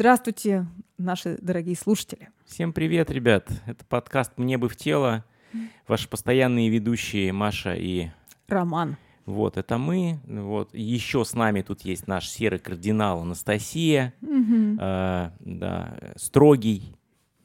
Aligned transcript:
Здравствуйте, 0.00 0.66
наши 0.96 1.36
дорогие 1.42 1.76
слушатели. 1.76 2.30
Всем 2.46 2.72
привет, 2.72 3.10
ребят. 3.10 3.50
Это 3.66 3.84
подкаст 3.84 4.32
«Мне 4.38 4.56
бы 4.56 4.70
в 4.70 4.74
тело». 4.74 5.26
Ваши 5.86 6.08
постоянные 6.08 6.70
ведущие 6.70 7.34
Маша 7.34 7.74
и... 7.74 8.08
Роман. 8.48 8.96
Вот, 9.26 9.58
это 9.58 9.76
мы. 9.76 10.18
Вот. 10.26 10.72
Еще 10.72 11.22
с 11.26 11.34
нами 11.34 11.60
тут 11.60 11.82
есть 11.82 12.08
наш 12.08 12.30
серый 12.30 12.58
кардинал 12.58 13.20
Анастасия. 13.20 14.14
Мгм. 14.22 14.78
Э, 14.80 15.32
да, 15.40 15.98
строгий. 16.16 16.96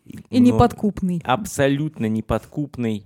И 0.06 0.40
неподкупный. 0.40 1.22
Абсолютно 1.26 2.06
неподкупный 2.06 3.06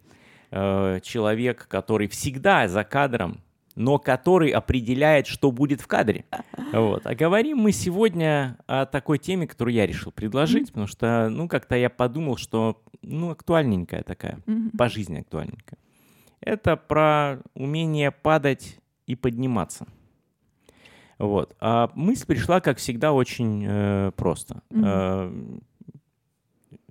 э, 0.51 0.99
человек, 1.01 1.67
который 1.67 2.07
всегда 2.07 2.67
за 2.67 2.83
кадром, 2.83 3.41
но 3.79 3.97
который 3.97 4.49
определяет, 4.49 5.25
что 5.25 5.53
будет 5.53 5.79
в 5.79 5.87
кадре. 5.87 6.25
Вот. 6.73 7.07
А 7.07 7.15
говорим 7.15 7.59
мы 7.59 7.71
сегодня 7.71 8.57
о 8.67 8.85
такой 8.85 9.19
теме, 9.19 9.47
которую 9.47 9.73
я 9.73 9.87
решил 9.87 10.11
предложить, 10.11 10.67
потому 10.67 10.85
что, 10.85 11.29
ну, 11.29 11.47
как-то 11.47 11.77
я 11.77 11.89
подумал, 11.89 12.35
что, 12.35 12.83
ну, 13.01 13.29
актуальненькая 13.29 14.03
такая, 14.03 14.39
Мгм. 14.47 14.71
по 14.71 14.89
жизни 14.89 15.21
актуальненькая. 15.21 15.79
Это 16.41 16.75
про 16.75 17.39
умение 17.53 18.11
падать 18.11 18.79
и 19.07 19.15
подниматься. 19.15 19.87
Вот. 21.17 21.55
А 21.61 21.89
мысль 21.95 22.25
пришла, 22.25 22.59
как 22.59 22.79
всегда, 22.79 23.13
очень 23.13 23.65
э, 23.65 24.11
просто. 24.17 24.61
Мгм. 24.71 24.83
Э, 24.85 25.31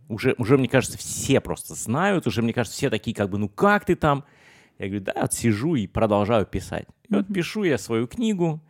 уже, 0.08 0.34
уже, 0.38 0.56
мне 0.56 0.68
кажется, 0.68 0.96
все 0.96 1.42
просто 1.42 1.74
знают, 1.74 2.26
уже, 2.26 2.40
мне 2.40 2.54
кажется, 2.54 2.78
все 2.78 2.88
такие, 2.88 3.14
как 3.14 3.28
бы, 3.28 3.36
ну 3.36 3.50
как 3.50 3.84
ты 3.84 3.94
там? 3.94 4.24
Я 4.78 4.86
говорю, 4.86 5.04
да, 5.04 5.14
вот 5.22 5.32
сижу 5.32 5.74
и 5.74 5.86
продолжаю 5.86 6.46
писать. 6.46 6.86
И 7.08 7.14
вот 7.14 7.26
пишу 7.32 7.64
я 7.64 7.78
свою 7.78 8.06
книгу, 8.06 8.60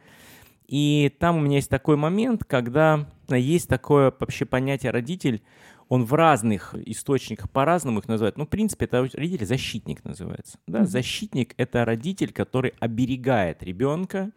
и 0.68 1.14
там 1.18 1.36
у 1.36 1.40
меня 1.40 1.56
есть 1.56 1.70
такой 1.70 1.96
момент, 1.96 2.44
когда 2.44 3.06
э, 3.28 3.38
есть 3.38 3.68
такое 3.68 4.12
вообще 4.18 4.44
понятие 4.44 4.92
родитель, 4.92 5.42
он 5.88 6.04
в 6.04 6.12
разных 6.12 6.74
источниках 6.74 7.50
по-разному 7.50 8.00
их 8.00 8.08
называет. 8.08 8.36
Ну, 8.36 8.44
в 8.44 8.48
принципе, 8.48 8.84
это 8.84 9.00
родитель-защитник 9.00 10.04
называется. 10.04 10.58
Да? 10.66 10.84
Защитник— 10.84 11.54
это 11.56 11.86
родитель, 11.86 12.32
который 12.32 12.74
оберегает 12.78 13.62
ребенка 13.62 14.30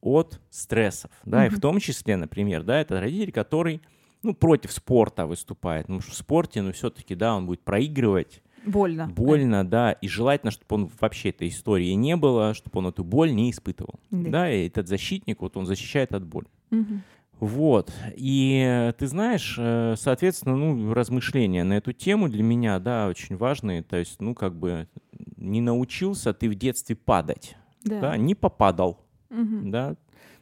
от 0.00 0.40
стрессов. 0.48 1.10
Да? 1.26 1.46
И 1.46 1.50
в 1.50 1.60
том 1.60 1.78
числе, 1.78 2.16
например, 2.16 2.62
да, 2.62 2.80
это 2.80 3.00
родитель, 3.00 3.32
который 3.32 3.82
ну, 4.22 4.32
против 4.32 4.72
спорта 4.72 5.26
выступает. 5.26 5.86
Потому 5.86 6.00
что 6.00 6.12
в 6.12 6.16
спорте, 6.16 6.62
ну, 6.62 6.72
все-таки, 6.72 7.14
да, 7.14 7.36
он 7.36 7.44
будет 7.44 7.60
проигрывать, 7.60 8.42
Больно. 8.64 9.06
больно, 9.08 9.64
да, 9.68 9.92
и 9.92 10.08
желательно, 10.08 10.50
чтобы 10.50 10.66
он 10.74 10.90
вообще 11.00 11.30
этой 11.30 11.48
истории 11.48 11.92
не 11.92 12.16
было, 12.16 12.54
чтобы 12.54 12.78
он 12.80 12.86
эту 12.88 13.04
боль 13.04 13.32
не 13.34 13.50
испытывал. 13.50 13.98
Да. 14.10 14.30
Да, 14.30 14.50
и 14.52 14.66
этот 14.66 14.88
защитник, 14.88 15.40
вот 15.40 15.56
он 15.56 15.66
защищает 15.66 16.12
от 16.12 16.24
боли. 16.24 16.46
Мгм. 16.70 17.02
Вот. 17.40 17.92
И 18.16 18.62
э, 18.66 18.92
ты 18.98 19.06
знаешь, 19.06 19.54
э, 19.58 19.94
соответственно, 19.96 20.56
ну, 20.56 20.92
размышления 20.92 21.62
на 21.62 21.74
эту 21.74 21.92
тему 21.92 22.28
для 22.28 22.42
меня, 22.42 22.78
да, 22.80 23.06
очень 23.08 23.36
важные. 23.36 23.82
То 23.82 23.96
есть, 23.96 24.20
ну, 24.20 24.34
как 24.34 24.56
бы 24.56 24.88
не 25.36 25.60
научился 25.60 26.34
ты 26.34 26.48
в 26.48 26.56
детстве 26.56 26.96
падать, 26.96 27.56
Да. 27.84 28.00
да, 28.00 28.16
не 28.16 28.34
попадал, 28.34 29.00
Мгм. 29.30 29.70
да. 29.70 29.94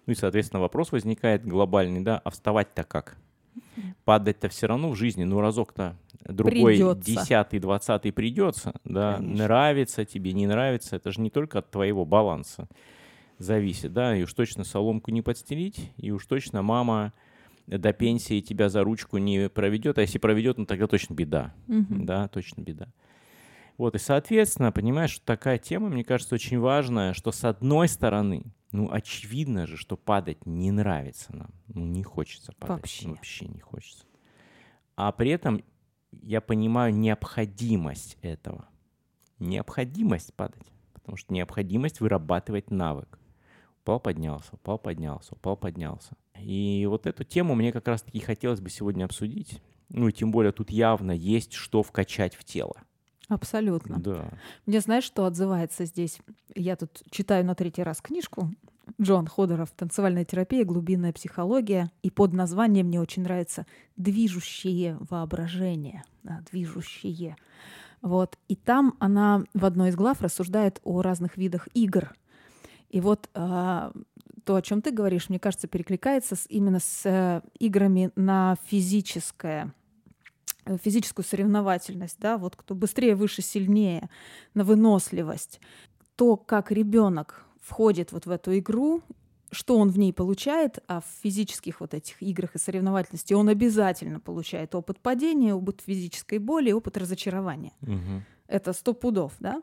Ну 0.06 0.12
и, 0.12 0.17
соответственно, 0.17 0.61
вопрос 0.61 0.91
возникает 0.92 1.44
глобальный, 1.47 2.00
да, 2.00 2.19
а 2.25 2.31
вставать-то 2.31 2.84
как? 2.84 3.19
Падать-то 4.05 4.49
все 4.49 4.67
равно 4.67 4.91
в 4.91 4.97
жизни, 4.97 5.25
ну, 5.25 5.41
разок-то 5.41 5.97
другой, 6.25 6.77
Придется. 6.77 7.03
десятый, 7.11 7.59
двадцатый 7.59 8.12
придется, 8.12 8.75
да. 8.85 9.17
Конечно. 9.17 9.45
Нравится 9.45 10.05
тебе, 10.05 10.33
не 10.33 10.47
нравится, 10.47 10.97
это 10.97 11.12
же 11.12 11.21
не 11.21 11.31
только 11.31 11.59
от 11.59 11.71
твоего 11.71 12.05
баланса 12.05 12.69
зависит, 13.39 13.93
да, 13.93 14.17
и 14.17 14.22
уж 14.22 14.33
точно 14.33 14.65
соломку 14.65 15.11
не 15.11 15.22
подстелить, 15.22 15.91
и 15.97 16.11
уж 16.11 16.25
точно 16.27 16.62
мама 16.62 17.12
до 17.67 17.93
пенсии 17.93 18.41
тебя 18.41 18.69
за 18.69 18.83
ручку 18.83 19.19
не 19.19 19.49
проведет, 19.49 19.99
а 19.99 20.03
если 20.03 20.19
проведет, 20.19 20.56
ну 20.59 20.67
тогда 20.67 20.87
точно 20.87 21.15
беда, 21.15 21.53
Мгм. 21.67 22.06
да, 22.06 22.28
точно 22.28 22.62
беда. 22.62 22.88
Вот, 23.78 23.94
и, 23.94 23.98
соответственно, 23.98 24.72
понимаешь, 24.72 25.10
что 25.10 25.25
такая 25.26 25.59
тема, 25.59 25.88
мне 25.88 26.03
кажется, 26.03 26.34
очень 26.34 26.59
важная, 26.59 27.12
что 27.12 27.31
с 27.31 27.44
одной 27.44 27.88
стороны, 27.88 28.44
ну, 28.72 28.91
очевидно 28.91 29.66
же, 29.66 29.76
что 29.76 29.97
падать 29.97 30.47
не 30.47 30.70
нравится 30.70 31.34
нам, 31.34 31.50
ну, 31.69 31.84
не 31.84 32.03
хочется 32.03 32.53
падать, 32.53 32.76
Вообще. 32.76 33.09
вообще 33.09 33.47
не 33.48 33.60
хочется. 33.60 34.04
А 34.97 35.12
при 35.12 35.31
этом 35.31 35.62
я 36.22 36.41
понимаю 36.41 36.94
необходимость 36.94 38.16
этого, 38.22 38.66
необходимость 39.38 40.32
падать, 40.34 40.72
потому 40.94 41.16
что 41.19 41.34
необходимость 41.34 42.00
вырабатывать 42.00 42.70
навык. 42.70 43.19
Упал, 43.82 44.00
поднялся, 44.00 44.48
упал, 44.53 44.78
поднялся, 44.78 45.34
упал, 45.34 45.56
поднялся. 45.56 46.16
И 46.41 46.87
вот 46.88 47.06
эту 47.06 47.25
тему 47.25 47.54
мне 47.54 47.72
как 47.72 47.87
раз-таки 47.87 48.19
хотелось 48.20 48.60
бы 48.60 48.69
сегодня 48.70 49.04
обсудить. 49.04 49.62
Ну 49.91 50.08
и 50.08 50.12
тем 50.12 50.32
более 50.32 50.50
тут 50.50 50.70
явно 50.70 51.12
есть 51.12 51.53
что 51.53 51.84
вкачать 51.84 52.34
в 52.34 52.43
тело. 52.43 52.82
Абсолютно. 53.28 53.98
Да. 53.98 54.31
Мне 54.66 54.81
знаешь, 54.81 55.04
что 55.04 55.25
отзывается 55.25 55.84
здесь? 55.84 56.20
Я 56.54 56.76
тут 56.76 57.03
читаю 57.10 57.44
на 57.44 57.54
третий 57.54 57.82
раз 57.82 58.00
книжку 58.00 58.53
Джон 59.00 59.26
Ходоров 59.26 59.70
«Танцевальная 59.72 60.25
терапия. 60.25 60.64
Глубинная 60.64 61.12
психология». 61.12 61.91
И 62.03 62.10
под 62.10 62.32
названием 62.32 62.87
мне 62.87 63.00
очень 63.00 63.22
нравится 63.25 63.66
«Движущее 63.97 64.97
воображение». 65.10 66.04
Да, 66.22 66.42
«Движущее». 66.50 67.37
Вот. 68.03 68.38
И 68.47 68.54
там 68.54 68.94
она 69.00 69.43
в 69.54 69.64
одной 69.64 69.88
из 69.88 69.97
глав 69.97 70.20
рассуждает 70.20 70.81
о 70.84 71.03
разных 71.03 71.37
видах 71.37 71.69
игр. 71.75 72.14
И 72.91 73.00
вот 73.00 73.28
а, 73.34 73.93
то, 74.44 74.54
о 74.54 74.62
чем 74.62 74.81
ты 74.82 74.93
говоришь, 74.93 75.28
мне 75.28 75.41
кажется, 75.41 75.66
перекликается 75.66 76.37
с- 76.37 76.47
именно 76.48 76.78
с 76.78 77.00
э, 77.04 77.41
играми 77.58 78.12
на 78.14 78.56
физическое 78.66 79.64
э, 79.64 79.86
физическую 80.82 81.25
соревновательность, 81.25 82.19
да, 82.19 82.38
вот 82.38 82.56
кто 82.56 82.75
быстрее, 82.75 83.15
выше, 83.15 83.43
сильнее, 83.43 84.09
на 84.54 84.65
выносливость. 84.65 85.60
То, 86.16 86.37
как 86.37 86.71
ребенок 86.71 87.44
входит 87.60 88.12
вот 88.12 88.27
в 88.27 88.31
эту 88.31 88.56
игру, 88.59 89.03
что 89.50 89.78
он 89.78 89.91
в 89.91 89.99
ней 89.99 90.12
получает, 90.12 90.78
а 90.88 91.00
в 91.00 91.06
физических 91.22 91.81
вот 91.81 91.94
этих 91.94 92.21
играх 92.22 92.55
и 92.55 92.59
соревновательности 92.59 93.32
он 93.34 93.49
обязательно 93.49 94.21
получает 94.21 94.75
опыт 94.75 94.99
падения, 94.99 95.55
опыт 95.55 95.82
физической 95.84 96.38
боли, 96.38 96.72
опыт 96.72 96.97
разочарования. 96.97 97.72
Мгм. 97.81 98.25
Это 98.49 98.72
сто 98.72 98.93
пудов, 98.93 99.32
да? 99.41 99.62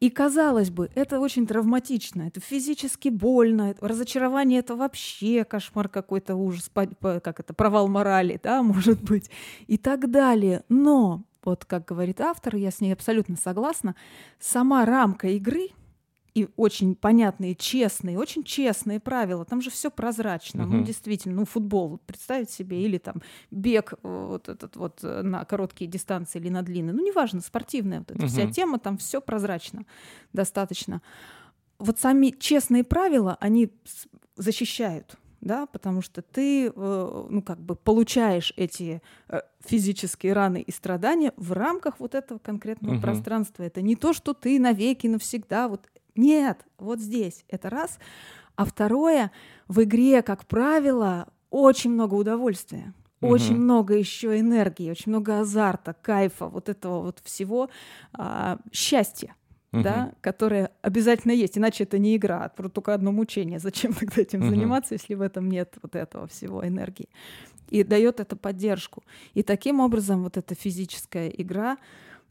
И 0.00 0.08
казалось 0.08 0.70
бы, 0.70 0.90
это 0.94 1.20
очень 1.20 1.46
травматично, 1.46 2.22
это 2.22 2.40
физически 2.40 3.10
больно, 3.10 3.74
разочарование 3.82 4.60
это 4.60 4.74
вообще 4.74 5.44
кошмар 5.44 5.90
какой-то 5.90 6.36
ужас, 6.36 6.70
как 6.72 7.40
это 7.40 7.52
провал 7.52 7.86
морали, 7.86 8.40
да, 8.42 8.62
может 8.64 9.02
быть, 9.02 9.30
и 9.66 9.76
так 9.76 10.10
далее. 10.10 10.64
Но 10.70 11.22
вот 11.44 11.66
как 11.66 11.84
говорит 11.84 12.20
автор, 12.22 12.56
я 12.56 12.70
с 12.70 12.80
ней 12.80 12.92
абсолютно 12.92 13.36
согласна, 13.36 13.94
сама 14.38 14.86
рамка 14.86 15.28
игры 15.28 15.68
и 16.34 16.48
очень 16.56 16.94
понятные, 16.94 17.54
честные, 17.54 18.18
очень 18.18 18.44
честные 18.44 19.00
правила. 19.00 19.44
Там 19.44 19.60
же 19.60 19.70
все 19.70 19.90
прозрачно. 19.90 20.64
Ну, 20.64 20.76
Мгм. 20.76 20.84
действительно, 20.84 21.36
ну, 21.36 21.44
футбол, 21.44 21.98
представить 22.06 22.50
себе, 22.50 22.82
или 22.82 22.98
там 22.98 23.16
бег 23.50 23.94
э, 23.94 23.96
вот 24.02 24.48
этот 24.48 24.76
вот 24.76 25.00
э, 25.02 25.22
на 25.22 25.44
короткие 25.44 25.90
дистанции 25.90 26.38
или 26.38 26.48
на 26.48 26.62
длинные. 26.62 26.94
Ну, 26.94 27.04
неважно, 27.04 27.40
спортивная 27.40 28.00
вот 28.00 28.10
эта 28.12 28.26
вся 28.26 28.44
Мгм. 28.44 28.52
тема, 28.52 28.78
там 28.78 28.96
все 28.96 29.20
прозрачно 29.20 29.84
достаточно. 30.32 31.02
Вот 31.78 31.98
сами 31.98 32.34
честные 32.38 32.84
правила, 32.84 33.36
они 33.40 33.72
защищают, 34.36 35.16
да, 35.40 35.66
потому 35.66 36.02
что 36.02 36.22
ты, 36.22 36.68
э, 36.68 37.26
ну, 37.30 37.42
как 37.42 37.58
бы 37.60 37.74
получаешь 37.74 38.52
эти 38.56 39.02
физические 39.64 40.32
раны 40.32 40.60
и 40.62 40.70
страдания 40.70 41.32
в 41.36 41.52
рамках 41.52 41.98
вот 42.00 42.14
этого 42.14 42.38
конкретного 42.38 42.94
Мгм. 42.94 43.02
пространства. 43.02 43.62
Это 43.62 43.82
не 43.82 43.96
то, 43.96 44.12
что 44.12 44.32
ты 44.32 44.58
навеки, 44.60 45.06
навсегда, 45.06 45.68
вот 45.68 45.88
нет, 46.14 46.64
вот 46.78 47.00
здесь, 47.00 47.44
это 47.48 47.70
раз. 47.70 47.98
А 48.56 48.64
второе, 48.64 49.30
в 49.68 49.82
игре, 49.82 50.22
как 50.22 50.46
правило, 50.46 51.28
очень 51.50 51.90
много 51.90 52.14
удовольствия. 52.14 52.94
Очень 53.20 53.56
Мгм. 53.56 53.64
много 53.64 53.94
еще 53.96 54.38
энергии, 54.40 54.90
очень 54.90 55.12
много 55.12 55.40
азарта, 55.40 55.94
кайфа, 56.00 56.46
вот 56.46 56.68
этого 56.70 57.02
вот 57.02 57.20
всего 57.22 57.68
а, 58.14 58.58
счастья, 58.72 59.34
Мгм. 59.72 59.82
да, 59.82 60.12
которое 60.22 60.70
обязательно 60.80 61.32
есть. 61.32 61.58
Иначе 61.58 61.84
это 61.84 61.98
не 61.98 62.16
игра, 62.16 62.44
а 62.44 62.68
только 62.68 62.94
одно 62.94 63.12
мучение. 63.12 63.58
Зачем 63.60 63.92
тогда 63.92 64.22
этим 64.22 64.40
Мгм. 64.40 64.48
заниматься, 64.48 64.94
если 64.94 65.14
в 65.14 65.20
этом 65.20 65.50
нет 65.50 65.76
вот 65.82 65.96
этого 65.96 66.26
всего 66.28 66.66
энергии? 66.66 67.08
И 67.68 67.84
дает 67.84 68.20
это 68.20 68.36
поддержку. 68.36 69.02
И 69.34 69.42
таким 69.42 69.80
образом 69.80 70.22
вот 70.22 70.36
эта 70.36 70.54
физическая 70.54 71.28
игра 71.28 71.76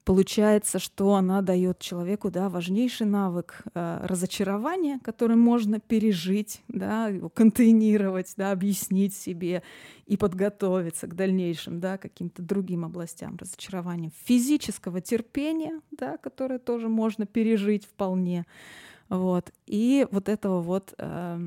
получается, 0.05 0.79
что 0.79 1.15
она 1.15 1.41
дает 1.41 1.79
человеку 1.79 2.31
да, 2.31 2.49
важнейший 2.49 3.07
навык 3.07 3.63
э, 3.73 3.99
разочарования, 4.03 4.99
который 5.03 5.35
можно 5.35 5.79
пережить, 5.79 6.61
да, 6.67 7.07
его 7.07 7.29
контейнировать, 7.29 8.33
да, 8.37 8.51
объяснить 8.51 9.15
себе 9.15 9.63
и 10.05 10.17
подготовиться 10.17 11.07
к 11.07 11.15
дальнейшим 11.15 11.79
да, 11.79 11.97
каким-то 11.97 12.41
другим 12.41 12.85
областям 12.85 13.37
разочарования. 13.37 14.11
Физического 14.25 15.01
терпения, 15.01 15.81
да, 15.91 16.17
которое 16.17 16.59
тоже 16.59 16.89
можно 16.89 17.25
пережить 17.25 17.85
вполне. 17.85 18.45
Вот. 19.09 19.51
И 19.65 20.07
вот 20.11 20.29
этого 20.29 20.61
вот 20.61 20.93
э, 20.97 21.39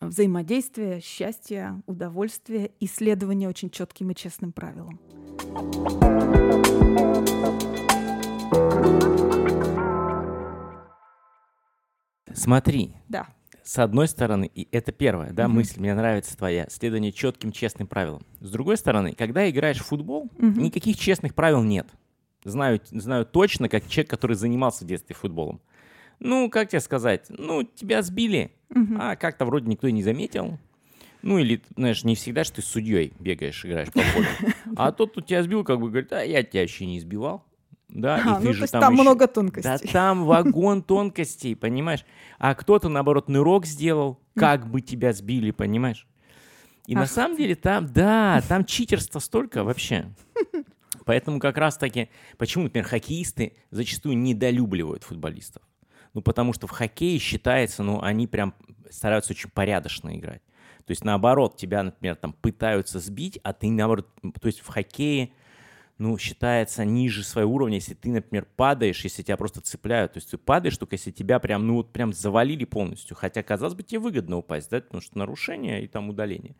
взаимодействия, 0.00 1.00
счастья, 1.00 1.82
удовольствия, 1.86 2.70
исследования 2.80 3.48
очень 3.48 3.70
четким 3.70 4.10
и 4.10 4.14
честным 4.14 4.52
правилам. 4.52 5.00
Смотри. 12.32 12.94
Да. 13.08 13.26
С 13.64 13.78
одной 13.78 14.08
стороны, 14.08 14.50
и 14.54 14.66
это 14.72 14.92
первая, 14.92 15.32
да, 15.32 15.44
угу. 15.44 15.56
мысль, 15.56 15.78
мне 15.78 15.94
нравится 15.94 16.34
твоя, 16.36 16.66
следование 16.70 17.12
четким, 17.12 17.52
честным 17.52 17.86
правилам. 17.86 18.22
С 18.40 18.50
другой 18.50 18.78
стороны, 18.78 19.12
когда 19.12 19.50
играешь 19.50 19.80
в 19.80 19.86
футбол, 19.86 20.30
угу. 20.38 20.46
никаких 20.60 20.96
честных 20.96 21.34
правил 21.34 21.62
нет. 21.62 21.86
Знаю, 22.44 22.80
знаю 22.90 23.26
точно, 23.26 23.68
как 23.68 23.86
человек, 23.88 24.08
который 24.08 24.36
занимался 24.36 24.84
в 24.84 24.88
детстве 24.88 25.14
футболом. 25.14 25.60
Ну, 26.20 26.50
как 26.50 26.68
тебе 26.70 26.80
сказать, 26.80 27.26
ну, 27.28 27.62
тебя 27.62 28.02
сбили, 28.02 28.50
угу. 28.70 28.96
а 28.98 29.16
как-то 29.16 29.44
вроде 29.44 29.68
никто 29.68 29.86
и 29.86 29.92
не 29.92 30.02
заметил. 30.02 30.58
Ну, 31.22 31.38
или, 31.38 31.62
знаешь, 31.76 32.04
не 32.04 32.14
всегда, 32.14 32.44
что 32.44 32.56
ты 32.56 32.62
с 32.62 32.66
судьей 32.66 33.12
бегаешь, 33.18 33.64
играешь 33.64 33.88
по 33.88 34.00
полю. 34.00 34.26
А 34.76 34.92
тот, 34.92 35.16
у 35.16 35.20
тебя 35.20 35.42
сбил, 35.42 35.64
как 35.64 35.80
бы 35.80 35.88
говорит, 35.88 36.12
а 36.12 36.22
я 36.22 36.42
тебя 36.42 36.60
вообще 36.60 36.86
не 36.86 36.98
избивал. 36.98 37.44
Да, 37.88 38.16
а, 38.16 38.40
и 38.40 38.44
ну, 38.44 38.50
ты 38.50 38.52
же 38.52 38.66
там, 38.66 38.80
там 38.80 38.92
еще... 38.92 39.02
много 39.02 39.26
тонкостей. 39.26 39.70
Да, 39.70 39.92
там 39.92 40.24
вагон 40.24 40.82
тонкостей, 40.82 41.56
понимаешь? 41.56 42.04
А 42.38 42.54
кто-то, 42.54 42.88
наоборот, 42.88 43.28
нырок 43.28 43.64
сделал, 43.66 44.20
как 44.36 44.68
бы 44.68 44.80
тебя 44.80 45.12
сбили, 45.12 45.50
понимаешь? 45.50 46.06
И 46.86 46.94
Ах. 46.94 47.00
на 47.00 47.06
самом 47.06 47.36
деле 47.36 47.54
там, 47.54 47.86
да, 47.86 48.42
там 48.46 48.64
читерства 48.64 49.18
столько 49.18 49.64
вообще. 49.64 50.06
Поэтому 51.04 51.40
как 51.40 51.56
раз-таки, 51.56 52.10
почему, 52.36 52.64
например, 52.64 52.86
хоккеисты 52.86 53.54
зачастую 53.70 54.18
недолюбливают 54.18 55.04
футболистов? 55.04 55.62
Ну, 56.18 56.22
потому 56.22 56.52
что 56.52 56.66
в 56.66 56.72
хоккее 56.72 57.16
считается, 57.20 57.84
ну, 57.84 58.02
они 58.02 58.26
прям 58.26 58.52
стараются 58.90 59.34
очень 59.34 59.50
порядочно 59.50 60.16
играть. 60.16 60.42
То 60.84 60.90
есть, 60.90 61.04
наоборот, 61.04 61.56
тебя, 61.56 61.84
например, 61.84 62.16
там 62.16 62.32
пытаются 62.32 62.98
сбить, 62.98 63.38
а 63.44 63.52
ты, 63.52 63.70
наоборот, 63.70 64.08
то 64.40 64.46
есть 64.48 64.58
в 64.58 64.66
хоккее 64.66 65.30
ну, 65.96 66.18
считается 66.18 66.84
ниже 66.84 67.22
своего 67.22 67.54
уровня, 67.54 67.76
если 67.76 67.94
ты, 67.94 68.10
например, 68.10 68.48
падаешь, 68.56 69.04
если 69.04 69.22
тебя 69.22 69.36
просто 69.36 69.60
цепляют. 69.60 70.14
То 70.14 70.16
есть 70.16 70.28
ты 70.32 70.38
падаешь, 70.38 70.76
только 70.76 70.96
если 70.96 71.12
тебя 71.12 71.38
прям, 71.38 71.68
ну, 71.68 71.74
вот 71.74 71.92
прям 71.92 72.12
завалили 72.12 72.64
полностью. 72.64 73.16
Хотя, 73.16 73.44
казалось 73.44 73.74
бы, 73.74 73.84
тебе 73.84 74.00
выгодно 74.00 74.38
упасть, 74.38 74.70
да, 74.70 74.80
потому 74.80 75.00
что 75.00 75.18
нарушение 75.18 75.84
и 75.84 75.86
там 75.86 76.08
удаление. 76.08 76.56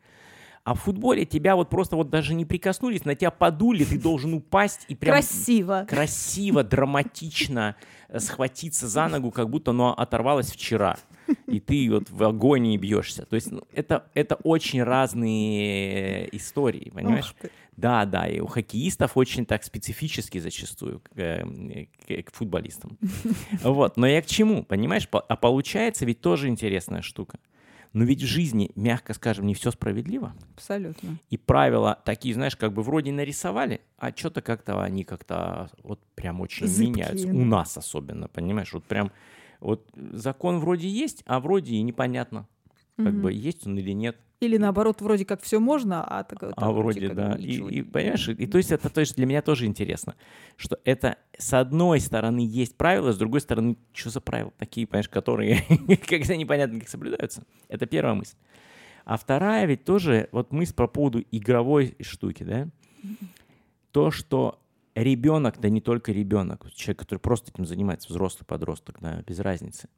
А 0.69 0.75
в 0.75 0.81
футболе 0.81 1.25
тебя 1.25 1.57
вот 1.57 1.71
просто 1.71 1.97
вот 1.97 2.11
даже 2.11 2.35
не 2.35 2.45
прикоснулись, 2.45 3.07
на 3.07 3.15
тебя 3.15 3.31
подули, 3.31 3.85
ты 3.85 3.99
должен 3.99 4.35
упасть 4.35 4.85
и 4.89 4.95
прям... 4.95 5.15
Красиво. 5.15 5.87
Красиво, 5.89 6.63
драматично 6.63 7.75
схватиться 8.19 8.87
за 8.87 9.09
ногу, 9.09 9.31
как 9.31 9.49
будто 9.49 9.71
оно 9.71 9.95
оторвалось 9.95 10.51
вчера. 10.51 10.99
И 11.47 11.59
ты 11.59 11.89
вот 11.91 12.11
в 12.11 12.23
агонии 12.23 12.77
бьешься. 12.77 13.25
То 13.25 13.37
есть 13.37 13.51
ну, 13.51 13.63
это, 13.73 14.11
это 14.13 14.35
очень 14.35 14.83
разные 14.83 16.29
истории, 16.37 16.91
понимаешь? 16.95 17.35
Да, 17.75 18.05
да, 18.05 18.29
и 18.29 18.41
у 18.41 18.47
хоккеистов 18.47 19.17
очень 19.17 19.47
так 19.47 19.65
специфически 19.65 20.37
зачастую 20.37 21.01
к, 21.01 21.19
э, 21.19 21.87
к, 22.07 22.25
к 22.25 22.35
футболистам. 22.35 22.99
Вот, 23.63 23.97
но 23.97 24.07
я 24.07 24.21
к 24.21 24.27
чему, 24.27 24.65
понимаешь? 24.65 25.09
А 25.11 25.37
получается 25.37 26.05
ведь 26.05 26.21
тоже 26.21 26.49
интересная 26.49 27.01
штука. 27.01 27.39
Но 27.93 28.05
ведь 28.05 28.23
в 28.23 28.27
жизни, 28.27 28.71
мягко 28.75 29.15
скажем, 29.15 29.47
не 29.47 29.55
все 29.55 29.71
справедливо. 29.71 30.35
Абсолютно. 30.55 31.19
И 31.31 31.37
правила 31.37 31.99
такие, 32.05 32.35
знаешь, 32.35 32.57
как 32.57 32.73
бы 32.73 32.83
вроде 32.83 33.13
нарисовали, 33.13 33.81
а 33.97 34.13
что-то 34.15 34.43
как-то 34.43 34.83
они 34.83 35.05
как-то 35.05 35.71
вот 35.83 36.01
прям 36.15 36.41
очень 36.41 36.67
Зыбкие. 36.67 36.93
меняются. 36.93 37.29
У 37.29 37.45
нас 37.45 37.77
особенно, 37.77 38.29
понимаешь? 38.29 38.73
Вот 38.73 38.85
прям 38.85 39.11
вот 39.61 39.89
закон 39.95 40.59
вроде 40.61 40.89
есть, 40.89 41.23
а 41.27 41.41
вроде 41.41 41.75
и 41.75 41.83
непонятно, 41.83 42.47
как 42.97 43.15
угу. 43.15 43.23
бы 43.23 43.33
есть 43.33 43.67
он 43.67 43.79
или 43.79 43.93
нет. 43.93 44.17
Или 44.41 44.57
наоборот, 44.57 45.01
вроде 45.01 45.25
как 45.25 45.43
все 45.43 45.59
можно, 45.59 46.05
а 46.05 46.23
так, 46.23 46.53
А 46.57 46.71
вроде, 46.71 47.09
да. 47.09 47.35
И, 47.35 47.57
и, 47.57 47.83
понимаешь, 47.83 48.29
и, 48.29 48.47
то 48.47 48.59
есть 48.59 48.71
это 48.71 48.89
то 48.89 49.01
есть 49.01 49.17
для 49.17 49.27
меня 49.27 49.43
тоже 49.43 49.67
интересно, 49.67 50.15
что 50.57 50.79
это 50.85 51.17
с 51.37 51.53
одной 51.55 51.99
стороны 51.99 52.41
есть 52.41 52.77
правила, 52.77 53.13
с 53.13 53.19
другой 53.19 53.41
стороны, 53.41 53.77
что 53.93 54.11
за 54.11 54.21
правила 54.21 54.53
такие, 54.57 54.87
понимаешь, 54.87 55.09
которые 55.09 55.65
когда 56.09 56.37
непонятно 56.37 56.79
как 56.79 56.89
соблюдаются. 56.89 57.43
Это 57.69 57.87
первая 57.87 58.15
мысль. 58.15 58.37
А 59.05 59.17
вторая 59.17 59.67
ведь 59.67 59.85
тоже, 59.85 60.29
вот 60.31 60.53
мысль 60.53 60.75
по 60.75 60.87
поводу 60.87 61.25
игровой 61.33 61.97
штуки, 62.01 62.45
да, 62.45 62.69
то, 63.91 64.13
что 64.13 64.61
ребенок, 64.95 65.59
да 65.59 65.69
не 65.69 65.81
только 65.81 66.13
ребенок, 66.13 66.71
человек, 66.75 67.01
который 67.01 67.19
просто 67.19 67.51
этим 67.51 67.65
занимается, 67.65 68.09
взрослый 68.09 68.47
подросток, 68.47 68.99
да, 69.01 69.23
без 69.27 69.41
разницы, 69.41 69.89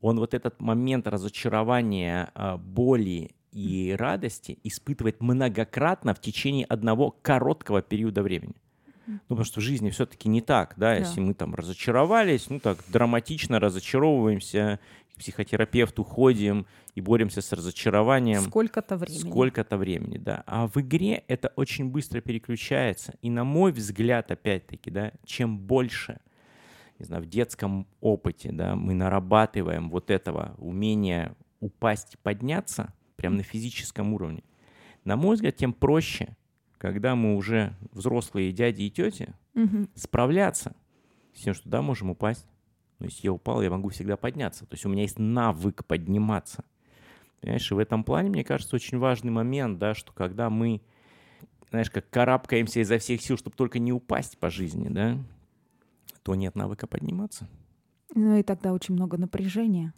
он 0.00 0.18
вот 0.18 0.34
этот 0.34 0.60
момент 0.60 1.06
разочарования, 1.06 2.30
а, 2.34 2.58
боли 2.58 3.30
и 3.56 3.96
радости 3.98 4.58
испытывает 4.64 5.22
многократно 5.22 6.12
в 6.12 6.20
течение 6.20 6.66
одного 6.66 7.10
короткого 7.22 7.80
периода 7.80 8.22
времени. 8.22 8.54
Ну, 9.06 9.18
потому 9.28 9.44
что 9.44 9.60
в 9.60 9.62
жизни 9.62 9.88
все-таки 9.88 10.28
не 10.28 10.42
так, 10.42 10.74
да, 10.76 10.90
да, 10.90 10.96
если 10.96 11.20
мы 11.20 11.32
там 11.32 11.54
разочаровались, 11.54 12.50
ну 12.50 12.60
так 12.60 12.78
драматично 12.88 13.58
разочаровываемся, 13.58 14.78
к 15.14 15.18
психотерапевту 15.20 16.04
ходим 16.04 16.66
и 16.94 17.00
боремся 17.00 17.40
с 17.40 17.50
разочарованием. 17.52 18.42
Сколько-то 18.42 18.98
времени. 18.98 19.18
Сколько-то 19.30 19.78
времени, 19.78 20.18
да. 20.18 20.42
А 20.46 20.66
в 20.66 20.76
игре 20.76 21.24
это 21.26 21.50
очень 21.56 21.88
быстро 21.88 22.20
переключается. 22.20 23.14
И 23.22 23.30
на 23.30 23.44
мой 23.44 23.72
взгляд, 23.72 24.30
опять-таки, 24.30 24.90
да, 24.90 25.12
чем 25.24 25.58
больше, 25.58 26.18
не 26.98 27.06
знаю, 27.06 27.22
в 27.22 27.26
детском 27.26 27.86
опыте, 28.02 28.50
да, 28.52 28.74
мы 28.76 28.92
нарабатываем 28.92 29.88
вот 29.88 30.10
этого 30.10 30.54
умения 30.58 31.34
упасть 31.60 32.14
и 32.14 32.18
подняться, 32.18 32.92
прям 33.16 33.36
на 33.36 33.42
физическом 33.42 34.14
уровне. 34.14 34.44
На 35.04 35.16
мой 35.16 35.34
взгляд, 35.36 35.56
тем 35.56 35.72
проще, 35.72 36.36
когда 36.78 37.14
мы 37.14 37.36
уже 37.36 37.74
взрослые 37.92 38.52
дяди 38.52 38.82
и 38.82 38.90
тети, 38.90 39.34
угу. 39.54 39.88
справляться 39.94 40.74
с 41.34 41.42
тем, 41.42 41.54
что 41.54 41.68
да, 41.68 41.82
можем 41.82 42.10
упасть. 42.10 42.46
Но 42.98 43.06
если 43.06 43.26
я 43.26 43.32
упал, 43.32 43.62
я 43.62 43.70
могу 43.70 43.90
всегда 43.90 44.16
подняться. 44.16 44.66
То 44.66 44.74
есть 44.74 44.86
у 44.86 44.88
меня 44.88 45.02
есть 45.02 45.18
навык 45.18 45.84
подниматься. 45.84 46.64
Понимаешь, 47.40 47.70
и 47.70 47.74
в 47.74 47.78
этом 47.78 48.04
плане, 48.04 48.30
мне 48.30 48.44
кажется, 48.44 48.74
очень 48.76 48.98
важный 48.98 49.30
момент, 49.30 49.78
да, 49.78 49.94
что 49.94 50.12
когда 50.12 50.48
мы, 50.48 50.80
знаешь, 51.70 51.90
как 51.90 52.08
карабкаемся 52.08 52.80
изо 52.80 52.98
всех 52.98 53.20
сил, 53.20 53.36
чтобы 53.36 53.56
только 53.56 53.78
не 53.78 53.92
упасть 53.92 54.38
по 54.38 54.50
жизни, 54.50 54.88
да, 54.88 55.18
то 56.22 56.34
нет 56.34 56.54
навыка 56.54 56.86
подниматься. 56.86 57.46
Ну 58.14 58.38
и 58.38 58.42
тогда 58.42 58.72
очень 58.72 58.94
много 58.94 59.18
напряжения. 59.18 59.92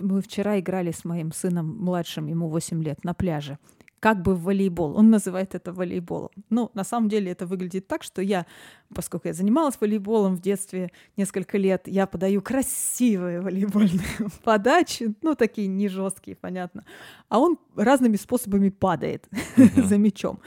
Мы 0.00 0.20
вчера 0.20 0.58
играли 0.58 0.90
с 0.90 1.04
моим 1.04 1.32
сыном 1.32 1.76
младшим, 1.78 2.26
ему 2.26 2.48
8 2.48 2.82
лет, 2.82 3.04
на 3.04 3.14
пляже. 3.14 3.58
Как 3.98 4.22
бы 4.22 4.34
в 4.34 4.42
волейбол. 4.42 4.96
Он 4.96 5.10
называет 5.10 5.54
это 5.54 5.72
волейболом. 5.72 6.30
Ну, 6.50 6.70
на 6.74 6.84
самом 6.84 7.08
деле 7.08 7.32
это 7.32 7.46
выглядит 7.46 7.88
так, 7.88 8.02
что 8.02 8.20
я, 8.20 8.46
поскольку 8.94 9.28
я 9.28 9.34
занималась 9.34 9.80
волейболом 9.80 10.36
в 10.36 10.40
детстве 10.40 10.92
несколько 11.16 11.56
лет, 11.56 11.88
я 11.88 12.06
подаю 12.06 12.42
красивые 12.42 13.40
волейбольные 13.40 14.06
подачи, 14.44 15.14
ну, 15.22 15.34
такие 15.34 15.66
не 15.66 15.88
жесткие, 15.88 16.36
понятно. 16.36 16.84
А 17.28 17.38
он 17.38 17.58
разными 17.74 18.16
способами 18.16 18.68
падает 18.68 19.28
за 19.56 19.96
мячом. 19.96 20.40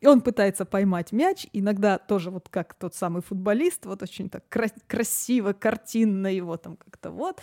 И 0.00 0.06
он 0.06 0.20
пытается 0.20 0.64
поймать 0.64 1.12
мяч, 1.12 1.46
иногда 1.52 1.98
тоже 1.98 2.30
вот 2.30 2.48
как 2.48 2.74
тот 2.74 2.94
самый 2.94 3.22
футболист, 3.22 3.86
вот 3.86 4.02
очень 4.02 4.28
так 4.28 4.44
красиво, 4.86 5.52
картинно 5.52 6.26
его 6.26 6.56
там 6.56 6.76
как-то 6.76 7.10
вот 7.10 7.40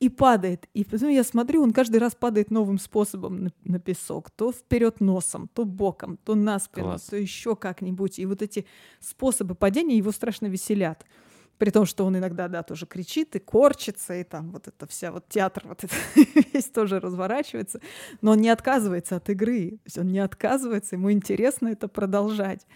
и 0.00 0.08
падает. 0.08 0.66
И 0.72 0.82
потом 0.82 1.10
я 1.10 1.22
смотрю, 1.22 1.62
он 1.62 1.72
каждый 1.72 1.98
раз 1.98 2.14
падает 2.14 2.50
новым 2.50 2.78
способом 2.78 3.44
на, 3.44 3.52
на 3.64 3.78
песок. 3.78 4.30
То 4.30 4.50
вперед 4.50 5.00
носом, 5.00 5.48
то 5.52 5.64
боком, 5.64 6.16
то 6.16 6.34
на 6.34 6.58
спину, 6.58 6.86
Класс. 6.86 7.02
то 7.02 7.16
еще 7.16 7.54
как-нибудь. 7.54 8.18
И 8.18 8.24
вот 8.24 8.40
эти 8.40 8.66
способы 8.98 9.54
падения 9.54 9.98
его 9.98 10.10
страшно 10.10 10.46
веселят. 10.46 11.04
При 11.58 11.68
том, 11.68 11.84
что 11.84 12.06
он 12.06 12.16
иногда, 12.16 12.48
да, 12.48 12.62
тоже 12.62 12.86
кричит 12.86 13.36
и 13.36 13.38
корчится, 13.38 14.14
и 14.14 14.24
там 14.24 14.50
вот 14.52 14.66
это 14.66 14.86
вся 14.86 15.12
вот 15.12 15.28
театр 15.28 15.64
вот 15.68 15.84
это 15.84 15.94
весь 16.54 16.70
тоже 16.70 16.98
разворачивается. 16.98 17.82
Но 18.22 18.30
он 18.32 18.38
не 18.38 18.48
отказывается 18.48 19.16
от 19.16 19.28
игры. 19.28 19.72
То 19.72 19.84
есть 19.84 19.98
он 19.98 20.08
не 20.08 20.20
отказывается, 20.20 20.96
ему 20.96 21.12
интересно 21.12 21.68
это 21.68 21.88
продолжать. 21.88 22.66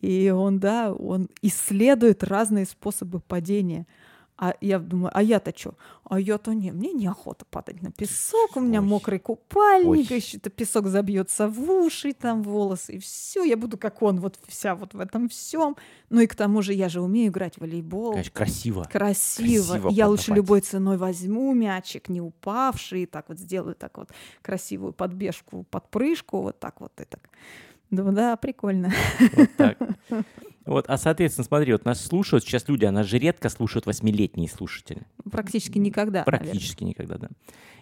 И 0.00 0.30
он, 0.30 0.60
да, 0.60 0.92
он 0.92 1.28
исследует 1.42 2.22
разные 2.22 2.64
способы 2.64 3.18
падения– 3.18 3.88
а 4.40 4.54
я 4.62 4.78
думаю, 4.78 5.10
а 5.12 5.22
я-то 5.22 5.52
что? 5.54 5.74
А 6.04 6.18
я-то 6.18 6.54
не, 6.54 6.72
мне 6.72 6.94
неохота 6.94 7.44
падать 7.44 7.82
на 7.82 7.92
песок, 7.92 8.56
у 8.56 8.60
меня 8.60 8.80
Ой. 8.80 8.86
мокрый 8.86 9.18
купальник, 9.18 10.10
еще 10.10 10.38
это 10.38 10.48
песок 10.48 10.86
забьется 10.86 11.46
в 11.46 11.70
уши, 11.70 12.14
там 12.14 12.42
волосы, 12.42 12.94
и 12.94 12.98
все, 12.98 13.44
я 13.44 13.58
буду 13.58 13.76
как 13.76 14.00
он, 14.00 14.18
вот 14.18 14.38
вся 14.48 14.74
вот 14.74 14.94
в 14.94 15.00
этом 15.00 15.28
всем. 15.28 15.76
Ну 16.08 16.22
и 16.22 16.26
к 16.26 16.34
тому 16.34 16.62
же 16.62 16.72
я 16.72 16.88
же 16.88 17.02
умею 17.02 17.28
играть 17.30 17.56
в 17.56 17.60
волейбол. 17.60 18.12
Конечно, 18.12 18.32
красиво. 18.32 18.88
Красиво. 18.90 19.72
красиво 19.72 19.88
я 19.90 20.08
лучше 20.08 20.32
любой 20.32 20.62
ценой 20.62 20.96
возьму 20.96 21.52
мячик, 21.52 22.08
не 22.08 22.22
упавший, 22.22 23.02
и 23.02 23.06
так 23.06 23.28
вот 23.28 23.38
сделаю 23.38 23.74
так 23.74 23.98
вот 23.98 24.08
красивую 24.40 24.94
подбежку, 24.94 25.66
подпрыжку, 25.70 26.40
вот 26.40 26.58
так 26.58 26.80
вот 26.80 26.98
и 26.98 27.04
так. 27.04 27.28
Думаю, 27.90 28.14
да, 28.14 28.36
прикольно. 28.38 28.90
Вот 29.34 29.50
так. 29.58 29.78
Вот, 30.70 30.84
а, 30.88 30.96
соответственно, 30.98 31.44
смотри, 31.44 31.72
вот 31.72 31.84
нас 31.84 32.00
слушают 32.00 32.44
сейчас 32.44 32.68
люди, 32.68 32.84
а 32.84 32.92
нас 32.92 33.04
же 33.04 33.18
редко 33.18 33.48
слушают 33.48 33.86
восьмилетние 33.86 34.48
слушатели. 34.48 35.02
Практически 35.28 35.78
никогда. 35.78 36.22
Практически 36.22 36.84
никогда, 36.84 37.16
да. 37.16 37.28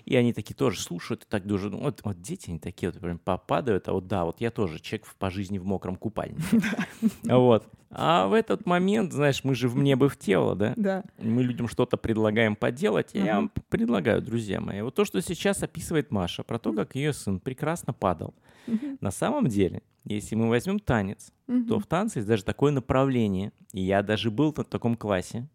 И 0.07 0.17
они 0.17 0.33
такие 0.33 0.55
тоже 0.55 0.81
слушают, 0.81 1.25
и 1.25 1.27
так 1.29 1.47
даже, 1.47 1.69
ну, 1.69 1.81
вот, 1.81 2.01
вот 2.03 2.23
дети 2.23 2.49
они 2.49 2.59
такие 2.59 2.91
вот 2.91 2.99
прям 2.99 3.19
попадают, 3.19 3.89
а 3.89 3.93
вот 3.93 4.07
да, 4.07 4.25
вот 4.25 4.41
я 4.41 4.51
тоже 4.51 4.81
человек 4.81 5.07
по 5.19 5.29
жизни 5.29 5.59
в 5.59 5.67
мокром 5.67 5.97
купальнике. 5.97 6.43
Вот. 7.25 7.67
А 7.91 8.27
в 8.27 8.35
этот 8.35 8.67
момент, 8.67 9.13
знаешь, 9.13 9.45
мы 9.45 9.55
же 9.55 9.69
в 9.69 9.77
небо 9.79 10.09
в 10.09 10.17
тело, 10.17 10.55
да? 10.55 10.75
Да. 10.77 11.05
Мы 11.19 11.43
людям 11.43 11.69
что-то 11.69 11.97
предлагаем 11.97 12.55
поделать, 12.55 13.11
и 13.15 13.19
я 13.19 13.37
вам 13.37 13.51
предлагаю, 13.69 14.21
друзья 14.21 14.61
мои. 14.61 14.83
Вот 14.83 14.95
то, 14.95 15.05
что 15.05 15.23
сейчас 15.23 15.63
описывает 15.63 16.11
Маша, 16.11 16.43
про 16.43 16.59
то, 16.59 16.73
как 16.73 16.95
ее 16.95 17.13
сын 17.13 17.41
прекрасно 17.41 17.93
падал. 17.93 18.35
На 19.01 19.11
самом 19.11 19.47
деле, 19.47 19.83
если 20.05 20.35
мы 20.35 20.49
возьмем 20.49 20.79
танец, 20.79 21.33
то 21.47 21.79
в 21.79 21.87
танце 21.87 22.19
есть 22.19 22.29
даже 22.29 22.45
такое 22.45 22.73
направление. 22.73 23.53
И 23.73 23.81
я 23.81 24.03
даже 24.03 24.31
был 24.31 24.53
в 24.53 24.65
таком 24.65 24.97
классе. 24.97 25.49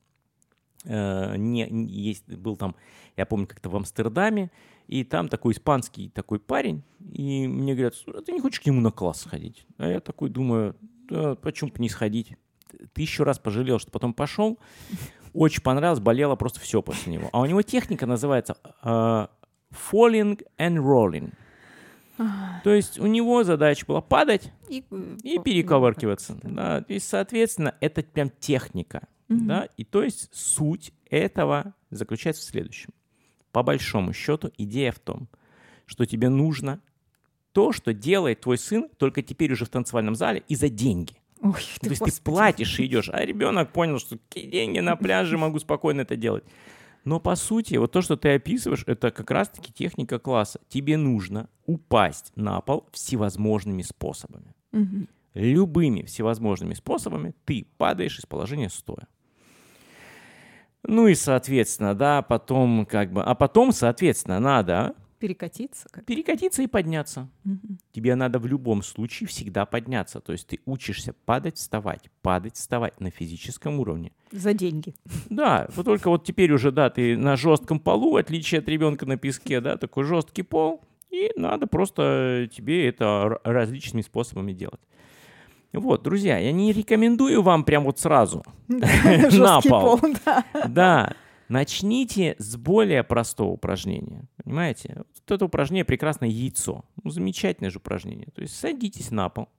Э, 0.85 1.35
не, 1.37 1.67
есть, 1.87 2.27
был 2.27 2.57
там, 2.57 2.75
я 3.15 3.25
помню, 3.25 3.47
как-то 3.47 3.69
в 3.69 3.75
Амстердаме, 3.75 4.51
и 4.87 5.03
там 5.03 5.29
такой 5.29 5.53
испанский 5.53 6.09
такой 6.09 6.39
парень, 6.39 6.83
и 6.99 7.47
мне 7.47 7.73
говорят, 7.73 7.95
«Слушай, 7.95 8.19
а 8.19 8.21
ты 8.21 8.33
не 8.33 8.41
хочешь 8.41 8.59
к 8.59 8.65
нему 8.65 8.81
на 8.81 8.91
класс 8.91 9.21
сходить? 9.21 9.65
А 9.77 9.87
я 9.87 9.99
такой 10.01 10.29
думаю, 10.29 10.75
да, 11.09 11.35
почему 11.35 11.69
бы 11.71 11.75
не 11.79 11.89
сходить? 11.89 12.35
Тысячу 12.93 13.23
раз 13.23 13.39
пожалел, 13.39 13.79
что 13.79 13.91
потом 13.91 14.13
пошел. 14.13 14.59
Очень 15.33 15.61
понравилось, 15.61 15.99
болело 15.99 16.35
просто 16.35 16.59
все 16.59 16.81
после 16.81 17.13
него. 17.13 17.29
А 17.33 17.39
у 17.41 17.45
него 17.45 17.61
техника 17.61 18.05
называется 18.05 18.57
э, 18.83 19.27
falling 19.91 20.45
and 20.57 20.77
rolling. 20.77 21.33
То 22.63 22.69
есть 22.71 22.99
у 22.99 23.07
него 23.07 23.43
задача 23.43 23.85
была 23.87 24.01
падать, 24.01 24.51
И, 24.69 24.83
э, 24.89 25.17
и 25.23 25.39
перековыркиваться. 25.39 26.37
да. 26.43 26.81
То 26.81 26.93
есть, 26.93 27.07
соответственно, 27.07 27.75
это 27.81 28.03
прям 28.03 28.29
техника. 28.39 29.07
Мгм. 29.27 29.47
Да? 29.47 29.67
И 29.77 29.83
то 29.83 30.03
есть 30.03 30.29
суть 30.33 30.93
этого 31.09 31.73
заключается 31.89 32.43
в 32.43 32.45
следующем. 32.45 32.91
По 33.51 33.63
большому 33.63 34.13
счету 34.13 34.51
идея 34.57 34.91
в 34.91 34.99
том, 34.99 35.27
что 35.85 36.05
тебе 36.05 36.29
нужно 36.29 36.79
то, 37.53 37.71
что 37.71 37.93
делает 37.93 38.41
твой 38.41 38.57
сын, 38.57 38.89
только 38.97 39.21
теперь 39.21 39.53
уже 39.53 39.65
в 39.65 39.69
танцевальном 39.69 40.15
зале 40.15 40.43
и 40.47 40.55
за 40.55 40.69
деньги. 40.69 41.13
Ой, 41.41 41.53
То 41.53 41.57
есть 41.59 41.79
ты 41.81 41.89
господи. 42.05 42.21
платишь 42.23 42.79
и 42.79 42.85
идешь, 42.85 43.09
а 43.11 43.23
ребенок 43.23 43.71
понял, 43.71 43.99
что 43.99 44.17
какие 44.17 44.49
деньги 44.49 44.79
на 44.79 44.95
пляже, 44.95 45.37
могу 45.37 45.59
спокойно 45.59 46.01
это 46.01 46.15
делать. 46.15 46.43
Но 47.05 47.19
по 47.19 47.35
сути, 47.35 47.75
вот 47.75 47.91
то, 47.91 48.01
что 48.01 48.15
ты 48.15 48.29
описываешь, 48.35 48.83
это 48.87 49.11
как 49.11 49.29
раз-таки 49.29 49.73
техника 49.73 50.19
класса. 50.19 50.61
Тебе 50.69 50.95
нужно 50.97 51.49
упасть 51.65 52.31
на 52.35 52.61
пол 52.61 52.87
всевозможными 52.91 53.81
способами 53.81 54.55
Мгм. 54.71 55.07
любыми 55.33 56.03
всевозможными 56.03 56.73
способами 56.75 57.33
ты 57.45 57.67
падаешь 57.77 58.19
из 58.19 58.25
положения 58.25 58.69
стоя. 58.69 59.07
Ну 60.85 61.07
и, 61.07 61.15
соответственно, 61.15 61.93
да, 61.95 62.21
потом 62.21 62.85
как 62.85 63.11
бы... 63.11 63.21
А 63.23 63.35
потом, 63.35 63.71
соответственно, 63.71 64.39
надо 64.39 64.95
Перекатиться. 65.23 65.87
Как... 65.89 66.03
перекатиться 66.03 66.63
и 66.63 66.67
подняться. 66.67 67.29
Мгм. 67.45 67.77
Тебе 67.93 68.15
надо 68.15 68.39
в 68.39 68.45
любом 68.45 68.83
случае 68.83 69.29
всегда 69.29 69.65
подняться. 69.65 70.19
То 70.19 70.33
есть 70.33 70.47
ты 70.47 70.59
учишься 70.65 71.15
падать, 71.23 71.55
вставать, 71.55 72.11
падать, 72.21 72.57
вставать 72.57 72.99
на 72.99 73.09
физическом 73.09 73.79
уровне. 73.79 74.11
За 74.33 74.53
деньги. 74.53 74.93
Да, 75.29 75.69
вот 75.77 75.85
только 75.85 76.09
вот 76.09 76.25
теперь 76.25 76.51
уже, 76.51 76.73
да, 76.73 76.89
ты 76.89 77.15
на 77.15 77.37
жестком 77.37 77.79
полу, 77.79 78.11
в 78.11 78.15
отличие 78.17 78.59
от 78.59 78.67
ребенка 78.67 79.05
на 79.05 79.15
песке, 79.15 79.61
да, 79.61 79.77
такой 79.77 80.03
жесткий 80.03 80.43
пол, 80.43 80.81
и 81.09 81.31
надо 81.37 81.67
просто 81.67 82.49
тебе 82.53 82.89
это 82.89 83.39
различными 83.45 84.01
способами 84.01 84.51
делать. 84.51 84.81
Вот, 85.71 86.03
друзья, 86.03 86.37
я 86.37 86.51
не 86.51 86.73
рекомендую 86.73 87.41
вам 87.41 87.63
прям 87.63 87.85
вот 87.85 87.97
сразу. 87.97 88.43
На 88.67 89.61
пол, 89.61 90.01
да. 90.67 91.15
Да, 91.53 91.59
начните 91.59 92.35
с 92.39 92.55
более 92.57 93.03
простого 93.03 93.49
упражнения. 93.49 94.23
Понимаете? 94.43 94.93
Вот 94.97 95.31
это 95.31 95.45
упражнение 95.45 95.85
прекрасное 95.85 96.29
яйцо. 96.29 96.83
Ну, 97.03 97.11
замечательное 97.11 97.69
же 97.69 97.77
упражнение. 97.77 98.27
То 98.33 98.41
есть 98.41 98.55
садитесь 98.55 99.11
на 99.11 99.29
пол 99.29 99.49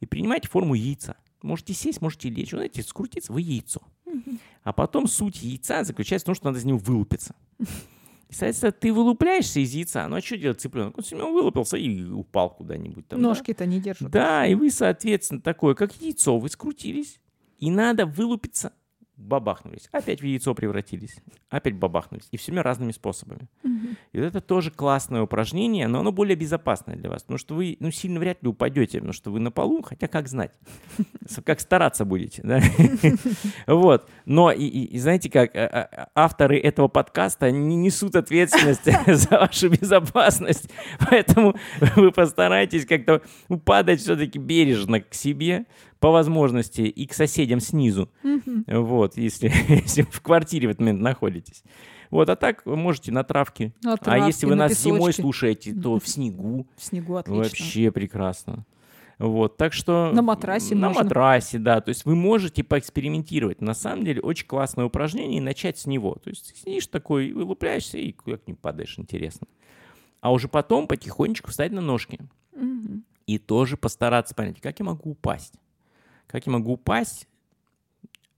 и 0.00 0.06
принимайте 0.06 0.48
форму 0.48 0.74
яйца. 0.74 1.16
Можете 1.42 1.74
сесть, 1.74 2.00
можете 2.00 2.30
лечь. 2.30 2.52
Вы 2.52 2.58
знаете, 2.58 2.82
скрутиться, 2.82 3.32
вы 3.32 3.42
яйцо. 3.42 3.80
А 4.62 4.72
потом 4.72 5.06
суть 5.06 5.42
яйца 5.42 5.84
заключается 5.84 6.24
в 6.24 6.26
том, 6.26 6.34
что 6.34 6.46
надо 6.46 6.58
из 6.58 6.64
него 6.64 6.78
вылупиться. 6.78 7.34
И, 8.28 8.34
соответственно, 8.34 8.72
ты 8.72 8.92
вылупляешься 8.92 9.60
из 9.60 9.74
яйца. 9.74 10.08
Ну 10.08 10.16
а 10.16 10.20
что 10.20 10.38
делать 10.38 10.60
цыпленок? 10.60 10.96
Он 10.96 11.04
всё 11.04 11.18
равно 11.18 11.34
вылупился 11.34 11.76
и 11.76 12.04
упал 12.04 12.50
куда-нибудь 12.50 13.06
там. 13.08 13.20
да? 13.20 13.28
Ножки-то 13.28 13.66
не 13.66 13.80
держат. 13.80 14.10
Да, 14.10 14.46
и 14.46 14.54
вы, 14.54 14.70
соответственно, 14.70 15.40
такое, 15.40 15.74
как 15.74 15.94
яйцо, 16.00 16.38
вы 16.38 16.48
скрутились, 16.48 17.20
и 17.58 17.70
надо 17.70 18.06
вылупиться, 18.06 18.72
бабахнулись. 19.16 19.88
Опять 19.92 20.20
в 20.20 20.24
яйцо 20.24 20.54
превратились, 20.54 21.16
опять 21.48 21.74
бабахнулись. 21.74 22.26
И 22.32 22.36
всеми 22.36 22.58
разными 22.58 22.92
способами. 22.92 23.48
Мгм. 23.62 23.96
И 24.12 24.18
вот 24.18 24.26
это 24.26 24.40
тоже 24.40 24.70
классное 24.70 25.22
упражнение, 25.22 25.86
но 25.88 26.00
оно 26.00 26.10
более 26.12 26.36
безопасное 26.36 26.96
для 26.96 27.10
вас, 27.10 27.22
потому 27.22 27.38
что 27.38 27.54
вы 27.54 27.76
ну, 27.80 27.90
сильно 27.90 28.18
вряд 28.18 28.42
ли 28.42 28.48
упадете, 28.48 28.98
потому 28.98 29.12
что 29.12 29.30
вы 29.30 29.40
на 29.40 29.50
полу, 29.50 29.82
хотя 29.82 30.08
как 30.08 30.28
знать, 30.28 30.52
как 31.44 31.60
стараться 31.60 32.04
будете. 32.04 32.42
да? 32.42 32.60
Вот. 33.66 34.08
Но 34.24 34.50
и, 34.52 34.64
и- 34.64 34.84
и 34.84 34.98
знаете 34.98 35.30
как, 35.30 35.54
а- 35.54 35.68
а- 35.68 36.08
авторы 36.14 36.58
этого 36.58 36.88
подкаста 36.88 37.50
не 37.50 37.76
несут 37.76 38.16
ответственность 38.16 38.84
за 39.06 39.38
вашу 39.38 39.68
безопасность, 39.70 40.68
поэтому 41.08 41.54
вы 41.96 42.10
постарайтесь 42.12 42.86
как-то 42.86 43.22
упадать 43.48 44.00
все-таки 44.00 44.38
бережно 44.38 45.00
к 45.00 45.14
себе 45.14 45.66
по 46.04 46.10
возможности 46.10 46.82
и 46.82 47.06
к 47.06 47.14
соседям 47.14 47.60
снизу. 47.60 48.10
Мгм. 48.22 48.66
Вот, 48.66 49.16
если, 49.16 49.50
если 49.68 50.02
в 50.02 50.20
квартире 50.20 50.68
в 50.68 50.72
этот 50.72 50.80
момент 50.80 51.00
находитесь. 51.00 51.64
Вот, 52.10 52.28
а 52.28 52.36
так 52.36 52.60
вы 52.66 52.76
можете 52.76 53.10
на 53.10 53.24
травке. 53.24 53.72
На 53.82 53.94
а 53.94 53.96
травке, 53.96 54.26
если 54.26 54.44
вы 54.44 54.54
на 54.54 54.68
нас 54.68 54.78
зимой 54.78 54.98
песочке. 54.98 55.22
слушаете, 55.22 55.72
то 55.74 55.98
в 55.98 56.06
снегу. 56.06 56.66
В 56.76 56.84
снегу 56.84 57.16
отлично. 57.16 57.42
Вообще 57.42 57.90
прекрасно. 57.90 58.66
Вот, 59.18 59.56
так 59.56 59.72
что... 59.72 60.10
На 60.12 60.20
матрасе 60.20 60.74
На 60.74 60.88
можно. 60.88 61.04
матрасе, 61.04 61.58
да. 61.58 61.80
То 61.80 61.88
есть 61.88 62.04
вы 62.04 62.14
можете 62.14 62.62
поэкспериментировать. 62.62 63.62
На 63.62 63.72
самом 63.72 64.04
деле 64.04 64.20
очень 64.20 64.46
классное 64.46 64.84
упражнение 64.84 65.38
и 65.38 65.40
начать 65.40 65.78
с 65.78 65.86
него. 65.86 66.16
То 66.22 66.28
есть 66.28 66.54
сидишь 66.54 66.86
такой, 66.88 67.32
вылупляешься 67.32 67.96
и 67.96 68.12
как-нибудь 68.12 68.60
падаешь, 68.60 68.98
интересно. 68.98 69.46
А 70.20 70.30
уже 70.34 70.48
потом 70.48 70.86
потихонечку 70.86 71.50
встать 71.50 71.72
на 71.72 71.80
ножки. 71.80 72.20
Мгм. 72.54 73.04
И 73.26 73.38
тоже 73.38 73.78
постараться 73.78 74.34
понять, 74.34 74.60
как 74.60 74.78
я 74.78 74.84
могу 74.84 75.12
упасть. 75.12 75.54
Как 76.34 76.46
я 76.46 76.52
могу 76.52 76.72
упасть 76.72 77.28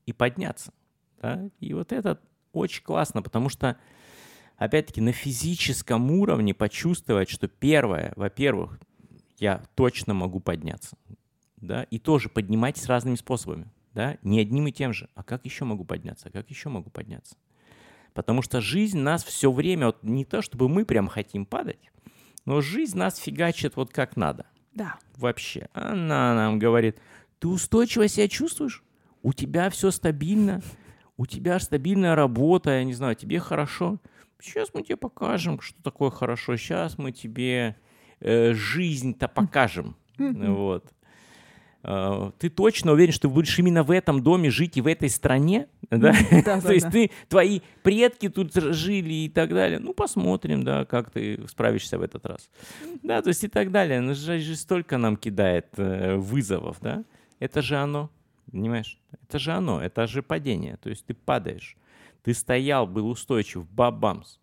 и 0.05 0.12
подняться. 0.12 0.71
да? 1.23 1.49
И 1.61 1.73
вот 1.73 1.93
это 1.93 2.21
очень 2.53 2.83
классно, 2.83 3.23
потому 3.23 3.49
что, 3.49 3.79
опять-таки, 4.59 5.00
на 5.00 5.12
физическом 5.12 6.11
уровне 6.11 6.53
почувствовать, 6.53 7.31
что 7.31 7.49
первое, 7.49 8.12
во-первых, 8.15 8.79
я 9.38 9.62
точно 9.76 10.12
могу 10.12 10.41
подняться. 10.41 10.99
Да? 11.57 11.85
И 11.85 11.99
тоже 11.99 12.29
поднимайтесь 12.29 12.85
разными 12.85 13.15
способами. 13.15 13.67
Да? 13.95 14.19
Не 14.21 14.41
одним 14.41 14.67
и 14.67 14.73
тем 14.73 14.93
же. 14.93 15.09
А 15.15 15.23
как 15.23 15.47
еще 15.47 15.65
могу 15.65 15.87
подняться? 15.87 16.29
А 16.29 16.31
как 16.31 16.50
еще 16.50 16.69
могу 16.69 16.91
подняться? 16.91 17.35
Потому 18.12 18.43
что 18.43 18.61
жизнь 18.61 18.99
нас 18.99 19.25
все 19.25 19.50
время, 19.50 19.87
вот 19.87 20.03
не 20.03 20.26
то 20.26 20.43
чтобы 20.43 20.69
мы 20.69 20.85
прям 20.85 21.09
хотим 21.09 21.47
падать, 21.47 21.91
но 22.45 22.61
жизнь 22.61 22.99
нас 22.99 23.17
фигачит 23.17 23.75
вот 23.76 23.91
как 23.91 24.19
надо 24.19 24.45
Да. 24.75 24.97
вообще. 25.17 25.71
Она 25.73 26.35
нам 26.35 26.59
говорит, 26.59 26.99
ты 27.38 27.49
устойчиво 27.49 28.09
себя 28.09 28.28
чувствуешь? 28.28 28.83
У 29.23 29.33
тебя 29.33 29.71
все 29.71 29.90
стабильно? 29.90 30.62
У 31.16 31.26
тебя 31.26 31.59
стабильная 31.59 32.14
работа, 32.14 32.71
я 32.71 32.85
не 32.85 32.95
знаю, 32.95 33.14
тебе 33.16 33.40
хорошо? 33.40 33.99
Сейчас 34.40 34.69
мы 34.75 34.83
тебе 34.83 34.97
покажем, 34.97 35.61
что 35.61 35.83
такое 35.83 36.11
хорошо. 36.11 36.57
Сейчас 36.57 36.99
мы 36.99 37.11
тебе 37.12 37.76
э, 38.21 38.52
жизнь-то 38.52 39.28
покажем. 39.28 39.97
Вот. 40.19 40.93
Э, 41.83 42.31
Ты 42.38 42.50
точно 42.50 42.93
уверен, 42.93 43.12
что 43.12 43.28
ты 43.28 43.35
будешь 43.35 43.59
именно 43.59 43.83
в 43.83 43.90
этом 43.90 44.23
доме 44.23 44.50
жить 44.50 44.76
и 44.76 44.81
в 44.81 44.87
этой 44.87 45.09
стране? 45.09 45.69
Да? 45.90 46.12
Да, 46.45 46.61
То 46.61 46.73
есть 46.73 46.90
ты, 46.90 47.11
твои 47.28 47.61
предки 47.83 48.28
тут 48.28 48.52
жили 48.55 49.14
и 49.25 49.28
так 49.28 49.50
далее. 49.50 49.78
Ну, 49.78 49.95
посмотрим, 49.95 50.64
да, 50.64 50.85
как 50.85 51.11
ты 51.11 51.47
справишься 51.49 51.99
в 51.99 52.02
этот 52.02 52.26
раз. 52.26 52.50
Да, 53.02 53.23
то 53.23 53.28
есть 53.28 53.45
и 53.45 53.49
так 53.49 53.71
далее. 53.71 54.00
Ну, 54.00 54.14
же 54.14 54.57
столько 54.57 54.99
нам 54.99 55.16
кидает 55.16 55.66
э, 55.76 56.16
вызовов, 56.16 56.78
да. 56.81 57.05
Это 57.38 57.62
же 57.62 57.76
оно, 57.76 58.11
понимаешь? 58.50 58.99
Это 59.23 59.38
же 59.38 59.52
оно, 59.52 59.81
это 59.83 60.07
же 60.07 60.23
падение. 60.23 60.76
То 60.78 60.90
есть 60.90 61.07
ты 61.07 61.14
падаешь. 61.14 61.76
Ты 62.23 62.35
стоял, 62.35 62.87
был 62.87 63.09
устойчив, 63.09 63.69
бабамс. 63.71 64.38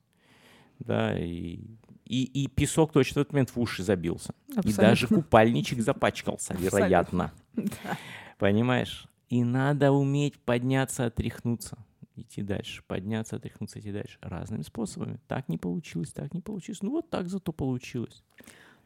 Да, 0.79 1.17
и, 1.17 1.59
и, 2.05 2.23
и 2.23 2.47
песок 2.47 2.91
точно 2.91 3.19
в 3.19 3.21
этот 3.23 3.33
момент 3.33 3.49
в 3.49 3.59
уши 3.59 3.83
забился. 3.83 4.33
И 4.49 4.57
Абсолютно. 4.57 4.83
даже 4.83 5.07
купальничек 5.07 5.81
запачкался, 5.81 6.55
вероятно. 6.55 7.31
Да. 7.53 7.97
Понимаешь? 8.37 9.07
И 9.29 9.43
надо 9.43 9.91
уметь 9.91 10.39
подняться, 10.39 11.05
отряхнуться. 11.05 11.77
Идти 12.15 12.43
дальше. 12.43 12.83
Подняться, 12.87 13.37
отряхнуться, 13.37 13.79
идти 13.79 13.91
дальше. 13.91 14.19
Разными 14.21 14.61
способами. 14.61 15.19
Так 15.27 15.49
не 15.49 15.57
получилось, 15.57 16.11
так 16.11 16.33
не 16.33 16.41
получилось. 16.41 16.81
Ну 16.81 16.91
вот 16.91 17.09
так 17.09 17.27
зато 17.27 17.51
получилось. 17.51 18.23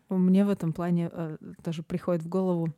Мне 0.10 0.46
в 0.46 0.50
этом 0.50 0.72
плане 0.72 1.10
э, 1.12 1.38
тоже 1.64 1.84
приходит 1.84 2.24
в 2.24 2.30
голову 2.30 2.74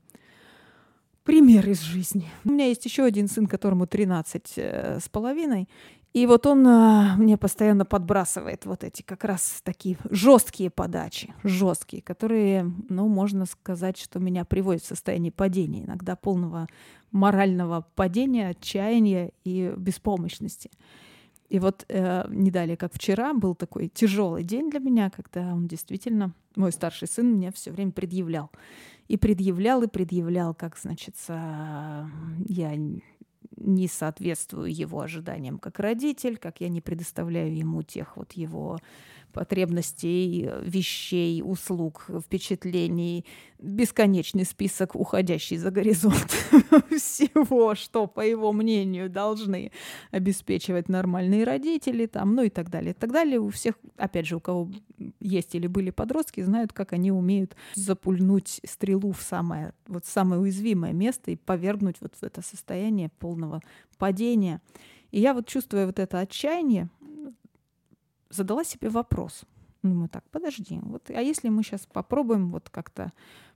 пример 1.29 1.69
из 1.69 1.81
жизни. 1.81 2.27
У 2.43 2.49
меня 2.49 2.65
есть 2.65 2.83
еще 2.85 3.03
один 3.03 3.27
сын, 3.27 3.45
которому 3.45 3.85
13 3.85 4.53
э, 4.55 4.99
с 4.99 5.09
половиной. 5.09 5.69
И 6.11 6.25
вот 6.25 6.47
он 6.47 6.65
а, 6.65 7.15
мне 7.17 7.37
постоянно 7.37 7.85
подбрасывает 7.85 8.65
вот 8.65 8.83
эти 8.83 9.03
как 9.03 9.23
раз 9.23 9.61
такие 9.63 9.99
жесткие 10.09 10.71
подачи, 10.71 11.35
жесткие, 11.43 12.01
которые, 12.01 12.63
ну, 12.89 13.07
можно 13.07 13.45
сказать, 13.45 13.99
что 13.99 14.17
меня 14.17 14.43
приводят 14.43 14.81
в 14.81 14.87
состояние 14.87 15.31
падения, 15.31 15.83
иногда 15.83 16.15
полного 16.15 16.65
морального 17.11 17.85
падения, 17.93 18.49
отчаяния 18.49 19.31
и 19.43 19.71
беспомощности. 19.77 20.71
И 21.49 21.59
вот 21.59 21.85
э, 21.89 22.25
не 22.29 22.51
далее, 22.51 22.77
как 22.77 22.93
вчера, 22.93 23.33
был 23.33 23.55
такой 23.55 23.87
тяжелый 23.87 24.43
день 24.43 24.69
для 24.69 24.79
меня, 24.79 25.09
когда 25.09 25.53
он 25.53 25.67
действительно, 25.67 26.33
мой 26.55 26.71
старший 26.71 27.07
сын, 27.07 27.33
мне 27.33 27.51
все 27.51 27.71
время 27.71 27.91
предъявлял. 27.91 28.51
И 29.07 29.17
предъявлял, 29.17 29.81
и 29.81 29.87
предъявлял, 29.87 30.53
как, 30.53 30.77
значит, 30.77 31.15
я 31.27 32.75
не 33.59 33.87
соответствую 33.87 34.73
его 34.73 35.01
ожиданиям 35.01 35.59
как 35.59 35.79
родитель, 35.79 36.37
как 36.37 36.61
я 36.61 36.69
не 36.69 36.81
предоставляю 36.81 37.55
ему 37.55 37.83
тех 37.83 38.15
вот 38.15 38.33
его 38.33 38.77
потребностей, 39.31 40.49
вещей, 40.61 41.41
услуг, 41.43 42.07
впечатлений, 42.23 43.25
бесконечный 43.59 44.45
список, 44.45 44.95
уходящий 44.95 45.57
за 45.57 45.71
горизонт 45.71 46.31
всего, 46.89 47.75
что, 47.75 48.07
по 48.07 48.21
его 48.21 48.53
мнению, 48.53 49.09
должны 49.09 49.71
обеспечивать 50.11 50.89
нормальные 50.89 51.43
родители, 51.43 52.05
там, 52.05 52.35
ну 52.35 52.43
и 52.43 52.49
так 52.49 52.69
далее, 52.69 52.91
и 52.91 52.93
так 52.93 53.11
далее. 53.11 53.39
У 53.39 53.49
всех, 53.49 53.75
опять 53.97 54.27
же, 54.27 54.37
у 54.37 54.39
кого 54.39 54.69
есть 55.19 55.55
или 55.55 55.67
были 55.67 55.91
подростки, 55.91 56.41
знают, 56.41 56.73
как 56.73 56.93
они 56.93 57.11
умеют 57.11 57.55
запульнуть 57.75 58.61
стрелу 58.65 59.11
в 59.11 59.21
самое, 59.21 59.73
вот 59.87 60.05
самое 60.05 60.41
уязвимое 60.41 60.93
место 60.93 61.31
и 61.31 61.35
повергнуть 61.35 61.97
вот 62.01 62.15
в 62.15 62.23
это 62.23 62.41
состояние 62.41 63.09
полного 63.19 63.61
падения. 63.97 64.61
И 65.11 65.19
я 65.19 65.33
вот 65.33 65.47
чувствуя 65.47 65.85
вот 65.85 65.99
это 65.99 66.19
отчаяние, 66.19 66.89
задала 68.29 68.63
себе 68.63 68.89
вопрос. 68.89 69.43
Думаю, 69.81 70.09
так, 70.09 70.23
подожди, 70.29 70.79
вот, 70.81 71.09
а 71.09 71.21
если 71.21 71.49
мы 71.49 71.63
сейчас 71.63 71.85
попробуем 71.85 72.51
вот 72.51 72.69
как-то 72.69 73.13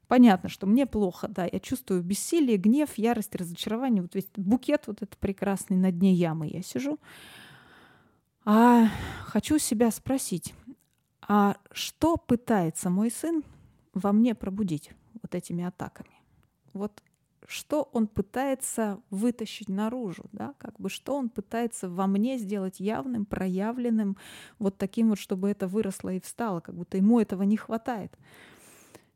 понятно, 0.08 0.48
что 0.48 0.68
мне 0.68 0.86
плохо, 0.86 1.27
да, 1.27 1.48
я 1.51 1.60
чувствую 1.60 2.01
бессилие, 2.01 2.58
гнев, 2.58 2.98
ярость, 2.98 3.36
разочарование, 3.36 4.01
вот 4.01 4.15
весь 4.15 4.30
букет 4.36 4.88
вот 4.88 5.01
этот 5.01 5.18
прекрасный 5.18 5.75
на 5.75 5.92
дне 5.92 6.13
ямы 6.13 6.48
я 6.48 6.62
сижу. 6.62 7.00
А 8.46 8.88
хочу 9.25 9.58
себя 9.58 9.92
спросить, 9.92 10.53
а 11.22 11.58
что 11.72 12.18
пытается 12.18 12.89
мой 12.89 13.12
сын 13.12 13.44
во 13.94 14.12
мне 14.12 14.36
пробудить 14.36 14.92
вот 15.22 15.36
этими 15.36 15.63
атаками? 15.63 16.12
Вот 16.74 17.01
что 17.48 17.90
он 17.94 18.08
пытается 18.08 19.00
вытащить 19.10 19.70
наружу, 19.70 20.26
да, 20.32 20.54
как 20.58 20.80
бы 20.80 20.90
что 20.90 21.16
он 21.16 21.30
пытается 21.30 21.90
во 21.90 22.08
мне 22.08 22.38
сделать 22.38 22.80
явным, 22.80 23.26
проявленным, 23.26 24.18
вот 24.60 24.78
таким 24.78 25.10
вот, 25.10 25.20
чтобы 25.20 25.50
это 25.50 25.68
выросло 25.68 26.14
и 26.14 26.20
встало, 26.20 26.60
как 26.60 26.76
будто 26.76 26.98
ему 26.98 27.20
этого 27.20 27.44
не 27.44 27.58
хватает. 27.58 28.18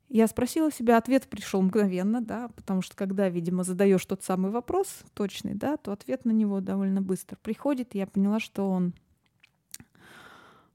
Я 0.09 0.27
спросила 0.27 0.71
себя, 0.71 0.97
ответ 0.97 1.27
пришел 1.27 1.61
мгновенно, 1.61 2.21
да, 2.21 2.47
потому 2.55 2.81
что 2.81 2.95
когда, 2.95 3.27
видимо, 3.27 3.63
задаешь 3.63 4.05
тот 4.05 4.23
самый 4.23 4.51
вопрос 4.51 5.03
точный, 5.13 5.53
да, 5.53 5.75
то 5.75 5.91
ответ 5.91 6.23
на 6.23 6.31
него 6.31 6.61
довольно 6.61 7.01
быстро 7.01 7.35
приходит. 7.35 7.93
Я 7.93 8.07
поняла, 8.07 8.39
что 8.39 8.69
он, 8.69 8.93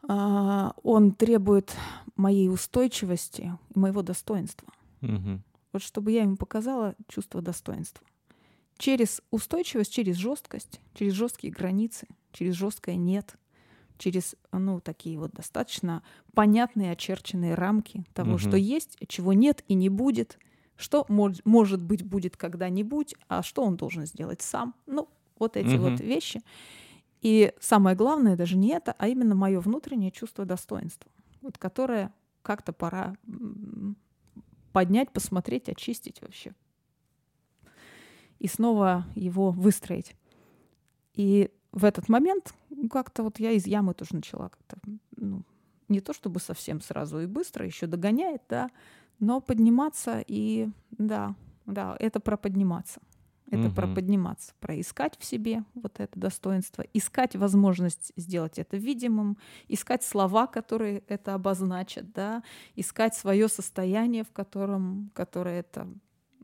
а, 0.07 0.75
он 0.83 1.13
требует 1.13 1.75
моей 2.15 2.51
устойчивости 2.51 3.59
и 3.75 3.79
моего 3.79 4.03
достоинства. 4.03 4.69
Угу. 5.01 5.41
Вот 5.73 5.83
чтобы 5.83 6.13
я 6.13 6.23
ему 6.23 6.37
показала 6.37 6.95
чувство 7.09 7.41
достоинства. 7.41 8.07
Через 8.79 9.23
устойчивость, 9.31 9.93
через 9.93 10.17
жесткость, 10.17 10.81
через 10.95 11.13
жесткие 11.13 11.53
границы, 11.53 12.07
через 12.33 12.55
жесткое 12.55 12.97
нет, 12.97 13.37
через 13.99 14.35
ну, 14.51 14.81
такие 14.81 15.19
вот 15.19 15.33
достаточно 15.33 16.03
понятные 16.35 16.93
очерченные 16.93 17.55
рамки 17.55 18.05
того, 18.13 18.33
угу. 18.33 18.39
что 18.39 18.57
есть, 18.57 18.99
чего 19.07 19.33
нет 19.33 19.65
и 19.69 19.75
не 19.75 19.89
будет, 19.89 20.39
что 20.77 21.07
мож, 21.09 21.37
может 21.45 21.83
быть 21.83 22.03
будет 22.03 22.37
когда-нибудь, 22.37 23.15
а 23.29 23.43
что 23.43 23.63
он 23.63 23.77
должен 23.77 24.07
сделать 24.07 24.43
сам. 24.43 24.75
Ну, 24.87 25.09
вот 25.39 25.57
эти 25.57 25.77
угу. 25.77 25.91
вот 25.91 26.01
вещи. 26.01 26.43
И 27.21 27.53
самое 27.61 27.95
главное 27.95 28.37
даже 28.37 28.57
не 28.57 28.71
это, 28.71 28.95
а 28.99 29.07
именно 29.07 29.37
мое 29.37 29.61
внутреннее 29.61 30.11
чувство 30.11 30.45
достоинства, 30.45 31.11
вот 31.41 31.57
которое 31.57 32.13
как-то 32.43 32.73
пора 32.73 33.17
поднять, 34.73 35.11
посмотреть, 35.13 35.69
очистить 35.69 36.21
вообще. 36.23 36.55
И 38.39 38.49
снова 38.49 39.07
его 39.15 39.51
выстроить. 39.51 40.17
И 41.15 41.51
в 41.73 41.85
этот 41.85 42.09
момент 42.09 42.55
как-то 42.91 43.23
вот 43.23 43.39
я 43.39 43.53
из 43.53 43.67
ямы 43.67 43.95
тоже 43.95 44.15
начала 44.15 44.49
как-то, 44.49 44.77
ну, 45.17 45.43
не 45.89 46.01
то 46.01 46.13
чтобы 46.13 46.41
совсем 46.41 46.81
сразу 46.81 47.21
и 47.21 47.27
быстро, 47.27 47.67
еще 47.67 47.87
догоняет, 47.87 48.43
да, 48.49 48.71
но 49.21 49.41
подниматься 49.41 50.25
и, 50.27 50.69
да, 50.91 51.35
да, 51.67 51.97
это 51.99 52.19
про 52.19 52.37
подниматься. 52.37 53.01
Это 53.53 53.67
угу. 53.67 53.75
про 53.75 53.87
подниматься, 53.87 54.55
про 54.61 54.81
искать 54.81 55.19
в 55.19 55.27
себе 55.27 55.63
вот 55.75 56.01
это 56.01 56.19
достоинство, 56.19 56.87
искать 56.95 57.37
возможность 57.37 58.11
сделать 58.17 58.59
это 58.59 58.79
видимым, 58.79 59.37
искать 59.69 60.03
слова, 60.03 60.47
которые 60.47 61.03
это 61.07 61.35
обозначат, 61.35 62.13
да, 62.13 62.43
искать 62.77 63.15
свое 63.15 63.49
состояние, 63.49 64.25
в 64.25 64.33
котором, 64.33 65.11
которое 65.13 65.61
это 65.61 65.87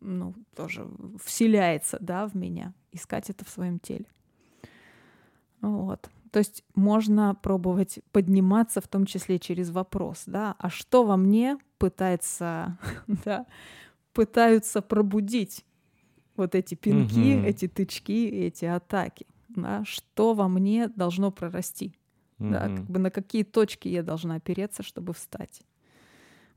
ну, 0.03 0.35
тоже 0.55 0.87
вселяется 1.25 1.97
да, 1.99 2.27
в 2.27 2.37
меня, 2.37 2.75
искать 2.93 3.31
это 3.31 3.43
в 3.47 3.49
своем 3.49 3.79
теле. 3.79 4.05
Вот. 5.63 6.11
То 6.31 6.41
есть 6.41 6.63
можно 6.75 7.35
пробовать 7.37 8.01
подниматься, 8.13 8.83
в 8.83 8.87
том 8.87 9.07
числе 9.07 9.39
через 9.39 9.71
вопрос, 9.71 10.25
да, 10.27 10.57
а 10.59 10.69
что 10.69 11.05
во 11.05 11.17
мне 11.17 11.57
пытается, 11.79 12.77
да, 13.25 13.47
пытаются 14.13 14.83
пробудить 14.83 15.65
вот 16.39 16.55
эти 16.55 16.75
пинки, 16.75 17.37
угу. 17.37 17.47
эти 17.47 17.69
тычки, 17.69 18.29
эти 18.29 18.65
атаки. 18.65 19.27
Да, 19.49 19.83
что 19.85 20.35
во 20.35 20.49
мне 20.49 20.89
должно 20.89 21.31
прорасти? 21.31 21.95
Угу. 22.39 22.51
Да, 22.51 22.61
как 22.69 22.85
бы 22.85 22.99
на 22.99 23.11
какие 23.11 23.43
точки 23.43 23.89
я 23.89 24.03
должна 24.03 24.37
опереться, 24.37 24.83
чтобы 24.83 25.13
встать? 25.13 25.63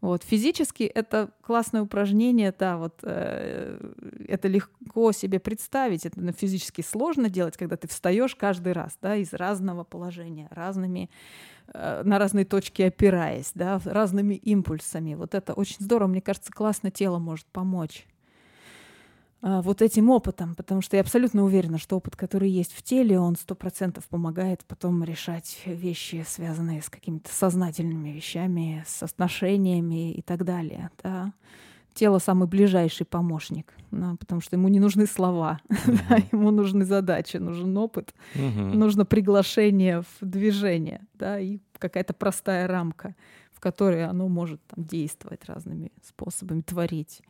Вот. 0.02 0.24
Физически 0.24 0.84
это 0.84 1.30
классное 1.42 1.84
упражнение, 1.84 2.54
да, 2.58 2.78
вот 2.78 3.02
э, 3.04 3.80
это 4.28 4.48
легко 4.48 5.12
себе 5.12 5.40
представить, 5.40 6.08
это 6.08 6.20
на 6.20 6.32
физически 6.32 6.82
сложно 6.82 7.30
делать, 7.30 7.56
когда 7.56 7.78
ты 7.78 7.88
встаешь 7.88 8.36
каждый 8.36 8.74
раз, 8.74 8.98
да, 9.00 9.16
из 9.16 9.32
разного 9.32 9.84
положения, 9.84 10.48
разными, 10.50 11.12
э, 11.68 12.02
на 12.04 12.18
разные 12.18 12.46
точки 12.46 12.82
опираясь, 12.82 13.52
да, 13.54 13.80
разными 13.86 14.34
импульсами. 14.34 15.14
Вот 15.14 15.36
это 15.36 15.54
очень 15.54 15.78
здорово, 15.80 16.08
мне 16.08 16.22
кажется, 16.22 16.52
классно 16.52 16.90
тело 16.90 17.20
может 17.20 17.46
помочь. 17.46 18.08
А, 19.44 19.62
вот 19.62 19.82
этим 19.82 20.10
опытом, 20.10 20.56
потому 20.56 20.82
что 20.82 20.98
я 20.98 21.02
абсолютно 21.02 21.44
уверена, 21.44 21.78
что 21.80 21.98
опыт, 21.98 22.16
который 22.16 22.50
есть 22.50 22.74
в 22.74 22.84
теле, 22.84 23.20
он 23.20 23.36
сто 23.36 23.56
процентов 23.56 24.08
помогает 24.08 24.64
потом 24.68 25.04
решать 25.04 25.60
вещи, 25.66 26.24
связанные 26.28 26.82
с 26.82 26.90
какими-то 26.90 27.34
сознательными 27.34 28.10
вещами, 28.10 28.84
с 28.86 29.02
отношениями 29.02 30.14
и 30.14 30.22
так 30.22 30.46
далее. 30.46 30.92
Да. 31.02 31.34
Тело 31.94 32.20
самый 32.20 32.48
ближайший 32.48 33.06
помощник, 33.06 33.74
да, 33.90 34.16
потому 34.18 34.40
что 34.40 34.56
ему 34.56 34.70
не 34.70 34.80
нужны 34.80 35.06
слова, 35.06 35.60
uh-huh. 35.70 36.24
ему 36.32 36.52
нужны 36.52 36.86
задачи, 36.86 37.36
нужен 37.36 37.76
опыт, 37.78 38.14
uh-huh. 38.34 38.74
нужно 38.76 39.06
приглашение 39.06 40.02
в 40.02 40.18
движение, 40.22 41.02
да, 41.16 41.38
и 41.38 41.60
какая-то 41.80 42.14
простая 42.14 42.66
рамка, 42.68 43.14
в 43.52 43.60
которой 43.60 44.06
оно 44.06 44.30
может 44.30 44.62
там, 44.68 44.86
действовать 44.86 45.44
разными 45.46 45.92
способами, 46.02 46.62
творить. 46.62 47.22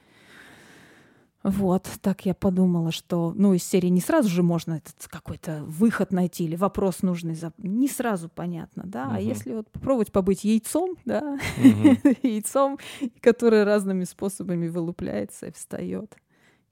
Вот, 1.44 1.90
так 2.02 2.26
я 2.28 2.36
подумала, 2.36 2.92
что, 2.92 3.34
ну, 3.36 3.54
из 3.54 3.64
серии 3.64 3.88
не 3.88 4.02
сразу 4.02 4.30
же 4.30 4.44
можно 4.44 4.74
этот 4.74 5.08
какой-то 5.08 5.64
выход 5.64 6.12
найти 6.12 6.44
или 6.44 6.56
вопрос 6.56 7.02
нужный, 7.02 7.34
за... 7.34 7.52
не 7.58 7.88
сразу 7.88 8.30
понятно, 8.30 8.84
да, 8.86 9.08
угу. 9.08 9.16
а 9.16 9.20
если 9.20 9.56
вот 9.56 9.70
попробовать 9.72 10.12
побыть 10.12 10.44
яйцом, 10.44 10.98
да, 11.06 11.40
угу. 11.58 12.16
яйцом, 12.28 12.78
которое 13.22 13.66
разными 13.66 14.04
способами 14.04 14.68
вылупляется 14.68 15.48
и 15.48 15.52
встает, 15.52 16.16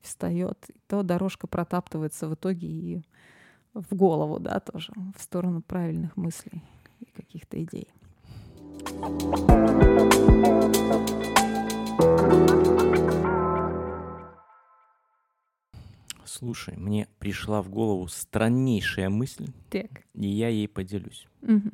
встает, 0.01 0.67
то 0.88 1.01
дорожка 1.01 1.47
протаптывается 1.47 2.27
в 2.27 2.36
итоге 2.36 2.67
и 2.67 3.01
в 3.73 3.95
голову, 3.95 4.39
да, 4.39 4.60
тоже, 4.60 4.93
в 5.17 5.21
сторону 5.21 5.63
правильных 5.63 6.15
мыслей 6.15 6.63
и 6.99 7.05
каких-то 7.05 7.63
идей. 7.63 7.88
Слушай, 16.30 16.78
мне 16.78 17.08
пришла 17.18 17.63
в 17.63 17.70
голову 17.70 18.08
страннейшая 18.08 19.10
мысль, 19.10 19.48
так. 19.72 20.04
и 20.13 20.28
я 20.28 20.50
ей 20.50 20.68
поделюсь. 20.68 21.28
Угу. 21.42 21.72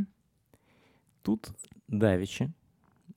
Тут 1.23 1.49
Давичи, 1.89 2.53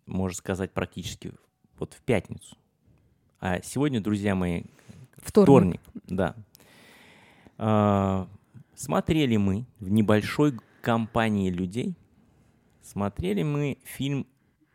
можно 0.04 0.36
сказать, 0.36 0.72
практически 0.72 1.32
вот 1.78 1.94
в 1.94 2.02
пятницу. 2.02 2.56
А 3.38 3.62
сегодня, 3.62 4.00
друзья 4.00 4.34
мои, 4.34 4.64
Вторник. 5.18 5.80
да. 6.08 6.34
А, 7.56 8.28
смотрели 8.74 9.36
мы 9.36 9.64
в 9.78 9.90
небольшой 9.90 10.58
компании 10.82 11.50
людей, 11.50 11.94
смотрели 12.82 13.44
мы 13.44 13.78
фильм 13.84 14.26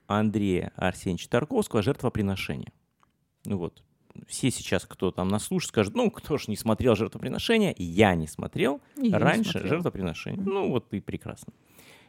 Андрея 0.07 0.71
Арсеньевича 0.77 1.29
Тарковского 1.29 1.81
«Жертвоприношение». 1.81 2.71
Ну 3.43 3.57
вот, 3.57 3.83
все 4.27 4.51
сейчас, 4.51 4.85
кто 4.85 5.11
там 5.11 5.27
нас 5.27 5.45
слушает, 5.45 5.69
скажут, 5.69 5.95
ну, 5.95 6.11
кто 6.11 6.37
ж 6.37 6.47
не 6.47 6.55
смотрел 6.55 6.95
«Жертвоприношение», 6.95 7.73
я 7.77 8.15
не 8.15 8.27
смотрел 8.27 8.81
я 8.95 9.03
не 9.03 9.13
раньше 9.13 9.51
смотрела. 9.51 9.67
«Жертвоприношение». 9.75 10.41
Ну, 10.43 10.69
вот 10.69 10.89
ты 10.89 11.01
прекрасно. 11.01 11.53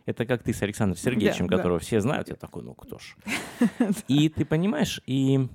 Это 0.07 0.27
как 0.27 0.43
ты 0.43 0.53
с 0.53 0.63
Александром 0.63 0.99
Сергеевичем, 0.99 1.47
Да, 1.47 1.53
да. 1.53 1.57
которого 1.57 1.79
все 1.79 2.01
знают. 2.01 2.29
Я 2.29 2.37
такой, 2.37 2.63
ну, 2.63 2.75
кто 2.75 2.99
ж. 2.99 3.17
И 4.09 4.29
ты 4.29 4.45
понимаешь, 4.45 5.01
и 5.07 5.49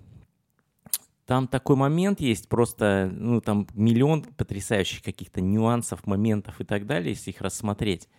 там 1.28 1.48
такой 1.48 1.76
момент 1.76 2.20
есть, 2.20 2.50
просто, 2.50 3.08
ну, 3.14 3.40
там 3.42 3.68
миллион 3.76 4.24
потрясающих 4.24 5.04
каких-то 5.04 5.42
нюансов, 5.42 6.08
моментов 6.08 6.60
и 6.60 6.64
так 6.64 6.88
далее, 6.88 7.12
если 7.12 7.30
их 7.30 7.42
рассмотреть. 7.42 8.10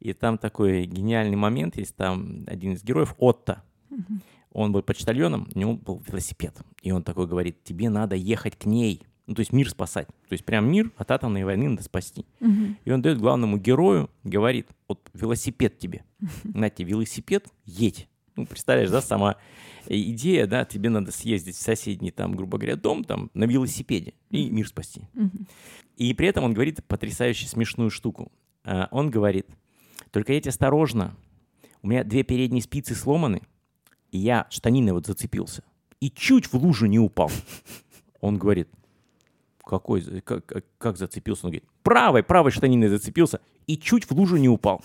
И 0.00 0.12
там 0.12 0.36
такой 0.36 0.84
гениальный 0.84 1.36
момент 1.36 1.78
есть, 1.78 1.96
там 1.96 2.44
один 2.46 2.74
из 2.74 2.84
героев, 2.84 3.14
Отто, 3.16 3.62
он 4.52 4.72
был 4.72 4.82
почтальоном, 4.82 5.48
у 5.54 5.58
него 5.58 5.74
был 5.74 6.02
велосипед. 6.06 6.54
И 6.82 6.92
он 6.92 7.02
такой 7.02 7.26
говорит, 7.26 7.62
тебе 7.64 7.90
надо 7.90 8.16
ехать 8.16 8.56
к 8.56 8.64
ней. 8.64 9.02
Ну, 9.26 9.34
то 9.34 9.40
есть 9.40 9.52
мир 9.52 9.70
спасать. 9.70 10.08
То 10.28 10.32
есть 10.32 10.44
прям 10.44 10.70
мир 10.70 10.90
от 10.96 11.10
атомной 11.10 11.44
войны 11.44 11.68
надо 11.68 11.82
спасти. 11.82 12.26
Мгм. 12.40 12.76
И 12.84 12.90
он 12.90 13.02
дает 13.02 13.18
главному 13.18 13.56
герою, 13.56 14.10
говорит, 14.24 14.68
вот 14.88 15.10
велосипед 15.14 15.78
тебе. 15.78 16.04
На 16.42 16.70
тебе 16.70 16.90
велосипед, 16.90 17.46
едь. 17.64 18.08
Ну, 18.34 18.46
представляешь, 18.46 18.90
да, 18.90 19.00
сама 19.00 19.36
идея, 19.86 20.46
да, 20.46 20.64
тебе 20.64 20.88
надо 20.88 21.12
съездить 21.12 21.56
в 21.56 21.60
соседний 21.60 22.10
там, 22.10 22.34
грубо 22.34 22.58
говоря, 22.58 22.76
дом 22.76 23.04
там 23.04 23.30
на 23.34 23.44
велосипеде 23.44 24.14
и 24.30 24.50
мир 24.50 24.66
спасти. 24.66 25.02
Мгм. 25.12 25.46
И 25.96 26.14
при 26.14 26.28
этом 26.28 26.44
он 26.44 26.54
говорит 26.54 26.84
потрясающе 26.86 27.46
смешную 27.46 27.90
штуку. 27.90 28.32
А, 28.64 28.88
Он 28.90 29.10
говорит, 29.10 29.46
только 30.10 30.32
едь 30.32 30.46
осторожно, 30.46 31.16
у 31.82 31.88
меня 31.88 32.04
две 32.04 32.22
передние 32.22 32.62
спицы 32.62 32.94
сломаны, 32.94 33.42
и 34.12 34.18
я 34.18 34.46
штаниной 34.50 34.92
вот 34.92 35.06
зацепился, 35.06 35.64
и 36.00 36.08
чуть 36.10 36.46
в 36.46 36.54
лужу 36.54 36.86
не 36.86 37.00
упал. 37.00 37.30
Он 38.20 38.38
говорит, 38.38 38.68
какой, 39.64 40.02
как, 40.22 40.46
как- 40.46 40.64
как 40.78 40.96
зацепился? 40.96 41.46
Он 41.46 41.50
говорит, 41.50 41.68
правой, 41.82 42.22
правой 42.22 42.50
штаниной 42.52 42.88
зацепился, 42.88 43.40
и 43.66 43.76
чуть 43.76 44.04
в 44.04 44.12
лужу 44.12 44.36
не 44.36 44.48
упал. 44.48 44.82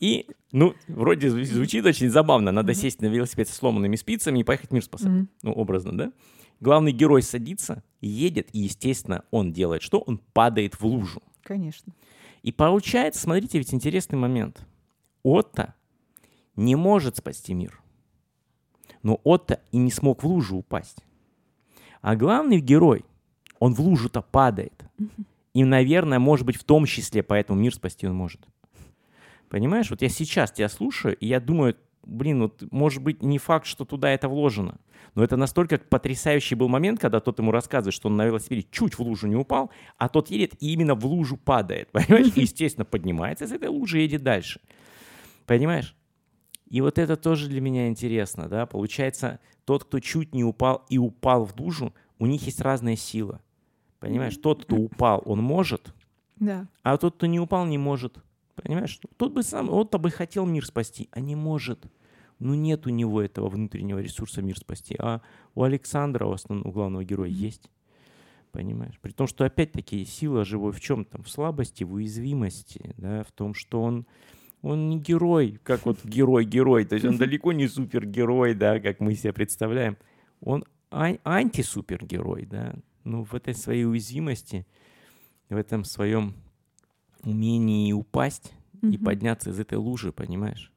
И, 0.00 0.26
ну, 0.52 0.74
вроде 0.88 1.28
зв- 1.28 1.44
звучит 1.44 1.84
очень 1.86 2.10
забавно. 2.10 2.52
Надо 2.52 2.74
сесть 2.74 3.00
на 3.00 3.06
велосипед 3.06 3.48
с 3.48 3.54
сломанными 3.54 3.96
спицами 3.96 4.40
и 4.40 4.44
поехать 4.44 4.70
мир 4.72 4.82
спасать. 4.84 5.08
Мгм. 5.08 5.28
Ну, 5.42 5.52
образно, 5.52 5.96
да? 5.96 6.12
Главный 6.60 6.92
герой 6.92 7.22
садится, 7.22 7.82
едет, 8.00 8.48
и, 8.52 8.60
естественно, 8.60 9.24
он 9.30 9.52
делает 9.52 9.82
что? 9.82 9.98
Он 10.00 10.18
падает 10.32 10.80
в 10.80 10.84
лужу. 10.86 11.22
Конечно. 11.42 11.92
И 12.42 12.50
получается, 12.52 13.20
смотрите, 13.22 13.58
ведь 13.58 13.72
интересный 13.74 14.18
момент. 14.18 14.66
Отто 15.22 15.74
не 16.56 16.74
может 16.76 17.16
спасти 17.16 17.54
мир. 17.54 17.80
Но 19.02 19.20
Отто 19.24 19.60
и 19.72 19.78
не 19.78 19.90
смог 19.90 20.22
в 20.22 20.26
лужу 20.26 20.56
упасть. 20.56 21.04
А 22.00 22.16
главный 22.16 22.60
герой, 22.60 23.04
он 23.58 23.74
в 23.74 23.80
лужу-то 23.80 24.22
падает. 24.22 24.84
И, 25.54 25.64
наверное, 25.64 26.18
может 26.18 26.44
быть, 26.44 26.56
в 26.56 26.64
том 26.64 26.84
числе 26.86 27.22
поэтому 27.22 27.58
мир 27.58 27.74
спасти 27.74 28.06
он 28.06 28.14
может. 28.14 28.40
Понимаешь, 29.48 29.90
вот 29.90 30.02
я 30.02 30.08
сейчас 30.08 30.52
тебя 30.52 30.68
слушаю, 30.68 31.16
и 31.16 31.26
я 31.26 31.40
думаю, 31.40 31.76
блин, 32.04 32.42
вот 32.42 32.62
может 32.70 33.02
быть 33.02 33.22
не 33.22 33.38
факт, 33.38 33.66
что 33.66 33.84
туда 33.84 34.10
это 34.10 34.28
вложено. 34.28 34.78
Но 35.14 35.24
это 35.24 35.36
настолько 35.36 35.78
потрясающий 35.78 36.54
был 36.54 36.68
момент, 36.68 37.00
когда 37.00 37.20
тот 37.20 37.38
ему 37.38 37.50
рассказывает, 37.50 37.94
что 37.94 38.08
он 38.08 38.16
на 38.16 38.26
велосипеде 38.26 38.66
чуть 38.70 38.98
в 38.98 39.00
лужу 39.00 39.26
не 39.26 39.36
упал, 39.36 39.70
а 39.96 40.08
тот 40.08 40.30
едет 40.30 40.54
и 40.60 40.72
именно 40.72 40.94
в 40.94 41.06
лужу 41.06 41.36
падает. 41.38 41.88
Понимаешь? 41.92 42.32
И, 42.34 42.42
естественно, 42.42 42.84
поднимается 42.84 43.46
с 43.46 43.52
этой 43.52 43.68
лужи 43.68 43.98
и 43.98 44.02
едет 44.02 44.22
дальше. 44.22 44.60
Понимаешь? 45.46 45.96
И 46.68 46.80
вот 46.80 46.98
это 46.98 47.16
тоже 47.16 47.48
для 47.48 47.60
меня 47.60 47.88
интересно, 47.88 48.48
да? 48.48 48.66
Получается, 48.66 49.38
тот, 49.64 49.84
кто 49.84 50.00
чуть 50.00 50.34
не 50.34 50.44
упал 50.44 50.84
и 50.88 50.98
упал 50.98 51.44
в 51.44 51.58
лужу, 51.60 51.94
у 52.18 52.26
них 52.26 52.42
есть 52.46 52.60
разная 52.60 52.96
сила. 52.96 53.40
Понимаешь? 54.00 54.36
Тот, 54.36 54.64
кто 54.64 54.76
упал, 54.76 55.22
он 55.24 55.40
может, 55.42 55.94
Да. 56.36 56.66
а 56.82 56.96
тот, 56.96 57.16
кто 57.16 57.26
не 57.26 57.40
упал, 57.40 57.66
не 57.66 57.78
может. 57.78 58.18
Понимаешь? 58.54 58.98
Тот 59.16 59.32
бы 59.32 59.42
сам, 59.42 59.70
он-то 59.70 59.98
бы 59.98 60.10
хотел 60.10 60.46
мир 60.46 60.66
спасти, 60.66 61.08
а 61.12 61.20
не 61.20 61.36
может. 61.36 61.86
Ну, 62.38 62.54
нет 62.54 62.86
у 62.86 62.90
него 62.90 63.22
этого 63.22 63.48
внутреннего 63.48 63.98
ресурса 63.98 64.42
мир 64.42 64.58
спасти. 64.58 64.94
А 64.98 65.22
у 65.54 65.62
Александра, 65.62 66.26
у, 66.26 66.32
основного, 66.32 66.68
у 66.68 66.72
главного 66.72 67.04
героя, 67.04 67.30
есть. 67.30 67.70
Понимаешь? 68.52 68.98
При 69.00 69.12
том, 69.12 69.26
что, 69.26 69.44
опять-таки, 69.44 70.04
сила 70.04 70.44
живой 70.44 70.72
в 70.72 70.80
чем 70.80 71.04
там? 71.04 71.22
В 71.22 71.30
слабости, 71.30 71.84
в 71.84 71.92
уязвимости, 71.94 72.94
да, 72.96 73.22
в 73.24 73.32
том, 73.32 73.54
что 73.54 73.82
он, 73.82 74.06
он 74.66 74.88
не 74.88 74.98
герой, 74.98 75.60
как 75.62 75.86
вот 75.86 76.04
герой-герой. 76.04 76.84
То 76.84 76.96
есть 76.96 77.06
он 77.06 77.16
далеко 77.18 77.52
не 77.52 77.68
супергерой, 77.68 78.54
да, 78.54 78.80
как 78.80 79.00
мы 79.00 79.14
себе 79.14 79.32
представляем. 79.32 79.96
Он 80.40 80.64
ан- 80.90 81.20
антисупергерой, 81.24 82.46
да. 82.46 82.74
Ну, 83.04 83.22
в 83.22 83.34
этой 83.34 83.54
своей 83.54 83.84
уязвимости, 83.84 84.66
в 85.48 85.56
этом 85.56 85.84
своем 85.84 86.34
умении 87.22 87.92
упасть 87.92 88.52
и 88.82 88.98
подняться 88.98 89.50
из 89.50 89.60
этой 89.60 89.78
лужи, 89.78 90.12
понимаешь? 90.12 90.72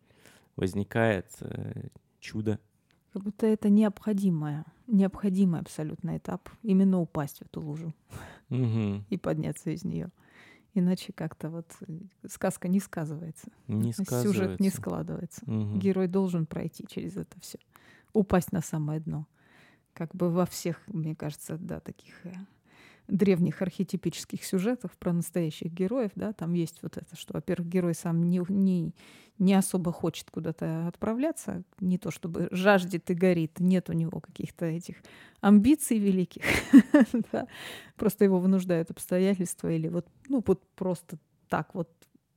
Возникает 0.56 1.26
э, 1.42 1.88
чудо. 2.20 2.60
Как 3.14 3.24
будто 3.24 3.48
это 3.48 3.70
необходимое, 3.70 4.66
необходимый 4.86 5.62
абсолютно 5.62 6.18
этап 6.18 6.48
именно 6.62 7.00
упасть 7.00 7.40
в 7.40 7.42
эту 7.42 7.62
лужу 7.62 7.94
и 8.50 9.18
подняться 9.18 9.72
из 9.72 9.84
нее. 9.84 10.12
Иначе 10.74 11.14
как-то 11.14 11.50
вот 11.50 11.66
э, 11.88 12.00
сказка 12.28 12.68
не 12.68 12.80
сказывается. 12.80 13.48
Не 13.68 13.92
Сюжет 13.92 14.06
не 14.06 14.06
сказывается. 14.06 14.72
складывается. 14.72 15.42
Мгм. 15.46 15.80
Герой 15.80 16.08
должен 16.08 16.46
пройти 16.46 16.86
через 16.88 17.18
это 17.18 17.40
все, 17.40 17.58
упасть 18.14 18.52
на 18.52 18.62
самое 18.62 19.00
дно. 19.00 19.28
Как 19.94 20.16
бы 20.16 20.30
во 20.30 20.46
всех, 20.46 20.82
мне 20.88 21.16
кажется, 21.16 21.58
да, 21.58 21.80
таких 21.80 22.26
э, 22.26 22.34
древних 23.10 23.62
архетипических 23.62 24.44
сюжетах 24.44 24.92
про 24.98 25.14
настоящих 25.14 25.72
героев, 25.72 26.12
да, 26.16 26.34
там 26.34 26.54
есть 26.54 26.82
вот 26.82 26.98
это, 26.98 27.16
что, 27.16 27.34
во-первых, 27.34 27.68
герой 27.68 27.96
сам 27.96 28.24
не, 28.24 28.42
не, 28.48 28.94
не 29.38 29.54
особо 29.54 29.92
хочет 29.92 30.30
куда-то 30.32 30.88
отправляться, 30.88 31.64
не 31.80 31.98
то 31.98 32.12
чтобы 32.12 32.48
жаждет 32.52 33.10
и 33.10 33.14
горит, 33.14 33.60
нет 33.60 33.90
у 33.90 33.94
него 33.94 34.20
каких-то 34.20 34.66
этих 34.66 34.98
амбиций 35.42 35.98
великих, 35.98 36.44
просто 37.98 38.24
его 38.24 38.40
вынуждают 38.40 38.92
обстоятельства 38.92 39.70
или 39.70 39.88
вот, 39.88 40.08
ну, 40.28 40.44
вот 40.46 40.64
просто 40.76 41.18
так 41.48 41.74
вот 41.74 41.90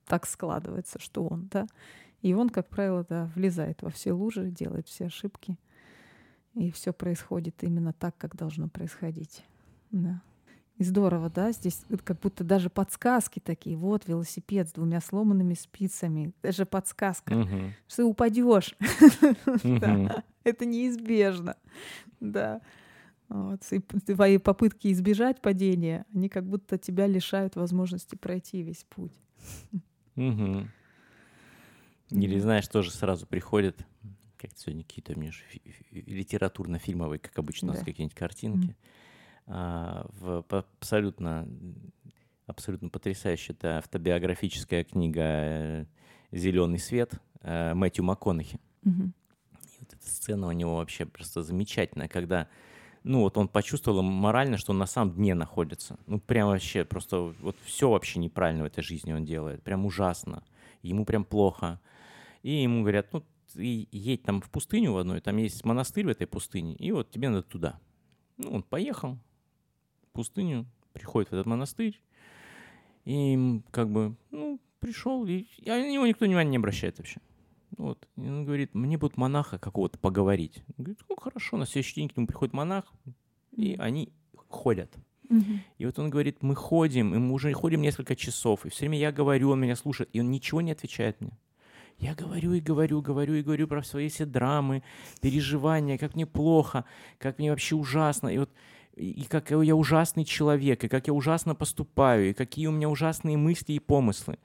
так 0.06 0.26
складывается, 0.26 0.98
что 0.98 1.26
он, 1.26 1.48
да, 1.50 1.66
и 2.22 2.34
он, 2.34 2.48
как 2.50 2.68
правило, 2.68 3.04
да, 3.08 3.30
влезает 3.34 3.82
во 3.82 3.90
все 3.90 4.12
лужи, 4.12 4.50
делает 4.50 4.86
все 4.88 5.06
ошибки. 5.06 5.58
И 6.54 6.70
все 6.70 6.92
происходит 6.92 7.64
именно 7.64 7.92
так, 7.92 8.16
как 8.18 8.36
должно 8.36 8.68
происходить. 8.68 9.42
Да. 9.90 10.22
И 10.78 10.84
здорово, 10.84 11.28
да, 11.30 11.52
здесь 11.52 11.82
как 12.02 12.18
будто 12.20 12.44
даже 12.44 12.70
подсказки 12.70 13.38
такие. 13.40 13.76
Вот 13.76 14.08
велосипед 14.08 14.68
с 14.68 14.72
двумя 14.72 15.00
сломанными 15.00 15.54
спицами. 15.54 16.32
Даже 16.42 16.66
подсказка, 16.66 17.34
Мгм. 17.34 17.74
что 17.86 17.96
ты 17.98 18.04
упадешь. 18.04 18.74
Это 20.44 20.64
неизбежно. 20.64 21.56
Да. 22.20 22.60
Вот. 23.28 23.60
И 23.70 23.78
твои 23.80 24.38
попытки 24.38 24.90
избежать 24.92 25.40
падения, 25.40 26.04
они 26.14 26.28
как 26.28 26.44
будто 26.46 26.78
тебя 26.78 27.06
лишают 27.06 27.54
возможности 27.56 28.14
пройти 28.16 28.62
весь 28.62 28.84
путь. 28.88 29.14
Или, 32.10 32.38
знаешь, 32.38 32.68
тоже 32.68 32.90
сразу 32.90 33.26
приходят, 33.26 33.86
как 34.36 34.50
сегодня 34.56 34.82
какие-то 34.84 35.12
у 35.14 35.18
меня 35.18 35.32
же 35.32 35.42
фи- 35.48 35.62
фи- 35.64 36.02
литературно-фильмовые, 36.06 37.18
как 37.18 37.38
обычно, 37.38 37.68
у 37.68 37.70
нас 37.70 37.80
Да. 37.80 37.84
какие-нибудь 37.86 38.14
картинки. 38.16 38.76
В 39.46 40.42
по- 40.42 40.64
абсолютно, 40.78 41.48
абсолютно 42.46 42.88
потрясающая 42.88 43.54
это 43.54 43.78
автобиографическая 43.78 44.84
книга 44.84 45.86
«Зеленый 46.30 46.78
свет» 46.78 47.14
э, 47.42 47.74
Мэтью 47.74 48.04
МакКонахи. 48.04 48.60
Мгм. 48.82 49.14
И 49.52 49.80
вот 49.80 49.92
эта 49.92 50.06
сцена 50.06 50.48
у 50.48 50.52
него 50.52 50.76
вообще 50.76 51.06
просто 51.06 51.42
замечательная, 51.42 52.08
когда, 52.08 52.48
ну 53.02 53.20
вот 53.20 53.36
он 53.36 53.48
почувствовал 53.48 54.02
морально, 54.02 54.56
что 54.56 54.72
он 54.72 54.78
на 54.78 54.86
самом 54.86 55.14
дне 55.14 55.34
находится. 55.34 55.98
Ну 56.06 56.20
прям 56.20 56.48
вообще 56.48 56.84
просто 56.84 57.34
вот 57.40 57.56
все 57.64 57.90
вообще 57.90 58.18
неправильно 58.18 58.64
в 58.64 58.66
этой 58.66 58.82
жизни 58.82 59.12
он 59.12 59.24
делает, 59.24 59.62
прям 59.62 59.84
ужасно. 59.86 60.44
Ему 60.82 61.04
прям 61.04 61.24
плохо. 61.24 61.80
И 62.42 62.62
ему 62.62 62.82
говорят, 62.82 63.12
ну 63.12 63.24
ты 63.52 63.86
едь 63.90 64.22
там 64.22 64.40
в 64.40 64.50
пустыню 64.50 64.92
в 64.92 64.98
одной, 64.98 65.20
там 65.20 65.36
есть 65.36 65.64
монастырь 65.64 66.06
в 66.06 66.08
этой 66.08 66.26
пустыне, 66.26 66.74
и 66.74 66.90
вот 66.92 67.10
тебе 67.10 67.28
надо 67.28 67.42
туда. 67.42 67.78
Ну 68.38 68.50
он 68.52 68.62
поехал 68.62 69.18
в 69.31 69.31
пустыню, 70.12 70.66
приходит 70.92 71.30
в 71.30 71.34
этот 71.34 71.46
монастырь, 71.46 72.00
и 73.04 73.60
как 73.70 73.90
бы, 73.90 74.14
ну, 74.30 74.60
пришел, 74.80 75.24
и, 75.26 75.46
и 75.58 75.68
на 75.68 75.90
него 75.90 76.06
никто 76.06 76.24
внимания 76.24 76.50
не 76.50 76.56
обращает 76.56 76.98
вообще. 76.98 77.20
Вот. 77.78 78.06
И 78.16 78.20
он 78.20 78.44
говорит, 78.44 78.74
мне 78.74 78.98
будут 78.98 79.16
монаха 79.16 79.58
какого-то 79.58 79.98
поговорить. 79.98 80.62
Он 80.76 80.84
говорит, 80.84 81.00
ну 81.08 81.16
хорошо, 81.16 81.56
на 81.56 81.66
следующий 81.66 81.96
день 81.96 82.08
к 82.08 82.16
нему 82.16 82.26
приходит 82.26 82.52
монах, 82.52 82.92
и 83.56 83.76
они 83.78 84.12
ходят. 84.48 84.94
И 85.78 85.86
вот 85.86 85.98
он 85.98 86.10
говорит, 86.10 86.42
мы 86.42 86.54
ходим, 86.54 87.14
и 87.14 87.18
мы 87.18 87.32
уже 87.32 87.52
ходим 87.54 87.80
несколько 87.80 88.14
часов, 88.14 88.66
и 88.66 88.68
все 88.68 88.80
время 88.80 88.98
я 88.98 89.12
говорю, 89.12 89.50
он 89.50 89.60
меня 89.60 89.76
слушает, 89.76 90.10
и 90.12 90.20
он 90.20 90.30
ничего 90.30 90.60
не 90.60 90.72
отвечает 90.72 91.20
мне. 91.22 91.38
Я 91.98 92.14
говорю 92.14 92.52
и 92.52 92.60
говорю, 92.60 93.00
говорю 93.00 93.34
и 93.34 93.42
говорю 93.42 93.68
про 93.68 93.82
свои 93.82 94.08
все 94.08 94.26
драмы, 94.26 94.82
переживания, 95.20 95.96
как 95.98 96.14
мне 96.14 96.26
плохо, 96.26 96.84
как 97.18 97.38
мне 97.38 97.50
вообще 97.50 97.76
ужасно. 97.76 98.28
И 98.28 98.38
вот 98.38 98.50
и 98.96 99.24
как 99.24 99.50
я 99.50 99.74
ужасный 99.74 100.24
человек, 100.24 100.84
и 100.84 100.88
как 100.88 101.06
я 101.06 101.12
ужасно 101.12 101.54
поступаю, 101.54 102.30
и 102.30 102.32
какие 102.32 102.66
у 102.66 102.72
меня 102.72 102.88
ужасные 102.88 103.36
мысли 103.36 103.72
и 103.72 103.78
помыслы. 103.78 104.38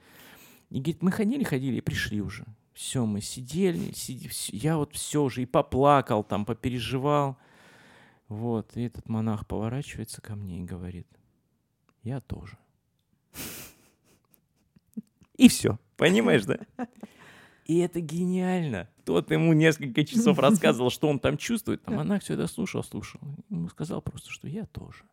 И 0.70 0.80
говорит, 0.80 1.02
мы 1.02 1.10
ходили, 1.10 1.44
ходили 1.44 1.76
и 1.76 1.80
пришли 1.80 2.20
уже. 2.20 2.44
Все, 2.72 3.04
мы 3.04 3.20
сидели, 3.20 3.92
сидели, 3.92 4.32
я 4.52 4.76
вот 4.76 4.94
все 4.94 5.22
уже 5.22 5.42
и 5.42 5.46
поплакал 5.46 6.22
там, 6.22 6.44
попереживал. 6.44 7.36
Вот, 8.28 8.76
и 8.76 8.82
этот 8.82 9.08
монах 9.08 9.46
поворачивается 9.46 10.20
ко 10.20 10.36
мне 10.36 10.60
и 10.60 10.64
говорит, 10.64 11.08
я 12.02 12.20
тоже. 12.20 12.58
И 15.36 15.48
все, 15.48 15.78
понимаешь, 15.96 16.44
да? 16.44 16.58
И 17.64 17.78
это 17.78 18.00
гениально. 18.00 18.88
Тот 19.08 19.30
ему 19.30 19.54
несколько 19.54 20.04
часов 20.04 20.38
рассказывал, 20.48 20.90
что 20.90 21.08
он 21.08 21.18
там 21.18 21.38
чувствует. 21.38 21.80
А 21.86 21.90
монах 21.92 22.22
все 22.22 22.34
это 22.34 22.46
слушал, 22.46 22.84
слушал. 22.84 23.18
Ему 23.48 23.70
сказал 23.70 24.02
просто, 24.02 24.30
что 24.30 24.46
я 24.48 24.66
тоже. 24.66 25.04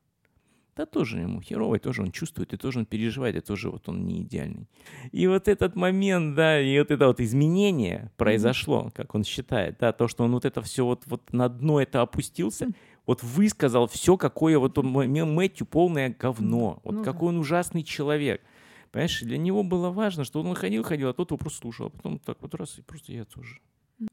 Да 0.76 0.86
тоже 0.86 1.20
ему 1.20 1.40
херовый, 1.40 1.80
тоже 1.80 2.02
он 2.02 2.12
чувствует, 2.12 2.52
и 2.54 2.58
тоже 2.58 2.80
он 2.80 2.86
переживает, 2.86 3.38
и 3.38 3.40
тоже 3.40 3.70
вот 3.70 3.88
он 3.88 4.06
не 4.06 4.24
идеальный. 4.24 4.68
И 5.14 5.28
вот 5.28 5.48
этот 5.48 5.78
момент, 5.78 6.36
да, 6.36 6.60
и 6.60 6.78
вот 6.78 6.92
это 6.92 7.08
вот 7.08 7.22
изменение 7.22 8.12
произошло, 8.18 8.92
как 8.94 9.16
он 9.16 9.24
считает, 9.24 9.78
да, 9.80 9.94
то, 9.94 10.10
что 10.10 10.26
он 10.26 10.34
вот 10.34 10.44
это 10.44 10.62
все 10.62 10.84
вот, 10.84 11.04
вот 11.06 11.32
на 11.32 11.48
дно 11.48 11.80
это 11.80 12.02
опустился, 12.02 12.68
вот 13.06 13.24
высказал 13.24 13.88
все, 13.88 14.18
какое 14.18 14.60
вот 14.60 14.78
он, 14.78 14.88
Мэтью 14.88 15.66
полное 15.66 16.14
говно, 16.20 16.82
вот 16.84 16.96
ну, 16.96 17.04
какой 17.06 17.30
он 17.30 17.38
ужасный 17.38 17.84
человек. 17.84 18.42
Понимаешь, 18.92 19.22
для 19.22 19.38
него 19.38 19.64
было 19.64 19.90
важно, 19.90 20.26
что 20.26 20.42
он 20.42 20.54
ходил, 20.54 20.84
ходил, 20.84 21.08
а 21.08 21.14
тот 21.14 21.32
его 21.32 21.38
просто 21.38 21.60
слушал, 21.60 21.86
а 21.86 21.90
потом 21.92 22.20
так 22.20 22.42
вот 22.42 22.54
раз, 22.56 22.78
и 22.78 22.82
просто 22.82 23.14
я 23.14 23.24
тоже. 23.24 23.62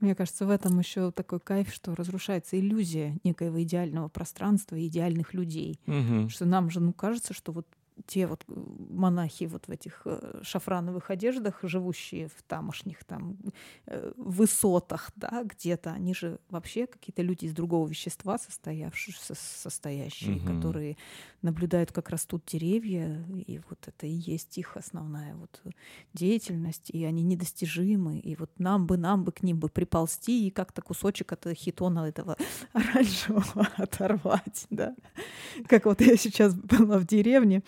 Мне 0.01 0.15
кажется, 0.15 0.47
в 0.47 0.51
этом 0.51 0.79
еще 0.79 1.11
такой 1.11 1.41
кайф, 1.41 1.73
что 1.73 1.95
разрушается 1.95 2.59
иллюзия 2.59 3.19
некоего 3.25 3.63
идеального 3.63 4.09
пространства 4.09 4.77
и 4.77 4.87
идеальных 4.87 5.35
людей. 5.35 5.81
Угу. 5.87 6.29
Что 6.29 6.45
нам 6.45 6.71
же 6.71 6.81
ну, 6.81 6.93
кажется, 6.93 7.35
что 7.35 7.53
вот 7.53 7.67
те 8.07 8.27
вот 8.27 8.45
э, 8.49 8.53
монахи 8.91 9.45
вот 9.45 9.67
в 9.67 9.71
этих 9.71 10.03
э, 10.05 10.41
шафрановых 10.43 11.11
одеждах, 11.11 11.61
живущие 11.63 12.29
в 12.29 12.43
тамошних 12.43 13.05
там 13.05 13.39
э, 13.87 14.13
высотах, 14.17 15.11
да, 15.17 15.43
где-то, 15.45 15.93
они 15.93 16.15
же 16.15 16.39
вообще 16.49 16.87
какие-то 16.87 17.23
люди 17.23 17.47
из 17.47 17.55
другого 17.55 17.89
вещества 17.89 18.39
состоявшиеся, 18.39 19.35
состоящие, 19.35 20.37
угу. 20.37 20.47
которые 20.47 20.97
наблюдают, 21.43 21.93
как 21.93 22.11
растут 22.11 22.45
деревья, 22.47 23.25
и 23.47 23.61
вот 23.69 23.79
это 23.87 24.07
и 24.07 24.13
есть 24.13 24.59
их 24.59 24.77
основная 24.77 25.35
вот 25.35 25.61
деятельность, 26.15 26.91
и 26.91 27.05
они 27.05 27.23
недостижимы, 27.23 28.19
и 28.19 28.37
вот 28.37 28.51
нам 28.59 28.87
бы, 28.87 28.97
нам 28.97 29.25
бы 29.25 29.33
к 29.33 29.43
ним 29.43 29.59
бы 29.59 29.69
приползти 29.69 30.47
и 30.47 30.51
как-то 30.51 30.83
кусочек 30.83 31.33
от 31.33 31.47
хитона 31.55 32.07
этого 32.07 32.37
оранжевого 32.73 33.69
оторвать, 33.77 34.67
да. 34.71 34.95
Как 35.67 35.87
вот 35.87 36.01
я 36.01 36.17
сейчас 36.17 36.55
была 36.55 36.99
в 36.99 37.07
деревне, 37.07 37.63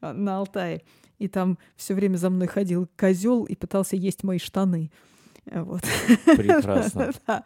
на 0.00 0.38
Алтае. 0.38 0.82
И 1.18 1.28
там 1.28 1.58
все 1.76 1.94
время 1.94 2.16
за 2.16 2.30
мной 2.30 2.48
ходил 2.48 2.88
козел 2.96 3.44
и 3.44 3.54
пытался 3.54 3.96
есть 3.96 4.24
мои 4.24 4.38
штаны. 4.38 4.90
Вот. 5.46 5.82
Прекрасно. 6.24 7.12
да. 7.26 7.44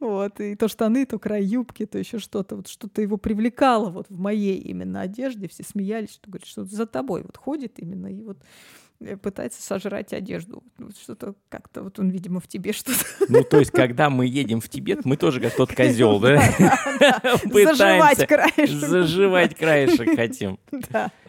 Вот. 0.00 0.40
И 0.40 0.56
то 0.56 0.68
штаны, 0.68 1.06
то 1.06 1.18
край 1.18 1.44
юбки, 1.44 1.86
то 1.86 1.98
еще 1.98 2.18
что-то. 2.18 2.56
Вот 2.56 2.68
что-то 2.68 3.02
его 3.02 3.16
привлекало 3.16 3.90
вот 3.90 4.06
в 4.08 4.18
моей 4.18 4.58
именно 4.58 5.02
одежде. 5.02 5.48
Все 5.48 5.62
смеялись, 5.62 6.12
что 6.12 6.30
говорит, 6.30 6.46
что 6.46 6.64
за 6.64 6.86
тобой 6.86 7.22
вот 7.22 7.36
ходит 7.36 7.78
именно. 7.78 8.08
И 8.08 8.22
вот 8.22 8.38
Э, 8.38 8.81
пытается 9.22 9.62
сожрать 9.62 10.12
одежду. 10.12 10.62
Вот 10.78 10.96
что-то 10.96 11.34
как-то 11.48 11.82
вот 11.82 11.98
он, 11.98 12.10
видимо, 12.10 12.40
в 12.40 12.48
тебе 12.48 12.72
что-то. 12.72 13.04
Ну, 13.28 13.42
то 13.44 13.58
есть, 13.58 13.70
когда 13.70 14.10
мы 14.10 14.26
едем 14.26 14.60
в 14.60 14.68
Тибет, 14.68 15.04
мы 15.04 15.16
тоже 15.16 15.40
как 15.40 15.54
тот 15.54 15.74
козел, 15.74 16.20
да? 16.20 16.40
Заживать 17.44 18.26
краешек. 18.26 18.68
Заживать 18.68 19.54
краешек 19.54 20.16
хотим. 20.16 20.58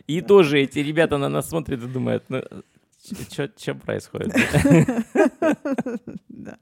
И 0.07 0.21
тоже 0.21 0.59
эти 0.59 0.79
ребята 0.79 1.17
на 1.17 1.29
нас 1.29 1.49
смотрят 1.49 1.81
и 1.83 1.87
думают, 1.87 2.25
ну, 2.29 2.43
что 3.27 3.75
происходит? 3.75 4.33
Да. 6.29 6.57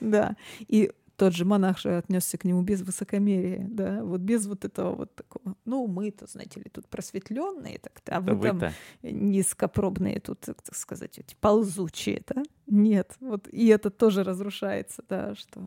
Да. 0.00 0.36
И 0.68 0.90
тот 1.18 1.34
же 1.34 1.44
монах 1.44 1.78
же 1.78 1.98
отнесся 1.98 2.38
к 2.38 2.44
нему 2.44 2.62
без 2.62 2.82
высокомерия, 2.82 3.66
да, 3.68 4.04
вот 4.04 4.20
без 4.20 4.46
вот 4.46 4.64
этого 4.64 4.94
вот 4.94 5.14
такого. 5.16 5.56
Ну, 5.64 5.88
мы-то, 5.88 6.26
знаете 6.26 6.60
ли, 6.60 6.70
тут 6.72 6.86
просветленные, 6.86 7.78
так-то, 7.78 8.16
а 8.16 8.20
вы 8.20 8.36
там 8.40 8.72
низкопробные 9.02 10.20
тут, 10.20 10.40
так 10.40 10.74
сказать, 10.76 11.18
эти 11.18 11.34
ползучие, 11.40 12.22
да? 12.28 12.44
Нет, 12.68 13.16
вот 13.18 13.48
и 13.48 13.66
это 13.66 13.90
тоже 13.90 14.22
разрушается, 14.22 15.02
да, 15.08 15.34
что 15.34 15.66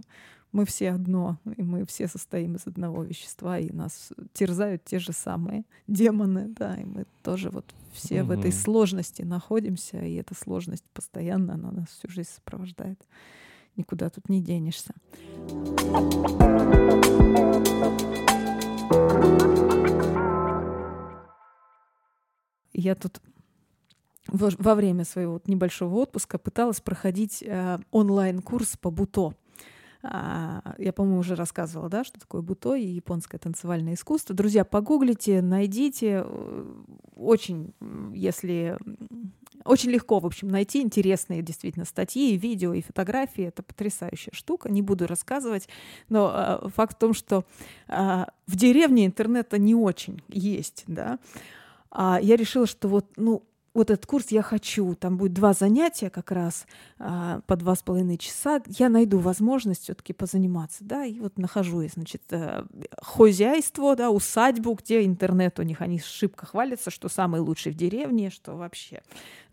мы 0.54 0.66
все 0.66 0.92
одно, 0.92 1.38
и 1.58 1.64
мы 1.64 1.86
все 1.86 2.08
состоим 2.08 2.56
из 2.56 2.66
одного 2.66 3.04
вещества, 3.04 3.60
и 3.60 3.74
нас 3.74 4.14
терзают 4.32 4.86
те 4.86 5.00
же 5.00 5.12
самые 5.12 5.66
демоны, 5.88 6.48
да, 6.48 6.76
и 6.76 6.86
мы 6.86 7.06
тоже 7.24 7.50
вот 7.50 7.66
все 7.92 8.22
угу. 8.22 8.30
в 8.30 8.40
этой 8.40 8.54
сложности 8.54 9.24
находимся, 9.24 10.02
и 10.02 10.16
эта 10.16 10.34
сложность 10.34 10.86
постоянно, 10.94 11.56
она 11.56 11.72
нас 11.72 11.90
всю 11.90 12.10
жизнь 12.10 12.30
сопровождает 12.30 13.02
никуда 13.76 14.10
тут 14.10 14.30
не 14.30 14.42
денешься. 14.42 14.94
Я 22.74 22.96
тут 22.96 23.22
во 24.28 24.76
время 24.76 25.04
своего 25.04 25.42
небольшого 25.46 25.96
отпуска 25.96 26.38
пыталась 26.38 26.80
проходить 26.80 27.44
э, 27.44 27.80
онлайн-курс 27.92 28.78
по 28.78 28.90
буто. 28.90 29.34
А, 30.04 30.76
я, 30.78 30.94
по-моему, 30.94 31.20
уже 31.20 31.36
рассказывала, 31.36 31.90
да, 31.90 32.04
что 32.04 32.20
такое 32.20 32.42
буто 32.42 32.76
и 32.76 32.86
японское 32.86 33.38
танцевальное 33.38 33.94
искусство. 33.94 34.36
Друзья, 34.36 34.66
погуглите, 34.66 35.42
найдите. 35.42 36.24
Э, 36.26 36.66
очень, 37.16 37.74
если 38.14 38.78
очень 39.66 39.90
легко, 39.90 40.20
в 40.20 40.26
общем, 40.26 40.48
найти 40.48 40.82
интересные 40.82 41.42
действительно 41.42 41.86
статьи, 41.86 42.38
видео 42.38 42.74
и 42.74 42.82
фотографии. 42.82 43.46
Это 43.46 43.64
потрясающая 43.64 44.34
штука. 44.34 44.72
Не 44.72 44.82
буду 44.82 45.08
рассказывать. 45.08 45.68
Но 46.10 46.62
э, 46.64 46.70
факт 46.70 46.96
в 46.96 47.00
том, 47.00 47.14
что 47.14 47.46
э, 47.88 48.26
в 48.48 48.56
деревне 48.56 49.06
интернета 49.06 49.58
не 49.58 49.76
очень 49.76 50.22
есть, 50.30 50.84
да. 50.88 51.20
А 51.90 52.20
я 52.22 52.36
решила, 52.38 52.66
что 52.66 52.88
вот, 52.88 53.06
ну, 53.18 53.44
вот 53.74 53.90
этот 53.90 54.06
курс 54.06 54.28
я 54.30 54.42
хочу, 54.42 54.96
там 54.96 55.18
будет 55.18 55.34
два 55.34 55.54
занятия 55.54 56.10
как 56.10 56.32
раз 56.32 56.66
а, 57.00 57.42
по 57.48 57.56
два 57.56 57.76
с 57.76 57.82
половиной 57.82 58.18
часа, 58.18 58.62
я 58.68 58.90
найду 58.90 59.20
возможность 59.20 59.84
все-таки 59.84 60.12
позаниматься, 60.12 60.84
да, 60.84 61.06
и 61.06 61.20
вот 61.20 61.38
нахожу 61.38 61.82
я, 61.82 61.88
значит, 61.88 62.22
а, 62.32 62.66
хозяйство, 63.02 63.96
да, 63.96 64.10
усадьбу, 64.10 64.74
где 64.74 65.06
интернет 65.06 65.60
у 65.60 65.64
них, 65.64 65.82
они 65.82 66.00
шибко 66.00 66.46
хвалятся, 66.46 66.92
что 66.92 67.08
самый 67.08 67.40
лучший 67.40 67.72
в 67.72 67.76
деревне, 67.76 68.30
что 68.30 68.56
вообще. 68.56 69.04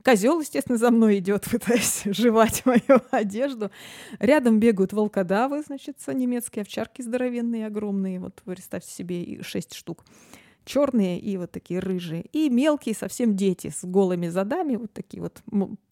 Козел, 0.02 0.40
естественно, 0.40 0.78
за 0.78 0.90
мной 0.90 1.18
идет, 1.18 1.44
пытаясь 1.50 2.02
жевать 2.04 2.64
мою 2.66 3.00
одежду. 3.10 3.70
Рядом 4.18 4.58
бегают 4.58 4.92
волкодавы, 4.92 5.62
значит, 5.62 5.96
немецкие 6.08 6.62
овчарки 6.62 7.02
здоровенные, 7.02 7.66
огромные, 7.66 8.18
вот 8.18 8.42
представьте 8.44 8.90
себе, 8.90 9.42
шесть 9.42 9.74
штук 9.74 10.04
черные 10.68 11.18
и 11.18 11.36
вот 11.36 11.50
такие 11.50 11.80
рыжие, 11.80 12.24
и 12.32 12.50
мелкие 12.50 12.94
совсем 12.94 13.34
дети 13.34 13.72
с 13.76 13.84
голыми 13.84 14.28
задами, 14.28 14.76
вот 14.76 14.92
такие 14.92 15.22
вот 15.22 15.40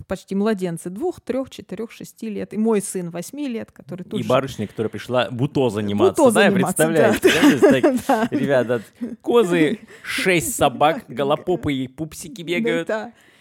почти 0.06 0.34
младенцы 0.34 0.90
двух, 0.90 1.20
трех, 1.20 1.50
четырех, 1.50 1.90
шести 1.90 2.28
лет, 2.28 2.52
и 2.52 2.58
мой 2.58 2.82
сын 2.82 3.10
восьми 3.10 3.48
лет, 3.48 3.72
который 3.72 4.04
тут 4.04 4.20
И 4.20 4.22
же... 4.22 4.28
барышня, 4.28 4.66
которая 4.66 4.90
пришла 4.90 5.28
буто 5.30 5.70
заниматься, 5.70 6.22
буто 6.22 6.34
да, 6.34 6.50
заниматься, 6.50 6.86
представляете? 6.86 8.28
Ребята, 8.36 8.82
козы, 9.22 9.80
шесть 10.02 10.54
собак, 10.54 11.04
голопопые 11.08 11.88
пупсики 11.88 12.42
бегают. 12.42 12.90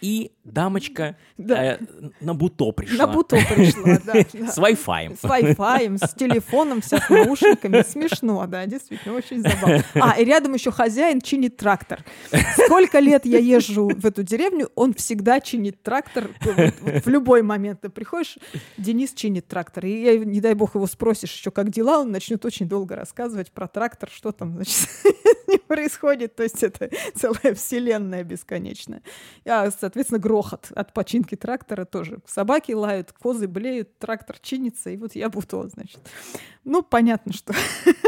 И 0.00 0.32
дамочка 0.44 1.16
да. 1.38 1.74
э, 1.74 1.78
на 2.20 2.34
буто 2.34 2.72
пришла. 2.72 3.06
На 3.06 3.12
буто 3.12 3.36
пришла, 3.36 3.98
да. 4.04 4.12
С 4.50 4.58
Wi-Fi. 4.58 5.18
С 5.18 5.24
Wi-Fi, 5.24 6.06
с 6.06 6.14
телефоном, 6.14 6.80
вся 6.80 6.98
с 6.98 7.08
наушниками. 7.08 7.82
Смешно, 7.82 8.46
да, 8.46 8.66
действительно, 8.66 9.16
очень 9.16 9.42
забавно. 9.42 9.84
А, 9.94 10.20
и 10.20 10.24
рядом 10.24 10.54
еще 10.54 10.70
хозяин 10.70 11.20
чинит 11.20 11.56
трактор. 11.56 12.04
Сколько 12.66 12.98
лет 13.00 13.26
я 13.26 13.38
езжу 13.38 13.88
в 13.88 14.06
эту 14.06 14.22
деревню, 14.22 14.70
он 14.74 14.94
всегда 14.94 15.40
чинит 15.40 15.82
трактор. 15.82 16.30
В 16.40 17.08
любой 17.08 17.42
момент 17.42 17.80
ты 17.80 17.88
приходишь, 17.88 18.38
Денис 18.76 19.12
чинит 19.12 19.46
трактор. 19.48 19.86
И, 19.86 20.18
не 20.24 20.40
дай 20.40 20.54
бог, 20.54 20.74
его 20.74 20.86
спросишь 20.86 21.32
еще, 21.32 21.50
как 21.50 21.70
дела, 21.70 22.00
он 22.00 22.10
начнет 22.10 22.44
очень 22.44 22.68
долго 22.68 22.96
рассказывать 22.96 23.50
про 23.50 23.68
трактор, 23.68 24.08
что 24.10 24.32
там, 24.32 24.54
значит, 24.54 24.88
не 25.48 25.58
происходит. 25.58 26.36
То 26.36 26.42
есть 26.42 26.62
это 26.62 26.90
целая 27.14 27.54
вселенная 27.54 28.24
бесконечная. 28.24 29.02
Я, 29.44 29.70
соответственно, 29.86 30.18
грохот 30.18 30.72
от 30.74 30.92
починки 30.92 31.36
трактора 31.36 31.84
тоже. 31.84 32.18
Собаки 32.26 32.72
лают, 32.72 33.12
козы 33.12 33.46
блеют, 33.46 33.96
трактор 33.98 34.36
чинится, 34.40 34.90
и 34.90 34.96
вот 34.96 35.14
я 35.14 35.28
буто, 35.28 35.68
значит. 35.68 36.00
Ну, 36.64 36.82
понятно, 36.82 37.32
что 37.32 37.54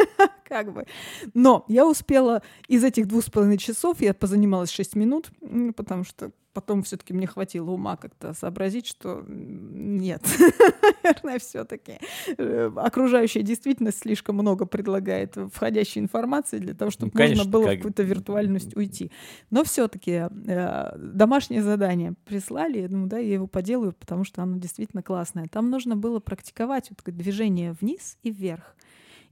как 0.49 0.73
бы. 0.73 0.87
Но 1.35 1.65
я 1.69 1.87
успела 1.87 2.43
из 2.67 2.83
этих 2.85 3.07
двух 3.07 3.25
с 3.25 3.31
половиной 3.31 3.59
часов, 3.59 4.01
я 4.01 4.15
позанималась 4.15 4.71
6 4.71 4.97
минут, 4.97 5.31
потому 5.77 6.05
что 6.05 6.33
потом 6.59 6.83
все-таки 6.83 7.13
мне 7.13 7.29
хватило 7.29 7.71
ума 7.71 7.97
как-то 7.97 8.33
сообразить, 8.33 8.87
что 8.87 9.25
нет, 9.29 10.23
наверное, 11.05 11.39
все-таки 11.39 12.01
э, 12.37 12.71
окружающая 12.75 13.43
действительность 13.43 14.01
слишком 14.01 14.35
много 14.35 14.67
предлагает 14.67 15.37
входящей 15.53 16.01
информации 16.01 16.59
для 16.59 16.75
того, 16.75 16.91
чтобы 16.91 17.13
ну, 17.15 17.19
конечно, 17.19 17.45
можно 17.45 17.53
было 17.53 17.65
как... 17.65 17.75
в 17.75 17.77
какую-то 17.77 18.03
виртуальность 18.03 18.77
уйти. 18.77 19.13
Но 19.51 19.63
все-таки 19.63 20.27
э, 20.47 20.97
домашнее 20.99 21.63
задание 21.63 22.15
прислали, 22.25 22.89
думаю, 22.89 23.09
да, 23.09 23.19
я 23.19 23.35
его 23.35 23.47
поделаю, 23.47 23.93
потому 23.93 24.25
что 24.25 24.43
оно 24.43 24.57
действительно 24.59 25.05
классное. 25.05 25.47
Там 25.47 25.71
нужно 25.71 25.95
было 25.95 26.19
практиковать 26.19 26.91
вот 26.91 27.15
движение 27.15 27.77
вниз 27.81 28.19
и 28.25 28.33
вверх. 28.33 28.75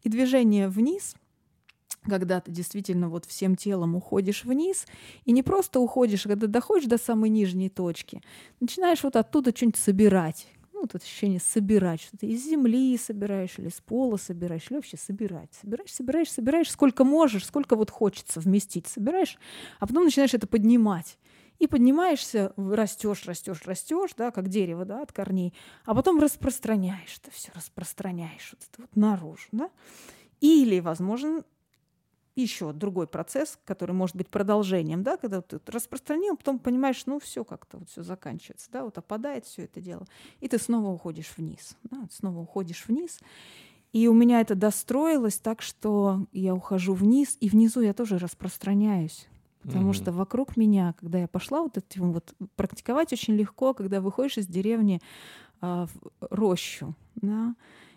И 0.06 0.08
движение 0.08 0.68
вниз— 0.68 1.16
когда 2.08 2.40
ты 2.40 2.52
действительно 2.52 3.08
вот 3.08 3.24
всем 3.24 3.56
телом 3.56 3.96
уходишь 3.96 4.44
вниз, 4.44 4.86
и 5.24 5.32
не 5.32 5.42
просто 5.42 5.80
уходишь, 5.80 6.22
когда 6.22 6.46
доходишь 6.46 6.88
до 6.88 6.96
самой 6.96 7.28
нижней 7.28 7.68
точки, 7.68 8.22
начинаешь 8.60 9.02
вот 9.02 9.16
оттуда 9.16 9.50
что-нибудь 9.50 9.80
собирать. 9.80 10.46
Ну, 10.72 10.82
вот 10.82 10.94
ощущение 10.94 11.40
собирать, 11.40 12.02
что 12.02 12.18
ты 12.18 12.28
из 12.28 12.44
земли 12.44 12.96
собираешь, 12.96 13.58
или 13.58 13.68
с 13.68 13.80
пола 13.80 14.16
собираешь, 14.16 14.70
или 14.70 14.76
вообще 14.76 14.96
собирать. 14.96 15.50
Собираешь, 15.60 15.92
собираешь, 15.92 16.30
собираешь, 16.30 16.70
сколько 16.70 17.02
можешь, 17.02 17.44
сколько 17.44 17.74
вот 17.74 17.90
хочется 17.90 18.38
вместить, 18.38 18.86
собираешь, 18.86 19.36
а 19.80 19.88
потом 19.88 20.04
начинаешь 20.04 20.34
это 20.34 20.46
поднимать. 20.46 21.18
И 21.58 21.66
поднимаешься, 21.66 22.52
растешь, 22.56 23.24
растешь, 23.24 23.62
растешь, 23.64 24.10
да, 24.16 24.30
как 24.30 24.48
дерево, 24.48 24.84
да, 24.84 25.02
от 25.02 25.12
корней, 25.12 25.54
а 25.84 25.94
потом 25.94 26.20
распространяешь 26.20 27.18
это 27.22 27.30
все, 27.30 27.50
распространяешь 27.54 28.52
вот 28.52 28.62
это 28.70 28.82
вот 28.82 28.96
наружу, 28.96 29.48
да. 29.52 29.70
Или, 30.40 30.80
возможно, 30.80 31.44
еще 32.36 32.72
другой 32.72 33.06
процесс, 33.06 33.58
который 33.64 33.92
может 33.92 34.14
быть 34.14 34.28
продолжением, 34.28 35.02
да, 35.02 35.16
когда 35.16 35.40
ты 35.40 35.58
распространил, 35.66 36.36
потом 36.36 36.58
понимаешь, 36.58 37.06
ну 37.06 37.18
все 37.18 37.44
как-то 37.44 37.78
вот 37.78 37.88
все 37.88 38.02
заканчивается, 38.02 38.70
да, 38.70 38.84
вот 38.84 38.98
опадает 38.98 39.46
все 39.46 39.64
это 39.64 39.80
дело, 39.80 40.06
и 40.40 40.48
ты 40.48 40.58
снова 40.58 40.90
уходишь 40.90 41.32
вниз, 41.36 41.76
да, 41.84 42.06
снова 42.12 42.40
уходишь 42.40 42.84
вниз, 42.86 43.18
и 43.92 44.08
у 44.08 44.12
меня 44.12 44.42
это 44.42 44.54
достроилось 44.54 45.38
так, 45.38 45.62
что 45.62 46.26
я 46.32 46.54
ухожу 46.54 46.92
вниз, 46.92 47.38
и 47.40 47.48
внизу 47.48 47.80
я 47.80 47.94
тоже 47.94 48.18
распространяюсь. 48.18 49.26
Потому 49.66 49.90
mm-hmm. 49.90 49.94
что 49.94 50.12
вокруг 50.12 50.56
меня, 50.56 50.94
когда 51.00 51.18
я 51.18 51.26
пошла 51.26 51.62
вот 51.62 51.76
этим 51.76 52.12
вот 52.12 52.34
практиковать 52.54 53.12
очень 53.12 53.34
легко, 53.34 53.74
когда 53.74 54.00
выходишь 54.00 54.38
из 54.38 54.46
деревни 54.46 55.00
э, 55.60 55.86
в 55.86 55.88
рощу, 56.30 56.94
да, 57.16 57.56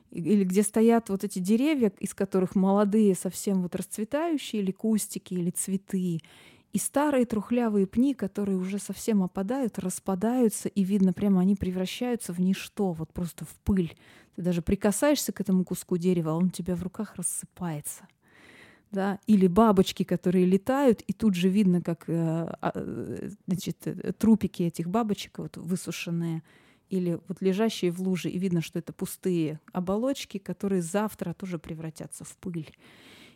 или 0.09 0.43
где 0.43 0.63
стоят 0.63 1.09
вот 1.09 1.23
эти 1.23 1.37
деревья, 1.37 1.91
из 1.99 2.15
которых 2.15 2.55
молодые 2.55 3.13
совсем 3.13 3.61
вот 3.61 3.75
расцветающие, 3.75 4.61
или 4.63 4.71
кустики, 4.71 5.35
или 5.35 5.51
цветы, 5.51 6.21
и 6.71 6.77
старые 6.77 7.25
трухлявые 7.25 7.85
пни, 7.85 8.13
которые 8.13 8.57
уже 8.57 8.79
совсем 8.79 9.23
опадают, 9.23 9.79
распадаются, 9.79 10.69
и 10.69 10.83
видно, 10.83 11.13
прямо 11.13 11.41
они 11.41 11.55
превращаются 11.55 12.33
в 12.33 12.39
ничто, 12.39 12.93
вот 12.93 13.11
просто 13.13 13.45
в 13.45 13.55
пыль. 13.63 13.95
Ты 14.35 14.41
даже 14.41 14.61
прикасаешься 14.61 15.31
к 15.31 15.41
этому 15.41 15.63
куску 15.65 15.97
дерева, 15.97 16.31
а 16.31 16.35
он 16.35 16.45
у 16.45 16.49
тебя 16.49 16.75
в 16.75 16.83
руках 16.83 17.15
рассыпается. 17.15 18.07
Да? 18.91 19.19
Или 19.27 19.47
бабочки, 19.47 20.03
которые 20.03 20.45
летают, 20.45 21.01
и 21.01 21.13
тут 21.13 21.35
же 21.35 21.49
видно, 21.49 21.81
как 21.81 22.05
э, 22.07 22.13
а, 22.13 22.71
значит, 23.47 23.85
э, 23.85 24.13
трупики 24.13 24.63
этих 24.63 24.89
бабочек 24.89 25.37
вот, 25.37 25.57
высушенные— 25.57 26.43
или 26.89 27.19
вот 27.27 27.41
лежащие 27.41 27.91
в 27.91 28.01
луже, 28.01 28.29
и 28.29 28.39
видно, 28.39 28.61
что 28.61 28.79
это 28.79 28.93
пустые 28.93 29.59
оболочки, 29.71 30.37
которые 30.37 30.81
завтра 30.81 31.33
тоже 31.33 31.59
превратятся 31.59 32.23
в 32.23 32.35
пыль. 32.37 32.71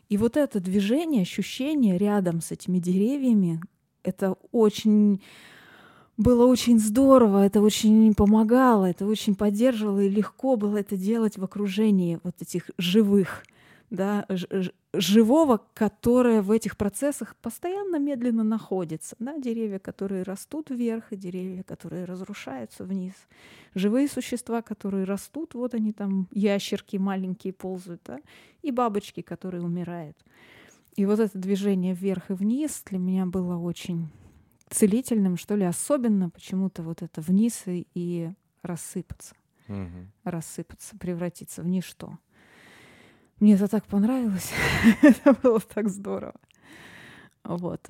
И 0.09 0.17
вот 0.17 0.37
это 0.37 0.59
движение, 0.59 1.21
ощущение 1.21 1.97
рядом 1.97 2.41
с 2.41 2.51
этими 2.51 2.79
деревьями, 2.79 3.61
это 4.03 4.35
очень 4.51 5.21
было 6.17 6.45
очень 6.45 6.79
здорово, 6.79 7.45
это 7.45 7.61
очень 7.61 8.13
помогало, 8.13 8.85
это 8.85 9.05
очень 9.05 9.33
поддерживало, 9.33 10.01
и 10.01 10.09
легко 10.09 10.55
было 10.55 10.77
это 10.77 10.97
делать 10.97 11.37
в 11.37 11.43
окружении 11.43 12.19
вот 12.23 12.35
этих 12.41 12.69
живых 12.77 13.43
да, 13.89 14.25
живого, 14.93 15.59
которое 15.73 16.41
в 16.41 16.51
этих 16.51 16.77
процессах 16.77 17.35
постоянно 17.37 17.97
медленно 17.97 18.43
находится. 18.43 19.15
Да, 19.19 19.37
деревья, 19.37 19.79
которые 19.79 20.23
растут 20.23 20.69
вверх, 20.69 21.11
и 21.11 21.15
деревья, 21.15 21.63
которые 21.63 22.05
разрушаются 22.05 22.83
вниз. 22.83 23.13
Живые 23.73 24.07
существа, 24.07 24.61
которые 24.61 25.05
растут, 25.05 25.55
вот 25.55 25.73
они 25.73 25.93
там, 25.93 26.27
ящерки 26.31 26.97
маленькие 26.97 27.53
ползают, 27.53 28.01
да, 28.05 28.19
и 28.61 28.71
бабочки, 28.71 29.21
которые 29.21 29.63
умирают. 29.63 30.17
И 30.95 31.05
вот 31.07 31.19
это 31.19 31.37
движение 31.37 31.95
вверх 31.95 32.29
и 32.29 32.33
вниз 32.33 32.83
для 32.85 32.99
меня 32.99 33.25
было 33.25 33.57
очень 33.57 34.09
целительным, 34.69 35.37
что 35.37 35.55
ли, 35.55 35.65
особенно 35.65 36.29
почему-то 36.29 36.83
вот 36.83 37.01
это 37.01 37.19
вниз 37.21 37.63
и, 37.65 37.87
и 37.95 38.29
рассыпаться. 38.61 39.35
Угу. 39.67 40.07
Рассыпаться, 40.23 40.97
превратиться 40.97 41.63
в 41.63 41.67
ничто. 41.67 42.17
Мне 43.39 43.55
это 43.55 43.67
так 43.67 43.85
понравилось. 43.85 44.51
это 45.01 45.33
было 45.33 45.59
так 45.59 45.89
здорово. 45.89 46.35
Вот. 47.43 47.89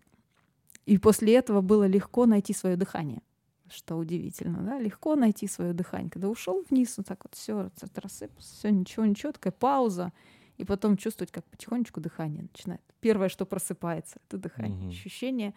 И 0.85 0.97
после 0.97 1.35
этого 1.35 1.61
было 1.61 1.85
легко 1.85 2.25
найти 2.25 2.53
свое 2.53 2.75
дыхание. 2.75 3.21
Что 3.69 3.97
удивительно, 3.97 4.59
да? 4.61 4.79
Легко 4.79 5.15
найти 5.15 5.47
свое 5.47 5.73
дыхание. 5.73 6.09
Когда 6.09 6.29
ушел 6.29 6.63
вниз, 6.69 6.97
вот 6.97 7.07
так 7.07 7.23
вот 7.23 7.35
все 7.35 7.71
рассыпалось, 7.95 8.45
все, 8.45 8.69
ничего, 8.69 9.05
ничего, 9.05 9.31
такая 9.31 9.53
пауза. 9.53 10.11
И 10.57 10.65
потом 10.65 10.97
чувствовать, 10.97 11.31
как 11.31 11.45
потихонечку 11.45 11.99
дыхание 11.99 12.43
начинает. 12.43 12.81
Первое, 12.99 13.29
что 13.29 13.45
просыпается, 13.45 14.17
это 14.27 14.37
дыхание, 14.37 14.87
mm-hmm. 14.87 14.91
ощущение. 14.91 15.53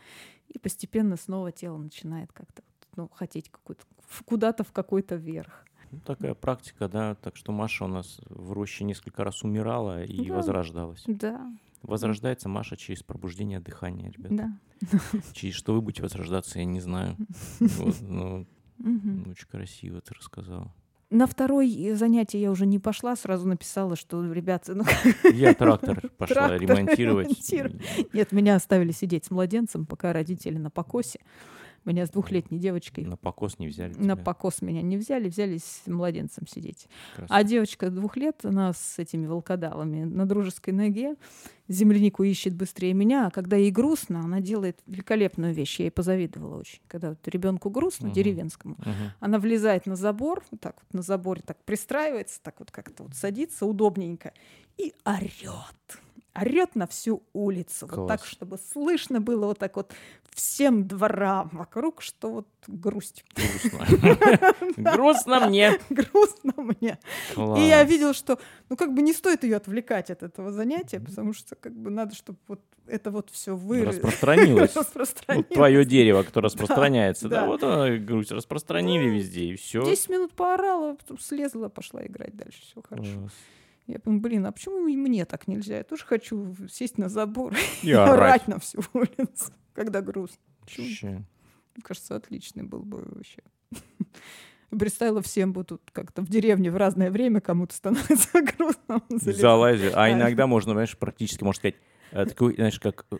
И 0.49 0.59
постепенно 0.59 1.16
снова 1.16 1.53
тело 1.53 1.77
начинает 1.77 2.33
как-то 2.33 2.62
ну, 2.96 3.09
хотеть 3.09 3.51
какую-то, 3.51 3.85
куда-то 4.25 4.64
в 4.64 4.72
какой-то 4.72 5.16
верх. 5.16 5.65
Ну, 5.90 6.01
такая 6.05 6.35
практика, 6.35 6.88
да. 6.88 7.14
Так 7.16 7.37
что 7.37 7.53
Маша 7.53 7.85
у 7.85 7.88
нас 7.88 8.20
в 8.29 8.53
роще 8.53 8.85
несколько 8.85 9.25
раз 9.25 9.42
умирала 9.42 10.05
и 10.05 10.29
да. 10.29 10.35
возрождалась. 10.35 11.05
Да. 11.07 11.53
Возрождается 11.83 12.49
Маша 12.49 12.77
через 12.77 13.03
пробуждение 13.03 13.61
дыхания, 13.61 14.11
ребята. 14.11 14.35
Да. 14.35 15.20
Через 15.33 15.55
что 15.55 15.72
вы 15.72 15.81
будете 15.81 16.03
возрождаться, 16.03 16.59
я 16.59 16.64
не 16.64 16.81
знаю. 16.81 17.16
Вот, 17.61 18.01
но 18.01 18.44
ну, 18.79 19.31
очень 19.31 19.49
красиво 19.49 20.01
ты 20.01 20.14
рассказала. 20.14 20.75
На 21.09 21.27
второй 21.29 21.92
занятие 21.94 22.40
я 22.40 22.51
уже 22.51 22.66
не 22.66 22.81
пошла, 22.81 23.14
сразу 23.14 23.46
написала, 23.46 23.94
что, 23.94 24.25
ребята, 24.33 24.75
ну... 24.75 24.85
Я 25.33 25.55
трактор 25.55 26.09
пошла 26.18 26.49
трактор 26.49 26.61
ремонтировать. 26.61 27.53
Нет, 28.12 28.33
меня 28.33 28.57
оставили 28.57 28.90
сидеть 28.90 29.27
с 29.27 29.31
младенцем, 29.31 29.87
пока 29.87 30.12
родители 30.12 30.59
на 30.59 30.68
покосе. 30.68 31.20
Меня 31.87 32.05
с 32.05 32.11
двухлетней 32.11 32.59
девочкой. 32.59 33.05
На 33.05 33.16
покос 33.16 33.61
не 33.61 33.68
взяли? 33.68 33.94
На 33.94 34.16
покос 34.16 34.61
меня 34.61 34.83
не 34.83 34.96
взяли, 34.96 35.29
взяли 35.29 35.59
с 35.59 35.83
младенцем 35.87 36.46
сидеть. 36.49 36.88
Красиво. 37.14 37.37
А 37.37 37.44
девочка 37.44 37.90
двух 37.90 38.16
лет, 38.16 38.44
она 38.44 38.72
с 38.72 38.99
этими 38.99 39.27
волкодавами 39.27 40.03
на 40.03 40.27
дружеской 40.27 40.75
ноге, 40.75 41.14
землянику 41.68 42.25
ищет 42.25 42.55
быстрее 42.55 42.92
меня, 42.92 43.29
а 43.29 43.31
когда 43.31 43.57
ей 43.57 43.70
грустно, 43.70 44.20
она 44.20 44.40
делает 44.40 44.81
великолепную 44.88 45.55
вещь. 45.55 45.79
Я 45.79 45.85
ей 45.85 45.90
позавидовала 45.90 46.59
очень. 46.59 46.81
Когда 46.88 47.11
вот 47.11 47.29
ребенку 47.29 47.70
грустно, 47.70 48.09
uh-huh. 48.09 48.14
деревенскому, 48.14 48.75
uh-huh. 48.75 49.11
она 49.20 49.38
влезает 49.38 49.87
на 49.87 49.94
забор, 49.94 50.44
вот 50.51 50.61
так 50.61 50.77
вот 50.83 50.92
на 50.92 51.03
заборе 51.03 51.42
так 51.46 51.57
пристраивается, 51.64 52.42
так 52.42 52.57
вот 52.59 52.72
как-то 52.72 53.05
вот 53.05 53.14
садится 53.14 53.64
удобненько 53.64 54.33
и 54.77 54.92
орет 55.05 56.01
орет 56.38 56.75
на 56.75 56.87
всю 56.87 57.22
улицу. 57.33 57.87
Класс. 57.87 57.99
Вот 57.99 58.09
так, 58.09 58.25
чтобы 58.25 58.59
слышно 58.59 59.20
было 59.20 59.46
вот 59.46 59.59
так 59.59 59.77
вот 59.77 59.92
всем 60.37 60.87
дворам 60.87 61.49
вокруг, 61.53 62.03
что 62.03 62.31
вот 62.31 62.49
грусть. 62.66 63.25
Грустно. 64.77 65.40
Мне. 65.49 65.81
Грустно 65.89 66.53
мне. 66.57 66.99
И 67.37 67.61
я 67.61 67.82
видел, 67.84 68.12
что 68.12 68.39
ну 68.68 68.76
как 68.76 68.93
бы 68.93 69.01
не 69.01 69.14
стоит 69.14 69.45
ее 69.45 69.57
отвлекать 69.57 70.11
от 70.11 70.22
этого 70.22 70.53
занятия, 70.53 71.01
потому 71.01 71.32
что 71.32 71.55
как 71.55 71.74
бы 71.74 71.91
надо, 71.91 72.14
чтобы 72.14 72.39
вот 72.49 72.61
это 72.87 73.11
вот 73.11 73.30
все 73.30 73.57
вы... 73.57 73.84
распространилось. 73.87 74.76
распространилось. 74.76 75.47
Вот 75.49 75.55
твое 75.55 75.84
дерево, 75.87 76.22
кто 76.22 76.43
распространяется. 76.43 77.28
Да, 77.28 77.41
да. 77.41 77.47
вот 77.47 77.62
она 77.62 77.97
грусть 77.97 78.30
распространили 78.30 79.09
везде, 79.09 79.45
и 79.45 79.57
все. 79.57 79.84
Десять 79.84 80.11
минут 80.11 80.34
поорала, 80.34 80.97
потом 80.97 81.18
слезла, 81.18 81.68
пошла 81.70 82.05
играть 82.05 82.37
дальше, 82.37 82.61
все 82.61 82.82
хорошо. 82.87 83.30
Я 83.87 83.99
думаю, 83.99 84.20
блин, 84.20 84.47
а 84.47 84.53
почему 84.53 84.89
и 84.89 84.97
мне 84.97 85.24
так 85.24 85.47
нельзя? 85.47 85.78
Я 85.78 85.84
тоже 85.84 86.05
хочу 86.05 86.55
сесть 86.68 86.99
на 86.99 87.09
забор 87.09 87.55
и, 87.82 87.93
орать 87.93 88.49
на 88.49 88.59
всю 88.59 88.80
улицу, 88.93 89.53
когда 89.74 90.01
грустно. 90.01 90.43
Мне 91.76 91.82
кажется, 91.82 92.16
отличный 92.16 92.64
был 92.64 92.82
бы 92.82 93.03
вообще. 93.05 93.43
Представила 94.70 95.22
всем 95.22 95.53
будут 95.53 95.82
как-то 95.93 96.22
в 96.22 96.28
деревне 96.28 96.70
в 96.70 96.76
разное 96.76 97.11
время 97.11 97.41
кому-то 97.41 97.74
становится 97.74 98.43
грустно. 98.59 99.03
Залазит. 99.11 99.93
А 99.95 100.11
иногда 100.11 100.47
можно, 100.47 100.72
знаешь, 100.72 100.97
практически, 100.99 101.45
можно 101.45 101.59
сказать, 101.61 101.76
э, 102.11 102.26
такой, 102.26 102.55
знаешь, 102.57 102.80
как 102.80 103.07
э, 103.12 103.16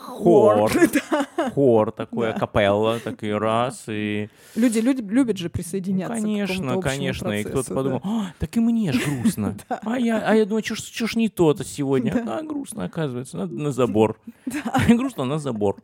хор, 0.00 0.70
да. 0.92 1.50
хор 1.54 1.92
такой, 1.92 2.32
Да. 2.32 2.38
капелла, 2.38 2.98
такой 3.00 3.36
раз, 3.36 3.84
и 3.88 4.28
Люди, 4.54 4.78
люди 4.78 5.02
любят 5.02 5.36
же 5.38 5.44
ну, 5.44 5.50
присоединяться 5.50 6.14
к 6.16 6.20
конечно, 6.20 6.80
конечно, 6.80 7.32
и 7.32 7.44
кто-то 7.44 7.74
подумал. 7.74 8.00
«А, 8.04 8.32
так 8.38 8.56
и 8.56 8.60
мне 8.60 8.92
ж 8.92 9.00
грустно, 9.04 9.56
а 9.68 9.98
я, 9.98 10.18
а 10.18 10.34
я 10.34 10.44
думаю, 10.46 10.62
чё 10.62 10.74
ж, 10.74 11.16
не 11.16 11.28
то-то 11.28 11.64
сегодня, 11.64 12.12
Да. 12.24 12.38
а 12.38 12.42
грустно 12.42 12.84
оказывается, 12.84 13.36
надо 13.36 13.54
на 13.54 13.72
забор, 13.72 14.18
грустно 14.88 15.24
на 15.24 15.38
забор. 15.38 15.76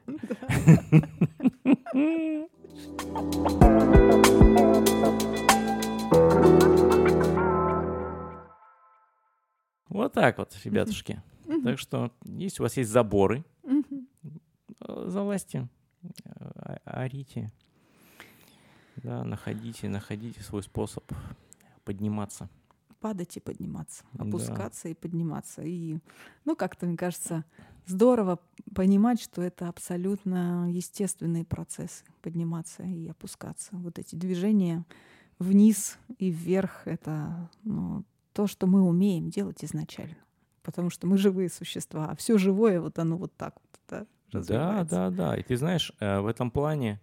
Вот 9.88 10.12
так 10.12 10.38
вот, 10.38 10.52
ребятушки. 10.64 11.22
Так 11.64 11.78
что, 11.78 12.10
если 12.24 12.62
у 12.62 12.64
вас 12.64 12.76
есть 12.76 12.90
заборы, 12.90 13.44
залазьте, 15.10 15.68
о- 16.24 16.78
орите. 16.84 17.50
Да, 18.96 19.24
находите, 19.24 19.88
находите 19.88 20.40
свой 20.42 20.62
способ 20.62 21.04
подниматься. 21.84 22.48
Падать 23.00 23.36
и 23.36 23.40
подниматься, 23.40 24.04
Да. 24.14 24.24
опускаться 24.24 24.88
и 24.88 24.94
подниматься. 24.94 25.62
И, 25.62 25.98
ну, 26.44 26.56
как-то, 26.56 26.86
мне 26.86 26.96
кажется, 26.96 27.44
здорово 27.84 28.40
понимать, 28.74 29.20
что 29.20 29.42
это 29.42 29.68
абсолютно 29.68 30.70
естественные 30.72 31.44
процессы 31.44 32.04
подниматься 32.22 32.82
и 32.82 33.08
опускаться. 33.08 33.76
Вот 33.76 33.98
эти 33.98 34.14
движения 34.16 34.84
вниз 35.38 35.98
и 36.18 36.30
вверх— 36.30 36.82
это 36.86 37.50
ну, 37.64 38.04
то, 38.32 38.46
что 38.46 38.66
мы 38.66 38.82
умеем 38.82 39.28
делать 39.28 39.62
изначально. 39.62 40.16
Потому 40.62 40.90
что 40.90 41.06
мы 41.06 41.16
живые 41.18 41.48
существа, 41.50 42.08
а 42.10 42.16
все 42.16 42.38
живое, 42.38 42.80
вот 42.80 42.98
оно 42.98 43.16
вот 43.18 43.36
так 43.36 43.54
вот 43.60 43.80
да, 43.88 44.00
Да, 44.00 44.06
развивается. 44.38 44.94
да, 44.96 45.10
да. 45.10 45.36
И 45.36 45.42
ты 45.42 45.56
знаешь, 45.56 45.92
э, 46.00 46.20
в 46.20 46.26
этом 46.26 46.50
плане 46.50 47.00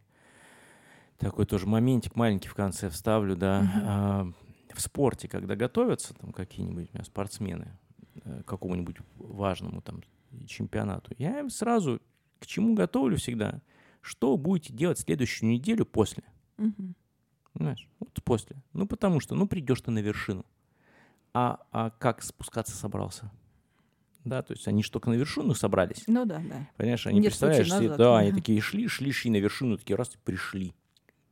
такой 1.17 1.45
тоже 1.45 1.67
моментик 1.67 2.15
маленький 2.15 2.49
в 2.49 2.55
конце 2.55 2.89
вставлю, 2.89 3.35
да. 3.35 3.71
а, 3.83 4.31
В 4.73 4.81
спорте, 4.81 5.27
когда 5.27 5.55
готовятся 5.55 6.13
там 6.15 6.33
какие-нибудь 6.33 6.89
у 6.91 6.95
меня 6.95 7.03
спортсмены 7.03 7.77
э, 8.25 8.41
к 8.43 8.47
какому-нибудь 8.47 8.97
важному 9.15 9.81
там 9.81 10.01
чемпионату, 10.47 11.13
я 11.17 11.39
им 11.39 11.49
сразу 11.49 12.01
к 12.39 12.45
чему 12.45 12.73
готовлю 12.73 13.17
всегда, 13.17 13.61
что 14.01 14.35
будете 14.35 14.73
делать 14.73 14.99
следующую 14.99 15.49
неделю 15.49 15.85
после. 15.85 16.23
Мгм. 16.57 16.95
Понимаешь? 17.53 17.87
Вот 17.99 18.21
после. 18.23 18.57
Ну, 18.73 18.87
потому 18.87 19.19
что, 19.19 19.35
ну, 19.35 19.47
придешь 19.47 19.81
ты 19.81 19.91
на 19.91 19.99
вершину. 19.99 20.45
А, 21.33 21.61
а 21.71 21.91
как 21.91 22.21
спускаться 22.21 22.75
собрался? 22.75 23.31
Да, 24.25 24.41
то 24.41 24.53
есть 24.53 24.67
они 24.67 24.83
же 24.83 24.91
только 24.91 25.09
на 25.09 25.15
вершину 25.15 25.53
собрались. 25.53 26.03
Ну 26.07 26.25
да, 26.25 26.39
да. 26.39 26.69
Понимаешь, 26.77 27.05
они 27.07 27.19
Нет 27.19 27.25
представляешь, 27.27 27.67
себе, 27.67 27.81
назад, 27.89 27.97
да, 27.97 28.17
они 28.17 28.31
такие 28.31 28.61
шли, 28.61 28.87
шли, 28.87 29.11
шли 29.11 29.31
на 29.31 29.37
вершину, 29.37 29.77
такие 29.77 29.95
раз 29.97 30.15
и 30.15 30.17
пришли. 30.17 30.73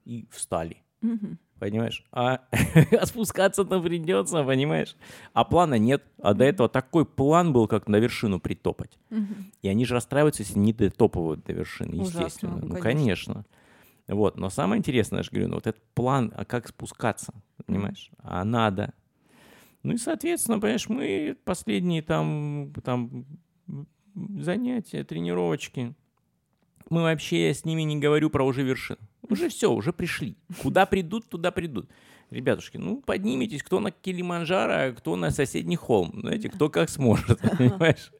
И 0.03 0.27
встали. 0.31 0.83
Мгм. 1.01 1.39
Понимаешь? 1.59 2.03
А, 2.11 2.41
а 2.99 3.05
спускаться-то 3.05 3.79
придется, 3.81 4.43
понимаешь? 4.43 4.95
А 5.33 5.45
плана 5.45 5.75
нет. 5.75 6.03
А 6.21 6.33
до 6.33 6.43
этого 6.43 6.67
такой 6.67 7.05
план 7.05 7.53
был, 7.53 7.67
как 7.67 7.87
на 7.87 7.97
вершину 7.97 8.39
притопать. 8.39 8.97
Мгм. 9.09 9.51
И 9.61 9.67
они 9.67 9.85
же 9.85 9.93
расстраиваются, 9.93 10.41
если 10.43 10.57
не 10.57 10.73
дотопывают 10.73 11.43
до 11.45 11.53
вершины, 11.53 12.01
Ужасно, 12.01 12.21
естественно. 12.23 12.55
ну, 12.55 12.67
Ну, 12.69 12.75
конечно. 12.77 13.33
конечно. 13.33 13.45
Вот. 14.07 14.37
Но 14.37 14.49
самое 14.49 14.79
интересное, 14.79 15.19
я 15.19 15.23
же 15.23 15.29
говорю, 15.31 15.49
ну, 15.49 15.55
вот 15.55 15.67
этот 15.67 15.83
план, 15.93 16.33
а 16.35 16.45
как 16.45 16.67
спускаться, 16.67 17.33
понимаешь? 17.65 18.09
А 18.17 18.43
надо. 18.43 18.93
Ну 19.83 19.93
и, 19.93 19.97
соответственно, 19.97 20.59
понимаешь, 20.59 20.89
мы 20.89 21.37
последние 21.43 22.01
там, 22.01 22.73
там 22.83 23.25
занятия, 24.15 25.03
тренировочки, 25.03 25.95
мы 26.91 27.03
вообще, 27.03 27.47
я 27.47 27.53
с 27.53 27.63
ними 27.63 27.83
не 27.83 27.97
говорю 27.97 28.29
про 28.29 28.45
уже 28.45 28.63
вершину. 28.63 28.99
Уже 29.29 29.47
все, 29.47 29.71
уже 29.71 29.93
пришли. 29.93 30.35
Куда 30.61 30.85
придут, 30.85 31.29
туда 31.29 31.49
придут. 31.51 31.89
Ребятушки, 32.29 32.75
ну 32.77 33.01
поднимитесь, 33.01 33.63
кто 33.63 33.79
на 33.79 33.91
Килиманджаро, 33.91 34.73
а 34.73 34.91
кто 34.91 35.15
на 35.15 35.31
соседний 35.31 35.77
холм. 35.77 36.11
Знаете, 36.19 36.49
кто 36.49 36.69
как 36.69 36.89
сможет, 36.89 37.39
понимаешь? 37.57 38.11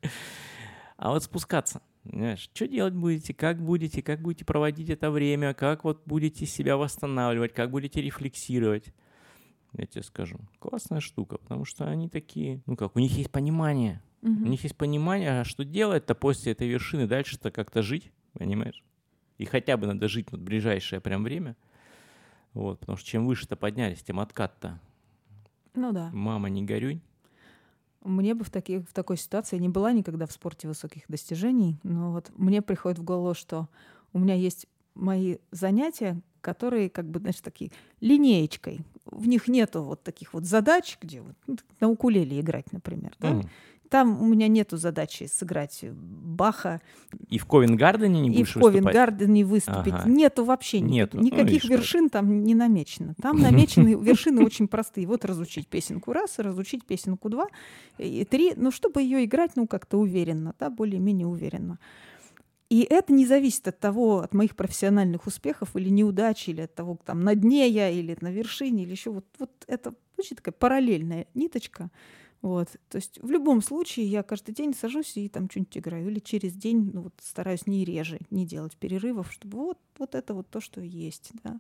А 0.95 1.12
вот 1.12 1.24
спускаться, 1.24 1.82
понимаешь, 2.03 2.49
что 2.53 2.68
делать 2.68 2.93
будете, 2.93 3.34
как 3.34 3.62
будете, 3.62 4.01
как 4.01 4.22
будете 4.22 4.45
проводить 4.45 4.89
это 4.89 5.12
время, 5.12 5.53
как 5.53 5.84
вот 5.84 6.03
будете 6.05 6.45
себя 6.45 6.78
восстанавливать, 6.78 7.53
как 7.53 7.72
будете 7.72 8.01
рефлексировать. 8.01 8.93
Я 9.78 9.86
тебе 9.86 10.03
скажу, 10.03 10.38
классная 10.59 10.99
штука, 10.99 11.38
потому 11.38 11.63
что 11.65 11.89
они 11.89 12.09
такие, 12.09 12.61
ну 12.65 12.76
как, 12.76 12.95
у 12.95 12.99
них 12.99 13.11
есть 13.17 13.32
понимание, 13.32 14.01
у 14.22 14.28
Мгм. 14.28 14.51
них 14.51 14.63
есть 14.63 14.76
понимание, 14.76 15.41
а 15.41 15.45
что 15.45 15.63
делать-то 15.63 16.13
после 16.13 16.51
этой 16.51 16.67
вершины, 16.67 17.07
дальше-то 17.07 17.51
как-то 17.51 17.82
жить, 17.82 18.11
понимаешь? 18.34 18.84
И 19.38 19.45
хотя 19.45 19.78
бы 19.78 19.88
надо 19.88 20.07
жить 20.07 20.32
вот 20.32 20.41
ближайшее 20.41 20.99
прям 20.99 21.24
время, 21.24 21.55
вот, 22.53 22.80
потому 22.82 22.97
что 22.97 23.07
чем 23.07 23.26
выше-то 23.26 23.55
поднялись, 23.55 24.03
тем 24.03 24.19
откат-то, 24.19 24.80
Ну 25.74 25.91
да. 25.93 26.09
мама, 26.11 26.49
не 26.49 26.63
горюй. 26.63 27.01
Мне 28.03 28.34
бы 28.34 28.43
в, 28.43 28.49
таких, 28.49 28.88
в 28.89 28.93
такой 28.93 29.15
ситуации 29.15 29.55
я 29.55 29.61
не 29.61 29.69
была 29.69 29.91
никогда 29.93 30.26
в 30.26 30.32
спорте 30.32 30.67
высоких 30.67 31.03
достижений, 31.07 31.78
но 31.84 32.11
вот 32.11 32.32
мне 32.36 32.61
приходит 32.61 32.99
в 32.99 33.03
голову, 33.03 33.36
что 33.36 33.69
у 34.11 34.19
меня 34.19 34.34
есть 34.34 34.67
мои 34.95 35.38
занятия, 35.51 36.19
которые 36.41 36.89
как 36.89 37.09
бы, 37.09 37.19
знаешь, 37.19 37.39
такие 37.41 37.72
линеечкой. 37.99 38.82
В 39.12 39.28
них 39.28 39.47
нету 39.47 39.84
вот 39.84 40.03
таких 40.03 40.34
вот 40.34 40.45
задач, 40.45 40.97
где 41.01 41.22
вот, 41.22 41.36
ну, 41.47 41.57
на 41.80 41.89
укулеле 41.89 42.39
играть, 42.39 42.72
например. 42.72 43.12
Да? 43.20 43.32
Мгм. 43.32 43.49
Там 43.91 44.22
у 44.22 44.26
меня 44.26 44.47
нету 44.47 44.78
задачи 44.78 45.26
сыграть 45.30 45.84
Баха 45.91 46.82
И 47.28 47.38
в 47.38 47.45
Ковенгардене 47.45 48.22
не 48.22 48.30
и 48.30 48.32
будешь 48.32 48.53
в 48.53 48.55
выступать? 48.55 48.84
Ковенгардене 48.84 49.43
выступить. 49.43 49.93
Ага. 49.93 50.09
Нету 50.09 50.45
вообще 50.45 50.80
Нету. 50.80 51.18
Ну, 51.18 51.24
никаких 51.24 51.64
как. 51.64 51.72
вершин 51.72 52.09
там 52.09 52.43
не 52.43 52.55
намечено. 52.55 53.16
Там 53.22 53.38
намечены 53.41 54.01
вершины 54.01 54.45
очень 54.45 54.70
простые. 54.70 55.05
Вот 55.07 55.26
разучить 55.26 55.68
песенку 55.68 56.14
раз, 56.14 56.39
разучить 56.39 56.86
песенку 56.86 57.30
два, 57.30 57.47
и 57.97 58.24
три. 58.24 58.53
Ну, 58.55 58.72
чтобы 58.72 59.01
ее 59.01 59.26
играть, 59.26 59.51
ну, 59.55 59.68
как-то 59.68 59.97
уверенно, 59.97 60.55
да, 60.57 60.70
более-менее 60.70 61.28
уверенно. 61.28 61.78
И 62.72 62.88
это 62.89 63.11
не 63.11 63.26
зависит 63.26 63.67
от 63.67 63.82
того, 63.82 64.19
от 64.19 64.34
моих 64.34 64.55
профессиональных 64.55 65.28
успехов 65.28 65.76
или 65.76 65.89
неудач, 65.89 66.47
или 66.47 66.61
от 66.61 66.74
того, 66.74 66.97
там 67.03 67.19
на 67.19 67.36
дне 67.36 67.67
я, 67.67 67.89
или 67.89 68.17
на 68.22 68.32
вершине, 68.32 68.84
или 68.84 68.91
еще 68.91 69.11
вот, 69.11 69.26
вот 69.39 69.51
это 69.67 69.93
очень 70.17 70.38
такая 70.38 70.53
параллельная 70.53 71.28
ниточка. 71.34 71.91
Вот. 72.41 72.69
То 72.88 72.95
есть 72.95 73.19
в 73.22 73.30
любом 73.30 73.61
случае 73.61 74.05
я 74.05 74.24
каждый 74.24 74.55
день 74.55 74.74
сажусь 74.74 75.17
и 75.17 75.28
там 75.28 75.49
что-нибудь 75.49 75.78
играю. 75.80 76.07
Или 76.07 76.19
через 76.19 76.53
день 76.53 76.91
ну, 76.93 77.01
вот, 77.01 77.13
стараюсь 77.22 77.67
не 77.67 77.84
реже, 77.84 78.19
не 78.30 78.45
делать 78.45 78.78
перерывов, 78.78 79.34
чтобы 79.34 79.57
вот, 79.57 79.80
вот 79.99 80.15
это 80.15 80.34
вот 80.34 80.49
то, 80.49 80.61
что 80.61 80.80
есть. 80.80 81.32
Да. 81.43 81.59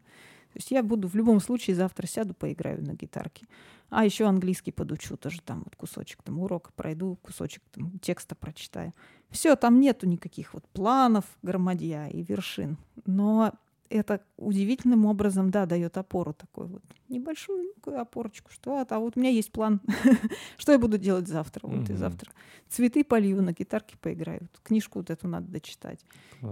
То 0.53 0.57
есть 0.57 0.71
я 0.71 0.81
буду 0.81 1.09
в 1.09 1.15
любом 1.15 1.41
случае 1.41 1.75
завтра 1.75 2.07
сяду, 2.07 2.33
поиграю 2.33 2.81
на 2.85 2.93
гитарке. 2.93 3.47
А 3.89 4.05
еще 4.05 4.27
английский 4.27 4.71
подучу, 4.71 5.17
тоже 5.17 5.41
там 5.41 5.63
вот 5.65 5.75
кусочек 5.75 6.23
там 6.23 6.39
урока 6.39 6.71
пройду, 6.73 7.17
кусочек 7.21 7.63
там 7.73 7.99
текста 7.99 8.33
прочитаю. 8.33 8.93
Все, 9.31 9.55
там 9.55 9.79
нету 9.79 10.07
никаких 10.07 10.53
вот 10.53 10.67
планов, 10.69 11.25
громадья 11.41 12.07
и 12.07 12.21
вершин. 12.21 12.77
Но 13.05 13.53
это 13.89 14.21
удивительным 14.37 15.05
образом, 15.05 15.49
да, 15.49 15.65
дает 15.65 15.97
опору 15.97 16.33
такой 16.33 16.67
вот 16.67 16.83
небольшую 17.09 17.73
опорочку, 17.85 18.51
что 18.51 18.77
а, 18.77 18.85
а 18.89 18.99
вот 18.99 19.17
у 19.17 19.19
меня 19.19 19.29
есть 19.29 19.51
план, 19.51 19.81
что 20.57 20.71
я 20.71 20.79
буду 20.79 20.97
делать 20.97 21.27
завтра. 21.27 21.67
Вот 21.67 21.89
и 21.89 21.93
завтра 21.95 22.31
цветы 22.71 23.03
полью, 23.03 23.41
на 23.41 23.53
гитарке 23.53 23.97
поиграю, 23.97 24.47
книжку 24.63 24.99
вот 24.99 25.09
эту 25.09 25.27
надо 25.27 25.47
дочитать. 25.47 26.05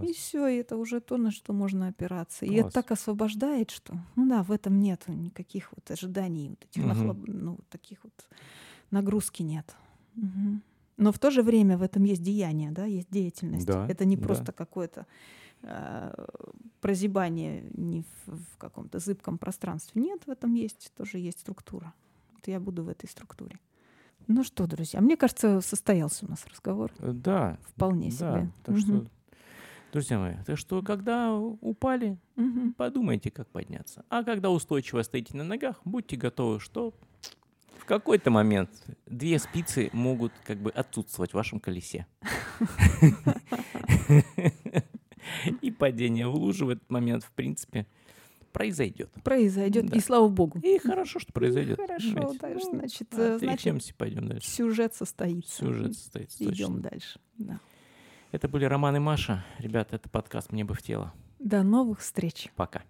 И 0.04 0.14
все, 0.14 0.48
и 0.48 0.58
это 0.58 0.78
уже 0.78 1.00
то, 1.00 1.18
на 1.18 1.32
что 1.32 1.54
можно 1.54 1.88
опираться. 1.88 2.46
И 2.46 2.54
это 2.56 2.70
так 2.70 2.92
освобождает, 2.92 3.72
что, 3.72 3.96
ну 4.16 4.28
да, 4.28 4.44
в 4.44 4.52
этом 4.52 4.80
нет 4.80 5.04
никаких 5.08 5.72
вот 5.76 5.90
ожиданий, 5.90 6.50
вот 6.50 6.66
этих 6.66 6.84
ну, 7.28 7.58
таких 7.70 8.00
вот 8.04 8.14
нагрузки 8.92 9.42
нет. 9.42 9.76
Но 11.00 11.14
в 11.14 11.18
то 11.18 11.32
же 11.32 11.44
время 11.44 11.78
в 11.78 11.82
этом 11.82 12.04
есть 12.04 12.22
деяние, 12.22 12.72
да, 12.72 12.84
есть 12.84 13.10
деятельность. 13.10 13.66
Да, 13.66 13.88
это 13.88 14.04
не 14.04 14.18
да. 14.18 14.24
просто 14.24 14.52
какое-то 14.52 15.08
э, 15.62 16.26
прозябание 16.82 17.64
не 17.74 18.04
в, 18.26 18.36
в 18.36 18.58
каком-то 18.58 19.00
зыбком 19.00 19.38
пространстве. 19.38 20.02
Нет, 20.02 20.24
в 20.28 20.30
этом 20.30 20.54
есть, 20.54 20.92
тоже 20.98 21.18
есть 21.20 21.40
структура. 21.40 21.94
Вот 22.34 22.48
я 22.48 22.60
буду 22.60 22.84
в 22.84 22.90
этой 22.90 23.08
структуре. 23.08 23.58
Ну 24.28 24.44
что, 24.44 24.68
друзья, 24.68 25.00
мне 25.00 25.16
кажется, 25.16 25.62
состоялся 25.62 26.26
у 26.26 26.30
нас 26.30 26.46
разговор. 26.52 26.92
Э, 27.00 27.14
Да, 27.14 27.58
Вполне 27.64 28.10
да. 28.12 28.16
себе. 28.18 28.52
Так 28.66 28.76
Мгм. 28.76 28.82
что, 28.82 29.06
друзья 29.94 30.20
мои, 30.20 30.36
так 30.46 30.58
что, 30.58 30.82
когда 30.82 31.34
упали, 31.34 32.18
Мгм. 32.36 32.74
подумайте, 32.74 33.32
как 33.32 33.48
подняться. 33.48 34.04
А 34.10 34.26
когда 34.26 34.50
устойчиво 34.50 35.02
стоите 35.04 35.38
на 35.38 35.46
ногах, 35.46 35.80
будьте 35.86 36.18
готовы, 36.18 36.60
что 36.60 36.94
какой-то 37.90 38.30
момент 38.30 38.70
две 39.08 39.40
спицы 39.40 39.90
могут 39.94 40.32
как 40.46 40.58
бы 40.60 40.70
отсутствовать 40.70 41.32
в 41.32 41.34
вашем 41.34 41.60
колесе. 41.60 42.06
И 45.62 45.72
падение 45.72 46.28
в 46.28 46.36
лужу 46.36 46.68
в 46.68 46.70
этот 46.70 46.90
момент, 46.90 47.24
в 47.24 47.32
принципе, 47.32 47.86
произойдет. 48.52 49.10
Произойдет, 49.24 49.88
Да. 49.88 49.98
и 49.98 50.00
слава 50.00 50.28
богу. 50.28 50.60
И 50.60 50.78
хорошо, 50.80 51.20
что 51.20 51.34
произойдет. 51.34 51.78
Хорошо, 51.78 52.10
понимаете. 52.14 52.38
да, 52.40 52.50
Ну, 52.54 52.60
значит, 52.80 53.08
э, 53.14 53.38
значит, 53.40 53.96
пойдем 53.96 54.28
дальше. 54.28 54.48
сюжет 54.50 54.96
состоится. 54.96 55.56
Сюжет 55.66 55.96
состоится, 55.96 56.44
Идем 56.44 56.82
дальше. 56.82 57.20
Да. 57.38 57.60
Это 58.32 58.48
были 58.48 58.66
Роман 58.66 58.96
и 58.96 59.00
Маша. 59.00 59.44
Ребята, 59.58 59.96
это 59.96 60.10
подкаст 60.10 60.52
«Мне 60.52 60.64
бы 60.64 60.74
в 60.76 60.82
тело». 60.82 61.12
До 61.40 61.64
новых 61.64 62.00
встреч. 62.02 62.50
Пока. 62.56 62.84